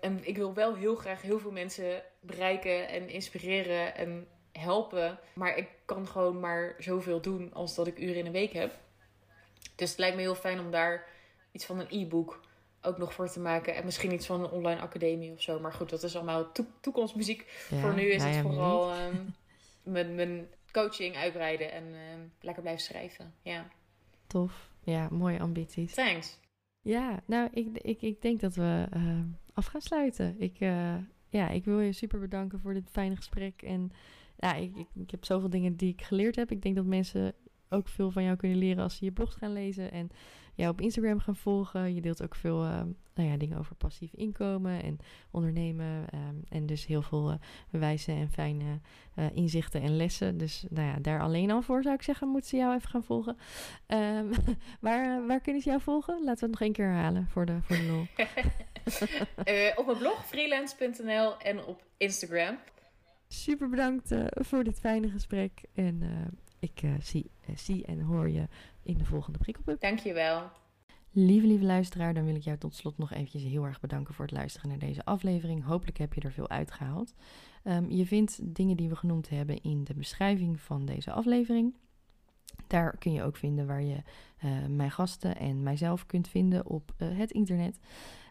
En 0.00 0.20
ik 0.22 0.36
wil 0.36 0.54
wel 0.54 0.74
heel 0.74 0.94
graag 0.94 1.22
heel 1.22 1.38
veel 1.38 1.50
mensen 1.50 2.02
bereiken 2.26 2.88
en 2.88 3.08
inspireren 3.08 3.94
en 3.96 4.26
helpen. 4.52 5.18
Maar 5.34 5.56
ik 5.56 5.68
kan 5.84 6.06
gewoon 6.06 6.40
maar 6.40 6.74
zoveel 6.78 7.20
doen 7.20 7.52
als 7.54 7.74
dat 7.74 7.86
ik 7.86 7.98
uren 7.98 8.16
in 8.16 8.26
een 8.26 8.32
week 8.32 8.52
heb. 8.52 8.78
Dus 9.74 9.90
het 9.90 9.98
lijkt 9.98 10.16
me 10.16 10.22
heel 10.22 10.34
fijn 10.34 10.60
om 10.60 10.70
daar 10.70 11.06
iets 11.52 11.64
van 11.64 11.78
een 11.78 11.86
e-book 11.90 12.40
ook 12.82 12.98
nog 12.98 13.14
voor 13.14 13.28
te 13.30 13.40
maken. 13.40 13.74
En 13.74 13.84
misschien 13.84 14.12
iets 14.12 14.26
van 14.26 14.44
een 14.44 14.50
online 14.50 14.80
academie 14.80 15.32
of 15.32 15.40
zo. 15.42 15.60
Maar 15.60 15.72
goed, 15.72 15.90
dat 15.90 16.02
is 16.02 16.16
allemaal 16.16 16.52
toe- 16.52 16.66
toekomstmuziek. 16.80 17.66
Ja, 17.70 17.80
voor 17.80 17.94
nu 17.94 18.02
is 18.02 18.24
het 18.24 18.36
vooral 18.36 18.92
ehm, 18.92 19.16
mijn, 19.82 20.14
mijn 20.14 20.46
coaching 20.72 21.16
uitbreiden 21.16 21.72
en 21.72 21.84
ehm, 21.84 22.20
lekker 22.40 22.62
blijven 22.62 22.84
schrijven. 22.84 23.34
Ja, 23.42 23.68
Tof. 24.26 24.68
Ja, 24.80 25.08
mooie 25.10 25.40
ambities. 25.40 25.94
thanks. 25.94 26.38
Ja, 26.80 27.22
nou, 27.26 27.48
ik, 27.52 27.66
ik, 27.72 28.02
ik 28.02 28.22
denk 28.22 28.40
dat 28.40 28.54
we 28.54 28.86
eh, 28.90 29.18
af 29.54 29.66
gaan 29.66 29.80
sluiten. 29.80 30.36
Ik, 30.38 30.56
eh, 30.60 30.94
ja, 31.38 31.48
ik 31.48 31.64
wil 31.64 31.80
je 31.80 31.92
super 31.92 32.20
bedanken 32.20 32.60
voor 32.60 32.74
dit 32.74 32.88
fijne 32.90 33.16
gesprek. 33.16 33.62
En 33.62 33.90
ja, 34.36 34.54
ik, 34.54 34.76
ik, 34.76 34.88
ik 34.94 35.10
heb 35.10 35.24
zoveel 35.24 35.50
dingen 35.50 35.76
die 35.76 35.92
ik 35.92 36.02
geleerd 36.02 36.36
heb. 36.36 36.50
Ik 36.50 36.62
denk 36.62 36.76
dat 36.76 36.84
mensen 36.84 37.34
ook 37.68 37.88
veel 37.88 38.10
van 38.10 38.22
jou 38.22 38.36
kunnen 38.36 38.58
leren 38.58 38.82
als 38.82 38.96
ze 38.96 39.04
je 39.04 39.12
blogs 39.12 39.34
gaan 39.34 39.52
lezen 39.52 39.92
en 39.92 40.10
jou 40.54 40.70
op 40.70 40.80
Instagram 40.80 41.18
gaan 41.18 41.36
volgen. 41.36 41.94
Je 41.94 42.00
deelt 42.00 42.22
ook 42.22 42.34
veel 42.34 42.64
eh, 42.64 42.82
nou 43.14 43.28
ja, 43.28 43.36
dingen 43.36 43.58
over 43.58 43.74
passief 43.74 44.12
inkomen 44.12 44.82
en 44.82 44.98
ondernemen. 45.30 46.10
ehm, 46.10 46.36
en 46.48 46.66
dus 46.66 46.86
heel 46.86 47.02
veel 47.02 47.30
eh, 47.30 47.36
wijze 47.70 48.12
en 48.12 48.30
fijne 48.30 48.80
eh, 49.14 49.24
inzichten 49.32 49.80
en 49.80 49.96
lessen. 49.96 50.38
Dus 50.38 50.64
nou 50.70 50.88
ja, 50.88 50.98
daar 51.00 51.20
alleen 51.20 51.50
al 51.50 51.62
voor 51.62 51.82
zou 51.82 51.94
ik 51.94 52.02
zeggen, 52.02 52.28
moeten 52.28 52.50
ze 52.50 52.56
jou 52.56 52.74
even 52.74 52.88
gaan 52.88 53.04
volgen. 53.04 53.36
Ehm, 53.86 54.26
waar, 54.80 55.26
waar 55.26 55.40
kunnen 55.40 55.62
ze 55.62 55.68
jou 55.68 55.80
volgen? 55.80 56.14
Laten 56.24 56.34
we 56.34 56.40
het 56.40 56.50
nog 56.50 56.60
één 56.60 56.72
keer 56.72 56.86
herhalen 56.86 57.28
voor 57.28 57.46
de, 57.46 57.58
voor 57.62 57.76
de 57.76 57.86
lol. 57.86 58.06
Eh, 59.44 59.72
op 59.76 59.86
mijn 59.86 59.98
blog 59.98 60.26
freelance.nl 60.26 61.38
en 61.38 61.64
op 61.64 61.82
Instagram. 61.96 62.58
Super 63.28 63.68
bedankt 63.68 64.10
eh, 64.10 64.24
voor 64.30 64.64
dit 64.64 64.80
fijne 64.80 65.08
gesprek. 65.08 65.62
En 65.74 66.02
eh, 66.02 66.08
ik 66.58 66.82
eh, 66.82 66.90
zie, 67.00 67.30
zie 67.54 67.86
en 67.86 68.00
hoor 68.00 68.28
je 68.28 68.48
in 68.82 68.98
de 68.98 69.04
volgende 69.04 69.38
prikkelpub. 69.38 69.80
Dankjewel. 69.80 70.50
Lieve, 71.10 71.46
lieve 71.46 71.64
luisteraar, 71.64 72.14
dan 72.14 72.24
wil 72.24 72.34
ik 72.34 72.42
jou 72.42 72.58
tot 72.58 72.74
slot 72.74 72.98
nog 72.98 73.12
eventjes 73.12 73.42
heel 73.42 73.64
erg 73.64 73.80
bedanken 73.80 74.14
voor 74.14 74.24
het 74.24 74.34
luisteren 74.34 74.68
naar 74.68 74.78
deze 74.78 75.04
aflevering. 75.04 75.64
Hopelijk 75.64 75.98
heb 75.98 76.14
je 76.14 76.20
er 76.20 76.32
veel 76.32 76.48
uitgehaald. 76.48 77.14
Ehm, 77.62 77.90
je 77.90 78.06
vindt 78.06 78.38
dingen 78.42 78.76
die 78.76 78.88
we 78.88 78.96
genoemd 78.96 79.28
hebben 79.28 79.62
in 79.62 79.84
de 79.84 79.94
beschrijving 79.94 80.60
van 80.60 80.84
deze 80.84 81.12
aflevering. 81.12 81.74
Daar 82.66 82.96
kun 82.98 83.12
je 83.12 83.22
ook 83.22 83.36
vinden 83.36 83.66
waar 83.66 83.82
je 83.82 84.02
eh, 84.38 84.50
mijn 84.68 84.90
gasten 84.90 85.36
en 85.36 85.62
mijzelf 85.62 86.06
kunt 86.06 86.28
vinden 86.28 86.66
op 86.66 86.92
eh, 86.96 87.08
het 87.18 87.30
internet. 87.30 87.78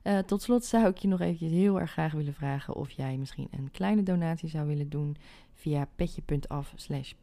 Eh, 0.04 0.18
tot 0.18 0.42
slot 0.42 0.66
zou 0.66 0.88
ik 0.88 0.98
je 0.98 1.08
nog 1.08 1.20
eventjes 1.20 1.52
heel 1.52 1.80
erg 1.80 1.92
graag 1.92 2.12
willen 2.12 2.34
vragen 2.34 2.76
of 2.76 2.92
jij 2.92 3.18
misschien 3.18 3.48
een 3.52 3.72
kleine 3.72 4.04
donatie 4.04 4.50
zou 4.50 4.68
willen 4.68 4.90
doen 4.90 5.18
via 5.54 5.88
petje.af 5.96 6.74
slash. 6.76 7.14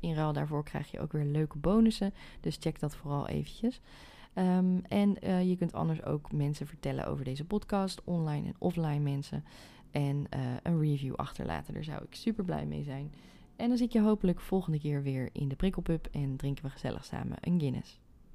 In 0.00 0.14
ruil 0.14 0.32
daarvoor 0.32 0.64
krijg 0.64 0.90
je 0.90 1.00
ook 1.00 1.12
weer 1.12 1.24
leuke 1.24 1.58
bonussen, 1.58 2.14
dus 2.40 2.56
check 2.60 2.80
dat 2.80 2.96
vooral 2.96 3.28
eventjes. 3.28 3.80
Ehm, 4.34 4.78
en 4.88 5.20
eh, 5.20 5.48
je 5.48 5.56
kunt 5.56 5.72
anders 5.72 6.02
ook 6.02 6.32
mensen 6.32 6.66
vertellen 6.66 7.06
over 7.06 7.24
deze 7.24 7.44
podcast, 7.44 8.00
online 8.04 8.46
en 8.46 8.54
offline 8.58 8.98
mensen. 8.98 9.44
En 9.90 10.26
eh, 10.30 10.40
een 10.62 10.80
review 10.80 11.14
achterlaten, 11.14 11.74
daar 11.74 11.84
zou 11.84 12.02
ik 12.02 12.14
super 12.14 12.44
blij 12.44 12.66
mee 12.66 12.82
zijn. 12.82 13.12
En 13.56 13.68
dan 13.68 13.76
zie 13.76 13.86
ik 13.86 13.92
je 13.92 14.00
hopelijk 14.00 14.40
volgende 14.40 14.78
keer 14.78 15.02
weer 15.02 15.28
in 15.32 15.48
de 15.48 15.56
prikkelpub 15.56 16.08
en 16.12 16.36
drinken 16.36 16.64
we 16.64 16.70
gezellig 16.70 17.04
samen 17.04 17.36
een 17.40 17.60
Guinness. 17.60 18.03